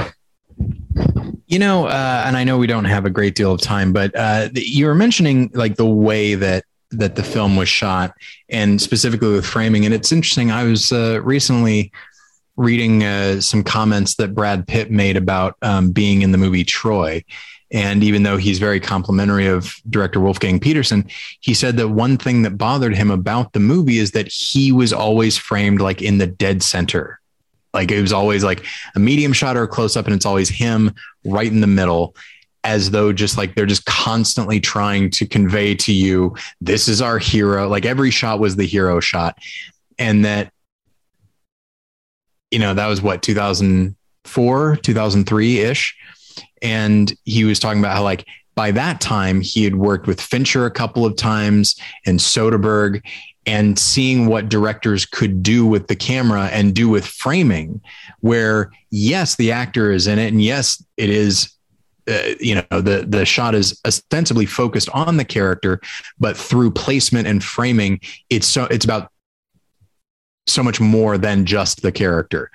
You 1.51 1.59
know, 1.59 1.85
uh, 1.85 2.23
and 2.25 2.37
I 2.37 2.45
know 2.45 2.57
we 2.57 2.65
don't 2.65 2.85
have 2.85 3.05
a 3.05 3.09
great 3.09 3.35
deal 3.35 3.51
of 3.51 3.59
time, 3.59 3.91
but 3.91 4.15
uh, 4.15 4.47
you 4.55 4.85
were 4.85 4.95
mentioning 4.95 5.51
like 5.53 5.75
the 5.75 5.85
way 5.85 6.33
that 6.33 6.63
that 6.91 7.15
the 7.15 7.23
film 7.23 7.57
was 7.57 7.67
shot, 7.67 8.13
and 8.47 8.81
specifically 8.81 9.33
with 9.33 9.45
framing. 9.45 9.83
And 9.83 9.93
it's 9.93 10.13
interesting. 10.13 10.49
I 10.49 10.63
was 10.63 10.93
uh, 10.93 11.19
recently 11.21 11.91
reading 12.55 13.03
uh, 13.03 13.41
some 13.41 13.65
comments 13.65 14.15
that 14.15 14.33
Brad 14.33 14.65
Pitt 14.65 14.91
made 14.91 15.17
about 15.17 15.57
um, 15.61 15.91
being 15.91 16.21
in 16.21 16.31
the 16.31 16.37
movie 16.37 16.63
Troy. 16.63 17.21
And 17.69 18.01
even 18.01 18.23
though 18.23 18.37
he's 18.37 18.59
very 18.59 18.79
complimentary 18.79 19.47
of 19.47 19.75
director 19.89 20.21
Wolfgang 20.21 20.59
Petersen, 20.59 21.09
he 21.41 21.53
said 21.53 21.75
that 21.77 21.89
one 21.89 22.17
thing 22.17 22.43
that 22.43 22.57
bothered 22.57 22.95
him 22.95 23.11
about 23.11 23.51
the 23.51 23.59
movie 23.59 23.97
is 23.97 24.11
that 24.11 24.29
he 24.29 24.71
was 24.71 24.93
always 24.93 25.37
framed 25.37 25.81
like 25.81 26.01
in 26.01 26.17
the 26.17 26.27
dead 26.27 26.63
center. 26.63 27.20
Like 27.73 27.91
it 27.91 28.01
was 28.01 28.13
always 28.13 28.43
like 28.43 28.65
a 28.95 28.99
medium 28.99 29.33
shot 29.33 29.57
or 29.57 29.63
a 29.63 29.67
close 29.67 29.95
up, 29.95 30.05
and 30.05 30.15
it's 30.15 30.25
always 30.25 30.49
him 30.49 30.93
right 31.23 31.51
in 31.51 31.61
the 31.61 31.67
middle 31.67 32.15
as 32.63 32.91
though 32.91 33.11
just 33.11 33.37
like 33.37 33.55
they're 33.55 33.65
just 33.65 33.85
constantly 33.85 34.59
trying 34.59 35.09
to 35.09 35.25
convey 35.25 35.73
to 35.75 35.91
you, 35.91 36.35
this 36.59 36.87
is 36.87 37.01
our 37.01 37.17
hero. 37.17 37.67
Like 37.67 37.85
every 37.85 38.11
shot 38.11 38.39
was 38.39 38.55
the 38.55 38.65
hero 38.65 38.99
shot. 38.99 39.37
And 39.97 40.25
that, 40.25 40.51
you 42.51 42.59
know, 42.59 42.73
that 42.73 42.87
was 42.87 43.01
what, 43.01 43.23
2004, 43.23 44.75
2003 44.77 45.59
ish. 45.59 45.95
And 46.61 47.11
he 47.23 47.43
was 47.43 47.59
talking 47.59 47.79
about 47.79 47.95
how, 47.95 48.03
like, 48.03 48.25
by 48.53 48.71
that 48.71 48.99
time, 48.99 49.41
he 49.41 49.63
had 49.63 49.75
worked 49.75 50.05
with 50.07 50.21
Fincher 50.21 50.65
a 50.65 50.71
couple 50.71 51.05
of 51.05 51.15
times 51.15 51.75
and 52.05 52.19
Soderbergh 52.19 53.01
and 53.45 53.77
seeing 53.77 54.27
what 54.27 54.49
directors 54.49 55.05
could 55.05 55.41
do 55.41 55.65
with 55.65 55.87
the 55.87 55.95
camera 55.95 56.45
and 56.51 56.75
do 56.75 56.89
with 56.89 57.05
framing, 57.05 57.81
where 58.19 58.71
yes, 58.89 59.35
the 59.35 59.51
actor 59.51 59.91
is 59.91 60.07
in 60.07 60.19
it. 60.19 60.27
And 60.27 60.41
yes, 60.41 60.83
it 60.97 61.09
is 61.09 61.51
uh, 62.07 62.33
you 62.39 62.55
know 62.55 62.81
the 62.81 63.05
the 63.07 63.25
shot 63.25 63.53
is 63.53 63.79
ostensibly 63.85 64.45
focused 64.47 64.89
on 64.89 65.17
the 65.17 65.25
character 65.25 65.79
but 66.19 66.35
through 66.35 66.71
placement 66.71 67.27
and 67.27 67.43
framing 67.43 67.99
it's 68.31 68.47
so 68.47 68.65
it's 68.65 68.83
about 68.83 69.11
so 70.47 70.63
much 70.63 70.81
more 70.81 71.17
than 71.17 71.45
just 71.45 71.81
the 71.81 71.91
character. 71.91 72.49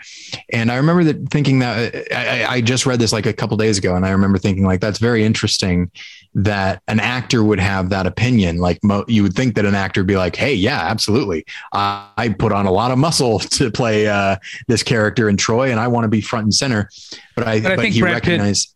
And 0.52 0.72
i 0.72 0.76
remember 0.76 1.04
that 1.04 1.28
thinking 1.30 1.60
that 1.60 1.94
i, 2.12 2.44
I 2.56 2.60
just 2.60 2.84
read 2.84 2.98
this 2.98 3.12
like 3.12 3.26
a 3.26 3.32
couple 3.32 3.56
days 3.56 3.78
ago 3.78 3.94
and 3.94 4.04
i 4.04 4.10
remember 4.10 4.38
thinking 4.38 4.64
like 4.64 4.80
that's 4.80 4.98
very 4.98 5.24
interesting 5.24 5.90
that 6.34 6.82
an 6.88 7.00
actor 7.00 7.42
would 7.42 7.60
have 7.60 7.88
that 7.90 8.06
opinion. 8.06 8.58
Like 8.58 8.78
mo- 8.84 9.06
you 9.08 9.22
would 9.22 9.32
think 9.32 9.54
that 9.54 9.64
an 9.64 9.74
actor 9.74 10.00
would 10.00 10.06
be 10.06 10.16
like 10.16 10.36
hey 10.36 10.54
yeah 10.54 10.80
absolutely. 10.80 11.44
Uh, 11.72 12.06
i 12.16 12.28
put 12.28 12.52
on 12.52 12.66
a 12.66 12.72
lot 12.72 12.90
of 12.90 12.98
muscle 12.98 13.38
to 13.56 13.70
play 13.70 14.06
uh, 14.06 14.36
this 14.68 14.82
character 14.82 15.28
in 15.28 15.36
troy 15.36 15.70
and 15.70 15.80
i 15.80 15.88
want 15.88 16.04
to 16.04 16.08
be 16.08 16.20
front 16.20 16.44
and 16.44 16.54
center. 16.54 16.90
But 17.34 17.46
i 17.46 17.60
But 17.60 17.72
I 17.72 17.76
but 17.76 17.82
think 17.82 17.94
he 17.94 18.00
Brad 18.00 18.14
recognized 18.14 18.74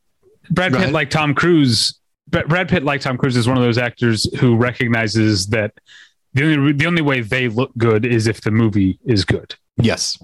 Brad 0.50 0.72
Pitt, 0.74 0.92
like 0.92 1.10
Tom 1.10 1.34
Cruise, 1.34 1.98
Brad 2.28 2.68
Pitt, 2.68 2.82
like 2.82 3.00
Tom 3.00 3.16
Cruise, 3.16 3.36
is 3.36 3.46
one 3.46 3.56
of 3.56 3.62
those 3.62 3.78
actors 3.78 4.28
who 4.38 4.56
recognizes 4.56 5.46
that 5.48 5.72
the 6.34 6.54
only 6.54 6.72
the 6.72 6.86
only 6.86 7.02
way 7.02 7.20
they 7.20 7.48
look 7.48 7.70
good 7.76 8.04
is 8.04 8.26
if 8.26 8.40
the 8.40 8.50
movie 8.50 8.98
is 9.04 9.24
good. 9.24 9.54
Yes. 9.76 10.18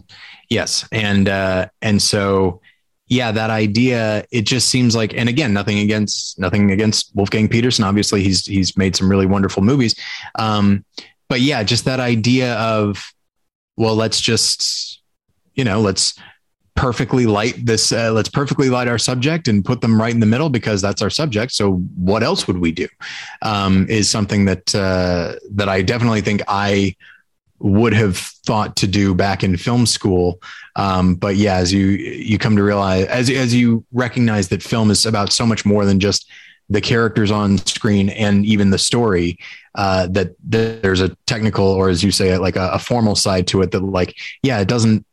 Yes. 0.48 0.88
And 0.92 1.28
uh 1.28 1.68
and 1.82 2.00
so 2.00 2.60
yeah, 3.08 3.30
that 3.30 3.50
idea, 3.50 4.24
it 4.32 4.42
just 4.42 4.68
seems 4.68 4.96
like 4.96 5.14
and 5.14 5.28
again, 5.28 5.52
nothing 5.52 5.78
against 5.78 6.38
nothing 6.38 6.72
against 6.72 7.14
Wolfgang 7.14 7.48
Petersen. 7.48 7.84
Obviously, 7.84 8.22
he's 8.22 8.44
he's 8.44 8.76
made 8.76 8.96
some 8.96 9.08
really 9.08 9.26
wonderful 9.26 9.62
movies. 9.62 9.94
Um, 10.36 10.84
but 11.28 11.40
yeah, 11.40 11.62
just 11.62 11.84
that 11.84 12.00
idea 12.00 12.54
of 12.54 13.12
well, 13.76 13.94
let's 13.94 14.20
just, 14.20 15.00
you 15.54 15.64
know, 15.64 15.80
let's 15.80 16.18
perfectly 16.76 17.26
light 17.26 17.64
this 17.64 17.90
uh, 17.90 18.12
let's 18.12 18.28
perfectly 18.28 18.68
light 18.68 18.86
our 18.86 18.98
subject 18.98 19.48
and 19.48 19.64
put 19.64 19.80
them 19.80 20.00
right 20.00 20.14
in 20.14 20.20
the 20.20 20.26
middle 20.26 20.50
because 20.50 20.80
that's 20.80 21.02
our 21.02 21.10
subject 21.10 21.52
so 21.52 21.76
what 21.96 22.22
else 22.22 22.46
would 22.46 22.58
we 22.58 22.70
do 22.70 22.86
um, 23.42 23.86
is 23.88 24.08
something 24.08 24.44
that 24.44 24.74
uh, 24.74 25.34
that 25.50 25.68
i 25.68 25.82
definitely 25.82 26.20
think 26.20 26.42
i 26.48 26.94
would 27.58 27.94
have 27.94 28.18
thought 28.18 28.76
to 28.76 28.86
do 28.86 29.14
back 29.14 29.42
in 29.42 29.56
film 29.56 29.86
school. 29.86 30.40
Um, 30.76 31.14
but 31.14 31.36
yeah, 31.36 31.56
as 31.56 31.72
you 31.72 31.86
you 31.88 32.38
come 32.38 32.56
to 32.56 32.62
realize, 32.62 33.06
as 33.06 33.30
as 33.30 33.54
you 33.54 33.84
recognize 33.92 34.48
that 34.48 34.62
film 34.62 34.90
is 34.90 35.06
about 35.06 35.32
so 35.32 35.46
much 35.46 35.64
more 35.64 35.84
than 35.84 36.00
just 36.00 36.30
the 36.68 36.80
characters 36.80 37.30
on 37.30 37.58
screen 37.58 38.08
and 38.10 38.44
even 38.44 38.70
the 38.70 38.78
story, 38.78 39.38
uh, 39.76 40.08
that, 40.08 40.34
there's 40.42 41.00
a 41.00 41.14
technical 41.26 41.64
or 41.64 41.88
as 41.88 42.02
you 42.02 42.10
say, 42.10 42.36
like 42.38 42.56
a, 42.56 42.70
a 42.72 42.78
formal 42.78 43.14
side 43.14 43.46
to 43.46 43.62
it. 43.62 43.70
That 43.70 43.80
like, 43.80 44.16
yeah, 44.42 44.58
it 44.58 44.68
doesn't 44.68 45.06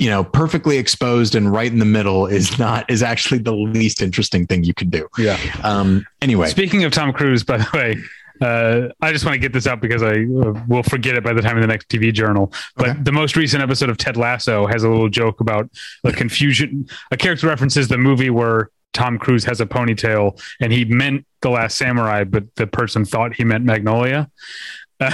you 0.00 0.08
know 0.08 0.24
perfectly 0.24 0.78
exposed 0.78 1.34
and 1.34 1.52
right 1.52 1.70
in 1.70 1.78
the 1.78 1.84
middle 1.84 2.26
is 2.26 2.58
not 2.58 2.90
is 2.90 3.02
actually 3.02 3.38
the 3.38 3.52
least 3.52 4.00
interesting 4.02 4.46
thing 4.46 4.64
you 4.64 4.74
could 4.74 4.90
do. 4.90 5.06
Yeah. 5.18 5.38
Um, 5.62 6.06
anyway, 6.22 6.48
Speaking 6.48 6.84
of 6.84 6.92
Tom 6.92 7.12
Cruise, 7.12 7.44
by 7.44 7.58
the 7.58 7.68
way, 7.74 7.96
uh, 8.40 8.88
I 9.02 9.12
just 9.12 9.26
want 9.26 9.34
to 9.34 9.38
get 9.38 9.52
this 9.52 9.66
out 9.66 9.82
because 9.82 10.02
I 10.02 10.22
uh, 10.22 10.64
will 10.66 10.82
forget 10.82 11.14
it 11.16 11.22
by 11.22 11.34
the 11.34 11.42
time 11.42 11.56
of 11.58 11.60
the 11.60 11.66
next 11.66 11.88
TV 11.88 12.10
journal. 12.12 12.50
But 12.76 12.88
Okay. 12.88 12.98
the 13.02 13.12
most 13.12 13.36
recent 13.36 13.62
episode 13.62 13.90
of 13.90 13.98
Ted 13.98 14.16
Lasso 14.16 14.66
has 14.66 14.82
a 14.82 14.88
little 14.88 15.10
joke 15.10 15.40
about 15.42 15.68
the 16.02 16.12
confusion. 16.12 16.88
A 17.10 17.18
character 17.18 17.46
references 17.46 17.88
the 17.88 17.98
movie 17.98 18.30
where 18.30 18.70
Tom 18.94 19.18
Cruise 19.18 19.44
has 19.44 19.60
a 19.60 19.66
ponytail 19.66 20.40
and 20.60 20.72
he 20.72 20.86
meant 20.86 21.26
The 21.42 21.50
Last 21.50 21.76
Samurai, 21.76 22.24
but 22.24 22.44
the 22.56 22.66
person 22.66 23.04
thought 23.04 23.34
he 23.34 23.44
meant 23.44 23.64
Magnolia. 23.64 24.30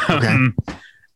Um, 0.08 0.56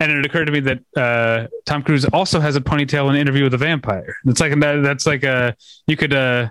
And 0.00 0.10
it 0.10 0.24
occurred 0.24 0.46
to 0.46 0.52
me 0.52 0.60
that 0.60 0.78
uh, 0.96 1.46
Tom 1.66 1.82
Cruise 1.82 2.06
also 2.06 2.40
has 2.40 2.56
a 2.56 2.60
ponytail 2.60 3.10
in 3.10 3.16
Interview 3.16 3.44
with 3.44 3.54
a 3.54 3.58
Vampire. 3.58 4.16
It's 4.24 4.40
like 4.40 4.58
that, 4.60 4.82
that's 4.82 5.06
like 5.06 5.24
a 5.24 5.54
you 5.86 5.96
could 5.96 6.14
uh, 6.14 6.48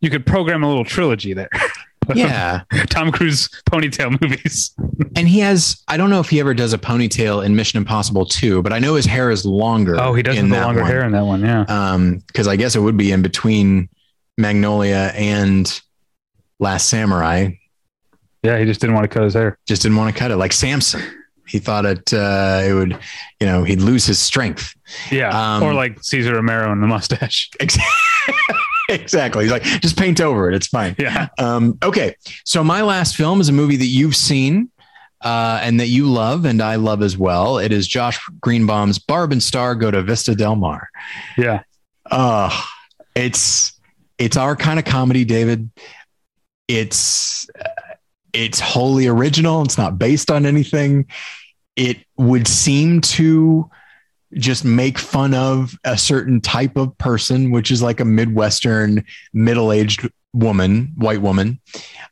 you 0.00 0.10
could 0.10 0.26
program 0.26 0.64
a 0.64 0.68
little 0.68 0.84
trilogy 0.84 1.34
there. 1.34 1.48
yeah. 2.14 2.62
Tom 2.90 3.10
Cruise 3.12 3.48
ponytail 3.66 4.20
movies. 4.20 4.74
And 5.16 5.28
he 5.28 5.38
has, 5.38 5.80
I 5.86 5.96
don't 5.96 6.10
know 6.10 6.18
if 6.18 6.28
he 6.28 6.40
ever 6.40 6.54
does 6.54 6.72
a 6.72 6.78
ponytail 6.78 7.44
in 7.46 7.54
Mission 7.54 7.78
Impossible 7.78 8.26
2, 8.26 8.62
but 8.62 8.72
I 8.72 8.80
know 8.80 8.96
his 8.96 9.06
hair 9.06 9.30
is 9.30 9.46
longer. 9.46 9.96
Oh, 9.96 10.12
he 10.12 10.24
does 10.24 10.34
have 10.34 10.48
longer 10.48 10.80
one. 10.80 10.90
hair 10.90 11.04
in 11.04 11.12
that 11.12 11.24
one. 11.24 11.40
Yeah. 11.40 11.64
Um, 11.68 12.20
cause 12.32 12.48
I 12.48 12.56
guess 12.56 12.74
it 12.74 12.80
would 12.80 12.96
be 12.96 13.12
in 13.12 13.22
between 13.22 13.88
Magnolia 14.36 15.12
and 15.14 15.80
Last 16.58 16.88
Samurai. 16.88 17.50
Yeah. 18.42 18.58
He 18.58 18.64
just 18.64 18.80
didn't 18.80 18.94
want 18.94 19.04
to 19.04 19.14
cut 19.14 19.22
his 19.22 19.34
hair. 19.34 19.56
Just 19.66 19.82
didn't 19.82 19.96
want 19.96 20.12
to 20.12 20.18
cut 20.18 20.32
it 20.32 20.36
like 20.36 20.52
Samson. 20.52 21.00
He 21.46 21.58
thought 21.58 21.84
it, 21.84 22.12
uh, 22.12 22.62
it 22.64 22.72
would, 22.72 22.98
you 23.40 23.46
know, 23.46 23.64
he'd 23.64 23.80
lose 23.80 24.06
his 24.06 24.18
strength. 24.18 24.74
Yeah. 25.10 25.56
Um, 25.56 25.62
or 25.62 25.74
like 25.74 26.02
Cesar 26.02 26.34
Romero 26.34 26.72
and 26.72 26.82
the 26.82 26.86
mustache. 26.86 27.50
exactly. 28.88 29.44
He's 29.44 29.52
like, 29.52 29.62
just 29.62 29.98
paint 29.98 30.20
over 30.20 30.48
it. 30.48 30.54
It's 30.54 30.68
fine. 30.68 30.94
Yeah. 30.98 31.28
Um, 31.38 31.78
okay. 31.82 32.16
So 32.44 32.64
my 32.64 32.82
last 32.82 33.16
film 33.16 33.40
is 33.40 33.48
a 33.48 33.52
movie 33.52 33.76
that 33.76 33.86
you've 33.86 34.16
seen 34.16 34.70
uh, 35.20 35.58
and 35.62 35.80
that 35.80 35.88
you 35.88 36.06
love 36.06 36.44
and 36.44 36.62
I 36.62 36.76
love 36.76 37.02
as 37.02 37.16
well. 37.16 37.58
It 37.58 37.72
is 37.72 37.88
Josh 37.88 38.20
Greenbaum's 38.40 38.98
Barb 38.98 39.32
and 39.32 39.42
Star 39.42 39.74
Go 39.74 39.90
to 39.90 40.02
Vista 40.02 40.34
Del 40.34 40.56
Mar. 40.56 40.88
Yeah. 41.36 41.62
Uh, 42.10 42.50
it's 43.14 43.72
it's 44.18 44.36
our 44.36 44.54
kind 44.54 44.78
of 44.78 44.84
comedy, 44.84 45.24
David. 45.24 45.70
It's 46.68 47.48
uh, 47.58 47.68
it's 48.34 48.60
wholly 48.60 49.06
original. 49.06 49.62
It's 49.62 49.78
not 49.78 49.98
based 49.98 50.30
on 50.30 50.44
anything. 50.44 51.06
It 51.76 51.98
would 52.16 52.46
seem 52.46 53.00
to 53.00 53.70
just 54.34 54.64
make 54.64 54.98
fun 54.98 55.32
of 55.32 55.78
a 55.84 55.96
certain 55.96 56.40
type 56.40 56.76
of 56.76 56.96
person, 56.98 57.50
which 57.50 57.70
is 57.70 57.82
like 57.82 58.00
a 58.00 58.04
Midwestern 58.04 59.04
middle-aged 59.32 60.10
woman, 60.32 60.92
white 60.96 61.22
woman. 61.22 61.60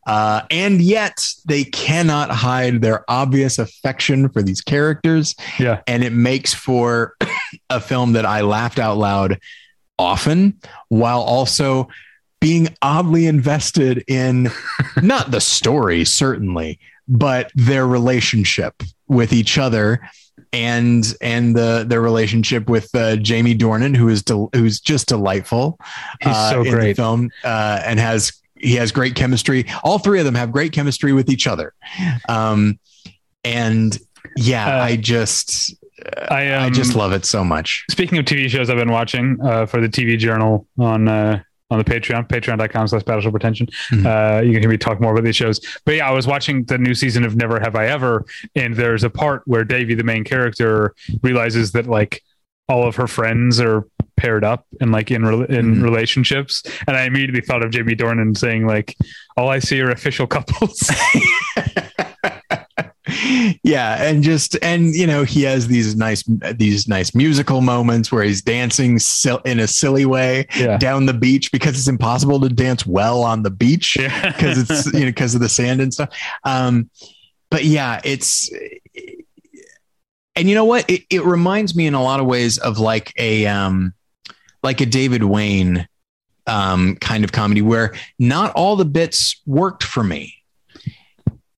Uh, 0.07 0.43
and 0.51 0.81
yet 0.81 1.27
they 1.47 1.65
cannot 1.65 2.31
hide 2.31 2.81
their 2.81 3.05
obvious 3.09 3.59
affection 3.59 4.29
for 4.29 4.43
these 4.43 4.61
characters. 4.61 5.35
Yeah. 5.59 5.83
And 5.87 6.05
it 6.05 6.13
makes 6.13 6.55
for 6.55 7.17
a 7.71 7.81
film 7.81 8.13
that 8.13 8.25
I 8.25 8.43
laughed 8.43 8.79
out 8.79 8.97
loud 8.97 9.39
often 9.99 10.61
while 10.89 11.21
also 11.21 11.89
being 12.43 12.69
oddly 12.83 13.27
invested 13.27 14.05
in 14.09 14.51
not 15.03 15.31
the 15.31 15.41
story, 15.41 16.05
certainly, 16.05 16.79
but 17.09 17.51
their 17.55 17.87
relationship 17.87 18.83
with 19.09 19.33
each 19.33 19.57
other 19.59 20.01
and 20.53 21.15
and 21.23 21.55
the 21.57 21.85
their 21.87 22.01
relationship 22.01 22.69
with 22.69 22.95
uh, 22.95 23.17
Jamie 23.17 23.57
Dornan, 23.57 23.97
who 23.97 24.09
is 24.09 24.23
del- 24.23 24.51
who's 24.55 24.81
just 24.81 25.09
delightful. 25.09 25.79
He's 26.21 26.35
uh, 26.35 26.51
so 26.51 26.63
great. 26.65 26.97
film 26.97 27.31
uh, 27.45 27.81
and 27.87 27.99
has 28.01 28.33
he 28.57 28.75
has 28.77 28.93
great 28.93 29.15
chemistry. 29.15 29.65
All 29.83 29.99
three 29.99 30.19
of 30.19 30.25
them 30.25 30.35
have 30.35 30.53
great 30.53 30.73
chemistry 30.73 31.13
with 31.13 31.31
each 31.31 31.47
other. 31.47 31.73
Um, 32.29 32.79
and 33.45 33.99
yeah, 34.37 34.79
Uh, 34.79 34.85
I 34.85 34.97
just 34.97 35.75
I, 36.29 36.51
um, 36.53 36.65
I 36.65 36.71
just 36.71 36.95
love 36.95 37.13
it 37.13 37.25
so 37.25 37.45
much. 37.45 37.85
speaking 37.91 38.19
of 38.19 38.25
TV 38.25 38.49
shows 38.49 38.69
I've 38.71 38.77
been 38.77 38.91
watching 38.93 39.39
uh, 39.43 39.67
for 39.67 39.81
the 39.81 39.89
TV 39.89 40.19
journal 40.19 40.67
on 40.79 41.09
uh, 41.09 41.43
on 41.73 41.79
the 41.79 41.85
Patreon, 41.85 42.29
patreon.com 42.29 42.87
slash 42.89 43.03
battleship 43.03 43.33
pretension. 43.33 43.67
Mhm. 43.91 44.07
Uh, 44.07 44.43
you 44.43 44.53
can 44.53 44.61
hear 44.63 44.71
me 44.71 44.77
talk 44.77 45.01
more 45.01 45.13
about 45.13 45.25
these 45.25 45.37
shows. 45.37 45.59
But 45.87 45.97
yeah, 45.97 46.09
I 46.09 46.13
was 46.13 46.27
watching 46.27 46.65
the 46.65 46.77
new 46.79 46.95
season 46.95 47.25
of 47.25 47.35
Never 47.35 47.59
Have 47.61 47.75
I 47.75 47.87
Ever, 47.87 48.25
and 48.55 48.77
there's 48.77 49.05
a 49.05 49.11
part 49.11 49.43
where 49.47 49.65
Devi, 49.65 49.95
the 49.95 50.05
main 50.05 50.23
character, 50.25 50.95
realizes 51.23 51.73
that 51.73 51.87
like 51.87 52.23
all 52.69 52.87
of 52.87 52.97
her 52.97 53.07
friends 53.07 53.59
are 53.61 53.87
paired 54.17 54.45
up 54.45 54.67
and 54.81 54.93
like 54.93 55.11
in 55.11 55.25
re- 55.25 55.47
in 55.49 55.77
Mhm. 55.77 55.83
relationships, 55.83 56.63
and 56.87 56.97
I 56.97 57.05
immediately 57.05 57.41
thought 57.41 57.65
of 57.65 57.71
Jamie 57.71 57.97
Dornan 57.97 58.37
saying 58.37 58.67
like, 58.67 58.95
"All 59.37 59.49
I 59.49 59.59
see 59.59 59.81
are 59.81 59.91
official 59.91 60.27
couples." 60.27 60.91
yeah, 63.63 64.03
and 64.03 64.23
just 64.23 64.57
and 64.63 64.95
you 64.95 65.07
know 65.07 65.25
he 65.25 65.43
has 65.43 65.69
these 65.69 65.97
nice 65.97 66.23
these 66.55 66.89
nice 66.89 67.15
musical 67.15 67.61
moments 67.61 68.11
where 68.11 68.23
he's 68.23 68.43
dancing 68.43 68.99
in 69.45 69.61
a 69.61 69.67
silly 69.67 70.07
way 70.07 70.47
yeah, 70.57 70.77
down 70.79 71.07
the 71.07 71.15
beach 71.15 71.53
because 71.53 71.77
it's 71.77 71.89
impossible 71.89 72.41
to 72.41 72.49
dance 72.49 72.87
well 72.87 73.23
on 73.23 73.43
the 73.43 73.51
beach 73.51 73.97
because 73.99 74.59
it's 74.71 74.93
you 74.93 75.01
know 75.01 75.07
because 75.07 75.35
of 75.35 75.41
the 75.41 75.49
sand 75.49 75.81
and 75.81 75.93
stuff. 75.93 76.11
Um, 76.45 76.91
but 77.51 77.65
yeah, 77.65 78.01
it's 78.05 78.51
and 80.35 80.49
you 80.49 80.55
know 80.55 80.65
what? 80.65 80.89
It, 80.89 81.03
it 81.11 81.25
reminds 81.25 81.77
me 81.77 81.87
in 81.87 81.95
a 81.95 82.03
lot 82.03 82.21
of 82.21 82.27
ways 82.27 82.59
of 82.59 82.79
like 82.79 83.13
a 83.19 83.47
um, 83.47 83.95
like 84.63 84.81
a 84.81 84.87
David 84.87 85.25
Wain 85.25 85.87
um, 86.47 86.97
kind 86.97 87.25
of 87.25 87.33
comedy 87.33 87.63
where 87.63 87.95
not 88.19 88.53
all 88.55 88.77
the 88.77 88.85
bits 88.85 89.41
worked 89.47 89.83
for 89.83 90.03
me. 90.03 90.42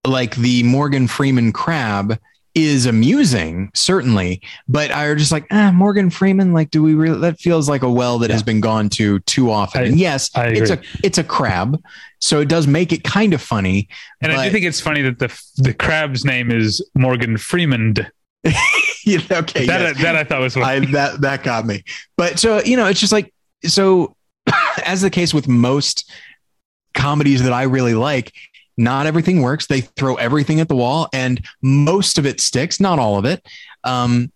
Like 0.07 0.37
the 0.37 0.63
Morgan 0.65 1.09
Freeman 1.09 1.53
crab 1.53 2.19
is 2.55 2.87
amusing, 2.87 3.69
certainly, 3.75 4.41
but 4.69 4.91
I 4.93 5.09
was 5.13 5.21
just 5.21 5.33
like, 5.33 5.47
ah, 5.51 5.73
Morgan 5.73 6.09
Freeman. 6.09 6.53
Like, 6.53 6.71
do 6.71 6.83
we 6.83 6.95
really? 6.95 7.19
That 7.19 7.41
feels 7.41 7.69
like 7.69 7.83
a 7.83 7.91
well 7.91 8.19
that 8.21 8.31
has 8.31 8.43
been 8.45 8.61
gone 8.61 8.89
to 8.91 9.19
too 9.21 9.51
often. 9.51 9.81
I- 9.83 9.85
and 9.87 9.99
yes, 9.99 10.31
it's 10.37 10.71
a 10.71 10.81
it's 11.03 11.19
a 11.19 11.25
crab, 11.25 11.83
so 12.21 12.41
it 12.41 12.49
does 12.49 12.67
make 12.67 12.93
it 12.93 13.03
kind 13.03 13.35
of 13.35 13.43
funny. 13.43 13.89
and 14.21 14.31
I 14.31 14.45
do 14.47 14.53
think 14.53 14.67
it's 14.67 14.81
funny 14.81 15.03
that 15.03 15.19
the 15.19 15.43
the 15.57 15.75
crab's 15.75 16.25
name 16.25 16.51
is 16.53 16.81
Morgan 16.95 17.37
Freeman. 17.37 17.95
Yeah, 19.07 19.19
okay, 19.31 19.67
That 19.67 19.81
yes. 19.83 20.03
that 20.03 20.17
I 20.17 20.25
thought 20.25 20.41
was 20.41 20.55
funny. 20.55 20.65
I 20.87 20.93
that 20.93 21.21
that 21.21 21.43
got 21.43 21.67
me. 21.67 21.83
But 22.17 22.39
so 22.39 22.63
you 22.63 22.75
know, 22.79 22.87
it's 22.87 22.99
just 23.01 23.13
like 23.13 23.35
so. 23.65 24.17
As 24.87 25.03
the 25.03 25.11
case 25.11 25.35
with 25.35 25.47
most 25.47 26.11
comedies 26.95 27.43
that 27.43 27.53
I 27.53 27.65
really 27.65 27.93
like, 27.95 28.33
not 28.77 29.07
everything 29.07 29.43
works. 29.43 29.67
They 29.67 29.83
throw 29.83 30.17
everything 30.17 30.61
at 30.61 30.69
the 30.69 30.77
wall, 30.77 31.09
and 31.13 31.45
most 31.63 32.19
of 32.19 32.27
it 32.27 32.41
sticks. 32.41 32.81
Not 32.81 32.99
all 32.99 33.19
of 33.19 33.25
it. 33.25 33.47
Um, 33.85 34.33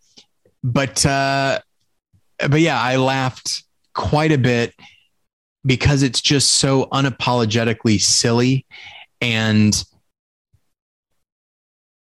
but 0.63 1.05
uh, 1.05 1.61
but 2.39 2.61
yeah, 2.61 2.81
I 2.81 2.97
laughed 2.97 3.65
quite 3.95 4.33
a 4.33 4.39
bit 4.39 4.75
because 5.65 6.03
it's 6.03 6.21
just 6.21 6.57
so 6.57 6.87
unapologetically 6.87 8.01
silly 8.01 8.65
and 9.21 9.85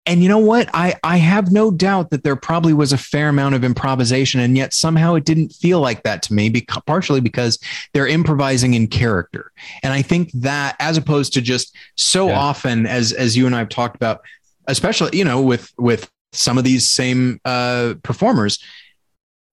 and 0.09 0.23
you 0.23 0.27
know 0.27 0.39
what 0.39 0.67
i 0.73 0.95
i 1.03 1.17
have 1.17 1.51
no 1.51 1.69
doubt 1.71 2.09
that 2.09 2.23
there 2.23 2.35
probably 2.35 2.73
was 2.73 2.91
a 2.91 2.97
fair 2.97 3.29
amount 3.29 3.53
of 3.55 3.63
improvisation 3.63 4.39
and 4.41 4.57
yet 4.57 4.73
somehow 4.73 5.13
it 5.13 5.23
didn't 5.23 5.49
feel 5.53 5.79
like 5.79 6.03
that 6.03 6.21
to 6.23 6.33
me 6.33 6.49
because 6.49 6.81
partially 6.85 7.21
because 7.21 7.59
they're 7.93 8.07
improvising 8.07 8.73
in 8.73 8.87
character 8.87 9.51
and 9.83 9.93
i 9.93 10.01
think 10.01 10.31
that 10.33 10.75
as 10.79 10.97
opposed 10.97 11.31
to 11.33 11.41
just 11.41 11.75
so 11.95 12.27
Yeah. 12.27 12.39
often 12.39 12.85
as 12.87 13.13
as 13.13 13.37
you 13.37 13.45
and 13.45 13.55
i've 13.55 13.69
talked 13.69 13.95
about 13.95 14.21
especially 14.67 15.15
you 15.17 15.23
know 15.23 15.41
with 15.41 15.71
with 15.77 16.09
some 16.33 16.57
of 16.57 16.63
these 16.63 16.89
same 16.89 17.39
uh 17.45 17.93
performers 18.03 18.59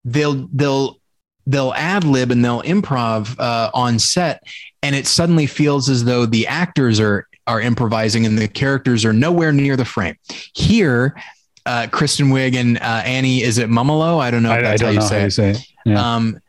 they'll 0.04 0.48
they'll 0.52 0.98
they'll 1.46 1.72
ad 1.74 2.04
lib 2.04 2.30
and 2.30 2.44
they'll 2.44 2.62
improv 2.62 3.38
uh, 3.38 3.70
on 3.72 3.98
set 3.98 4.42
and 4.82 4.94
it 4.96 5.06
suddenly 5.06 5.46
feels 5.46 5.88
as 5.88 6.04
though 6.04 6.26
the 6.26 6.46
actors 6.46 6.98
are 6.98 7.26
are 7.46 7.60
improvising 7.60 8.26
and 8.26 8.38
the 8.38 8.48
characters 8.48 9.04
are 9.04 9.12
nowhere 9.12 9.52
near 9.52 9.76
the 9.76 9.84
frame 9.84 10.16
here 10.54 11.14
uh, 11.66 11.88
Kristen 11.90 12.28
Wiig 12.28 12.54
and 12.54 12.78
uh, 12.78 13.02
Annie 13.04 13.42
is 13.42 13.58
it 13.58 13.68
Mumolo? 13.68 14.20
I 14.20 14.30
don't 14.30 14.42
know 14.42 14.52
if 14.52 14.56
I, 14.56 14.58
I 14.58 14.62
that's 14.62 14.80
don't 14.80 14.94
how 14.94 15.02
you 15.02 15.08
how 15.08 15.16
you 15.16 15.26
it. 15.26 15.30
say 15.32 15.50
it. 15.50 15.66
Yeah. 15.84 16.14
Um, 16.14 16.40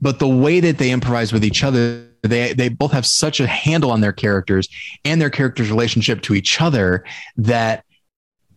but 0.00 0.18
the 0.18 0.28
way 0.28 0.60
that 0.60 0.78
they 0.78 0.90
improvise 0.90 1.32
with 1.32 1.44
each 1.44 1.64
other, 1.64 2.06
they 2.22 2.52
they 2.52 2.68
both 2.68 2.92
have 2.92 3.06
such 3.06 3.40
a 3.40 3.46
handle 3.46 3.90
on 3.90 4.02
their 4.02 4.12
characters 4.12 4.68
and 5.04 5.20
their 5.20 5.30
characters' 5.30 5.70
relationship 5.70 6.20
to 6.22 6.34
each 6.34 6.60
other 6.60 7.04
that 7.38 7.84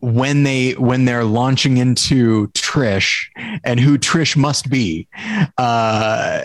when 0.01 0.43
they 0.43 0.73
when 0.73 1.05
they're 1.05 1.23
launching 1.23 1.77
into 1.77 2.47
Trish 2.49 3.27
and 3.63 3.79
who 3.79 3.97
Trish 3.97 4.35
must 4.35 4.69
be, 4.69 5.07
uh, 5.57 6.41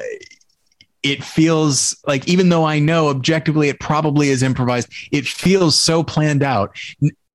it 1.04 1.22
feels 1.22 1.94
like 2.06 2.26
even 2.26 2.48
though 2.48 2.64
I 2.64 2.78
know 2.80 3.08
objectively 3.08 3.68
it 3.68 3.78
probably 3.78 4.30
is 4.30 4.42
improvised, 4.42 4.88
it 5.12 5.26
feels 5.26 5.80
so 5.80 6.02
planned 6.02 6.42
out. 6.42 6.76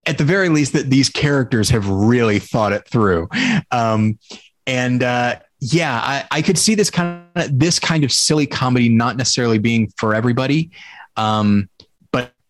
At 0.05 0.17
the 0.17 0.23
very 0.23 0.49
least, 0.49 0.73
that 0.73 0.89
these 0.89 1.07
characters 1.07 1.69
have 1.69 1.87
really 1.87 2.39
thought 2.39 2.73
it 2.73 2.87
through. 2.87 3.29
Um, 3.71 4.17
and 4.65 5.03
uh, 5.03 5.39
yeah, 5.59 5.99
I, 6.03 6.25
I 6.31 6.41
could 6.41 6.57
see 6.57 6.73
this 6.73 6.89
kind 6.89 7.23
of 7.35 7.57
this 7.59 7.79
kind 7.79 8.03
of 8.03 8.11
silly 8.11 8.47
comedy 8.47 8.89
not 8.89 9.17
necessarily 9.17 9.59
being 9.59 9.93
for 9.97 10.15
everybody, 10.15 10.71
um, 11.15 11.69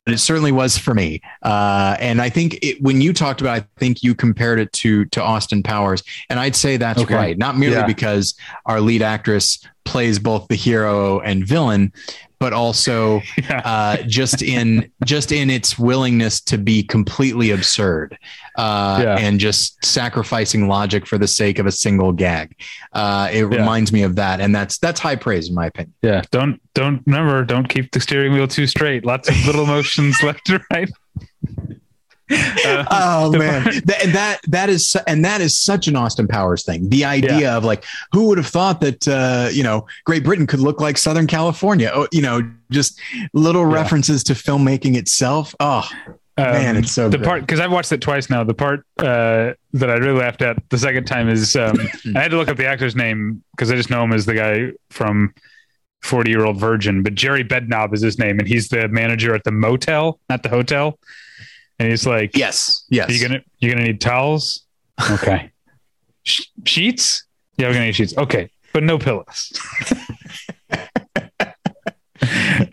but 0.10 0.16
it 0.16 0.18
certainly 0.18 0.52
was 0.52 0.76
for 0.76 0.96
me. 0.96 1.22
Uh, 1.44 1.96
and 2.00 2.20
I 2.20 2.30
think 2.30 2.58
it, 2.64 2.82
when 2.82 3.00
you 3.00 3.14
talked 3.14 3.42
about, 3.42 3.62
I 3.62 3.66
think 3.78 4.02
you 4.02 4.16
compared 4.16 4.60
it 4.60 4.74
to 4.74 5.06
to 5.06 5.22
Austin 5.22 5.62
Powers, 5.62 6.02
and 6.32 6.40
I'd 6.40 6.56
say 6.56 6.78
that's 6.78 7.00
Okay. 7.00 7.14
right. 7.14 7.38
Not 7.38 7.60
merely 7.60 7.76
Yeah. 7.76 7.86
because 7.86 8.34
our 8.66 8.82
lead 8.82 9.04
actress 9.04 9.60
plays 9.86 10.18
both 10.18 10.48
the 10.48 10.56
hero 10.56 11.20
and 11.20 11.46
villain, 11.46 11.94
but 12.40 12.54
also 12.54 13.22
yeah. 13.38 13.62
uh, 13.64 13.98
just 14.08 14.42
in 14.42 14.90
just 15.06 15.32
in 15.32 15.52
its 15.52 15.78
willingness 15.78 16.42
to 16.42 16.58
be 16.58 16.82
completely 16.82 17.52
absurd 17.52 18.18
uh, 18.60 19.00
Yeah. 19.02 19.18
and 19.18 19.40
just 19.40 19.84
sacrificing 19.86 20.68
logic 20.68 21.06
for 21.08 21.18
the 21.18 21.28
sake 21.28 21.60
of 21.60 21.66
a 21.66 21.72
single 21.72 22.12
gag. 22.12 22.56
Uh, 22.94 23.30
it 23.32 23.40
Yeah. 23.50 23.58
reminds 23.60 23.92
me 23.94 24.04
of 24.04 24.16
that, 24.18 24.42
and 24.42 24.54
that's 24.54 24.78
that's 24.78 25.00
high 25.00 25.16
praise 25.16 25.48
in 25.50 25.56
my 25.56 25.68
opinion. 25.68 25.94
Yeah, 26.02 26.22
don't 26.32 26.60
don't 26.74 27.02
remember. 27.06 27.44
Don't 27.46 27.70
keep 27.70 27.92
the 27.92 28.00
steering 28.00 28.34
wheel 28.34 28.48
too 28.48 28.68
straight. 28.68 29.06
Lots 29.06 29.30
of 29.30 29.36
little 29.46 29.66
motions 29.76 30.22
left 30.24 30.50
and 30.50 30.62
right. 30.72 30.90
Uh, 32.32 32.86
Oh 32.92 33.32
man, 33.38 33.64
that, 33.86 34.10
that 34.14 34.40
that 34.50 34.70
is 34.70 34.96
and 35.08 35.26
that 35.26 35.42
is 35.42 35.58
such 35.58 35.88
an 35.88 35.96
Austin 35.96 36.28
Powers 36.28 36.64
thing. 36.64 36.88
The 36.90 37.04
idea 37.06 37.52
of 37.54 37.64
like, 37.64 37.84
who 38.12 38.28
would 38.28 38.38
have 38.38 38.46
thought 38.48 38.82
that 38.82 39.08
uh, 39.08 39.50
you 39.52 39.64
know 39.64 39.88
Great 40.06 40.24
Britain 40.24 40.46
could 40.46 40.60
look 40.60 40.80
like 40.80 40.98
Southern 41.00 41.26
California? 41.26 41.90
Oh, 41.94 42.08
you 42.12 42.22
know, 42.22 42.42
just 42.70 43.00
little 43.34 43.68
Yeah. 43.68 43.74
references 43.74 44.24
to 44.26 44.34
filmmaking 44.34 44.96
itself. 44.96 45.56
Oh 45.60 45.90
man, 46.44 46.78
it's 46.78 46.92
so 46.92 47.06
Um, 47.06 47.12
the 47.12 47.18
good. 47.18 47.26
part 47.26 47.42
because 47.42 47.60
I've 47.60 47.72
watched 47.72 47.92
it 47.92 48.02
twice 48.02 48.30
now. 48.30 48.44
The 48.44 48.54
part 48.54 48.86
uh, 49.00 49.54
that 49.74 49.90
I 49.90 49.94
really 49.96 50.20
laughed 50.20 50.42
at 50.42 50.58
the 50.70 50.78
second 50.78 51.06
time 51.06 51.30
is 51.30 51.56
um, 51.56 51.76
I 52.16 52.20
had 52.22 52.32
to 52.32 52.38
look 52.38 52.50
up 52.50 52.58
the 52.58 52.68
actor's 52.68 52.96
name 52.96 53.44
because 53.52 53.72
I 53.72 53.76
just 53.76 53.90
know 53.90 54.04
him 54.04 54.14
as 54.14 54.26
the 54.26 54.34
guy 54.36 54.72
from 54.90 55.34
Forty 56.02 56.32
Year 56.32 56.46
Old 56.46 56.58
Virgin. 56.60 57.04
But 57.04 57.16
Gerry 57.16 57.44
Bednob 57.44 57.94
is 57.94 58.02
his 58.02 58.18
name, 58.20 58.40
and 58.40 58.48
he's 58.48 58.70
the 58.70 58.88
manager 58.88 59.34
at 59.36 59.44
the 59.44 59.52
motel, 59.52 60.20
not 60.30 60.44
the 60.44 60.50
hotel. 60.50 61.00
And 61.80 61.90
he's 61.90 62.06
like, 62.06 62.36
yes, 62.36 62.86
yes. 62.90 63.10
Are 63.10 63.14
you 63.14 63.28
gonna 63.28 63.42
you're 63.60 63.74
gonna 63.74 63.86
need 63.86 64.02
towels? 64.02 64.66
Okay. 65.12 65.52
Sh- 66.24 66.42
sheets? 66.66 67.26
Yeah, 67.58 67.68
we're 67.68 67.74
gonna 67.74 67.86
need 67.86 67.96
sheets. 67.96 68.18
Okay, 68.18 68.50
but 68.74 68.84
no 68.84 68.98
pillows. 69.00 69.52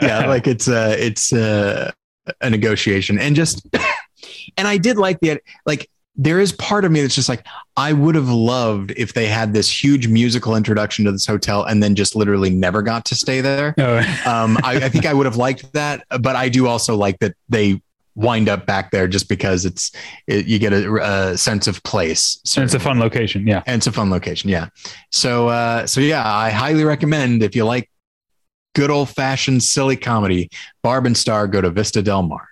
yeah, 0.03 0.27
like 0.27 0.47
it's 0.47 0.69
uh 0.69 0.95
it's 0.99 1.33
uh, 1.33 1.93
a 2.41 2.51
negotiation 2.51 3.19
and 3.19 3.37
just 3.37 3.67
and 4.57 4.67
I 4.69 4.79
did 4.79 4.97
like 4.97 5.21
the 5.21 5.41
like 5.65 5.89
there 6.19 6.41
is 6.41 6.53
part 6.53 6.85
of 6.85 6.91
me 6.93 7.03
that's 7.03 7.15
just 7.15 7.29
like 7.29 7.45
I 7.77 7.93
would 7.93 8.15
have 8.15 8.29
loved 8.31 8.93
if 8.97 9.13
they 9.13 9.27
had 9.27 9.53
this 9.53 9.85
huge 9.85 10.09
musical 10.09 10.57
introduction 10.57 11.05
to 11.05 11.13
this 11.13 11.27
hotel 11.27 11.63
and 11.65 11.83
then 11.83 11.95
just 11.95 12.17
literally 12.17 12.49
never 12.49 12.81
got 12.81 13.05
to 13.07 13.15
stay 13.15 13.43
there. 13.43 13.75
Oh, 13.79 13.99
Um, 14.27 14.57
I, 14.65 14.77
I 14.85 14.89
think 14.89 15.05
I 15.05 15.13
would 15.13 15.27
have 15.27 15.37
liked 15.37 15.73
that, 15.75 16.07
but 16.21 16.35
I 16.35 16.49
do 16.49 16.67
also 16.69 16.97
like 16.97 17.19
that 17.19 17.35
they 17.51 17.83
wind 18.15 18.49
up 18.49 18.65
back 18.65 18.93
there 18.93 19.07
just 19.07 19.29
because 19.29 19.67
it's 19.67 19.93
it, 20.27 20.47
you 20.47 20.59
get 20.59 20.73
a, 20.73 21.31
a 21.33 21.37
sense 21.37 21.67
of 21.67 21.83
place. 21.83 22.41
and 22.57 22.65
it's 22.65 22.73
a 22.73 22.81
fun 22.81 22.99
location. 22.99 23.47
Yeah. 23.47 23.63
and 23.67 23.77
it's 23.77 23.87
a 23.87 23.93
fun 23.93 24.09
location. 24.09 24.49
Yeah. 24.49 24.69
So, 25.11 25.49
uh, 25.49 25.87
so 25.87 26.01
yeah, 26.01 26.27
I 26.27 26.49
highly 26.49 26.85
recommend 26.85 27.43
if 27.43 27.55
you 27.55 27.67
like 27.67 27.91
good 28.77 28.91
old 28.91 29.09
fashioned 29.09 29.63
silly 29.63 29.97
comedy, 29.97 30.51
Barb 30.83 31.07
and 31.07 31.17
Star, 31.17 31.49
go 31.49 31.63
to 31.63 31.71
Vista 31.71 32.03
Del 32.03 32.23
Mar. 32.23 32.47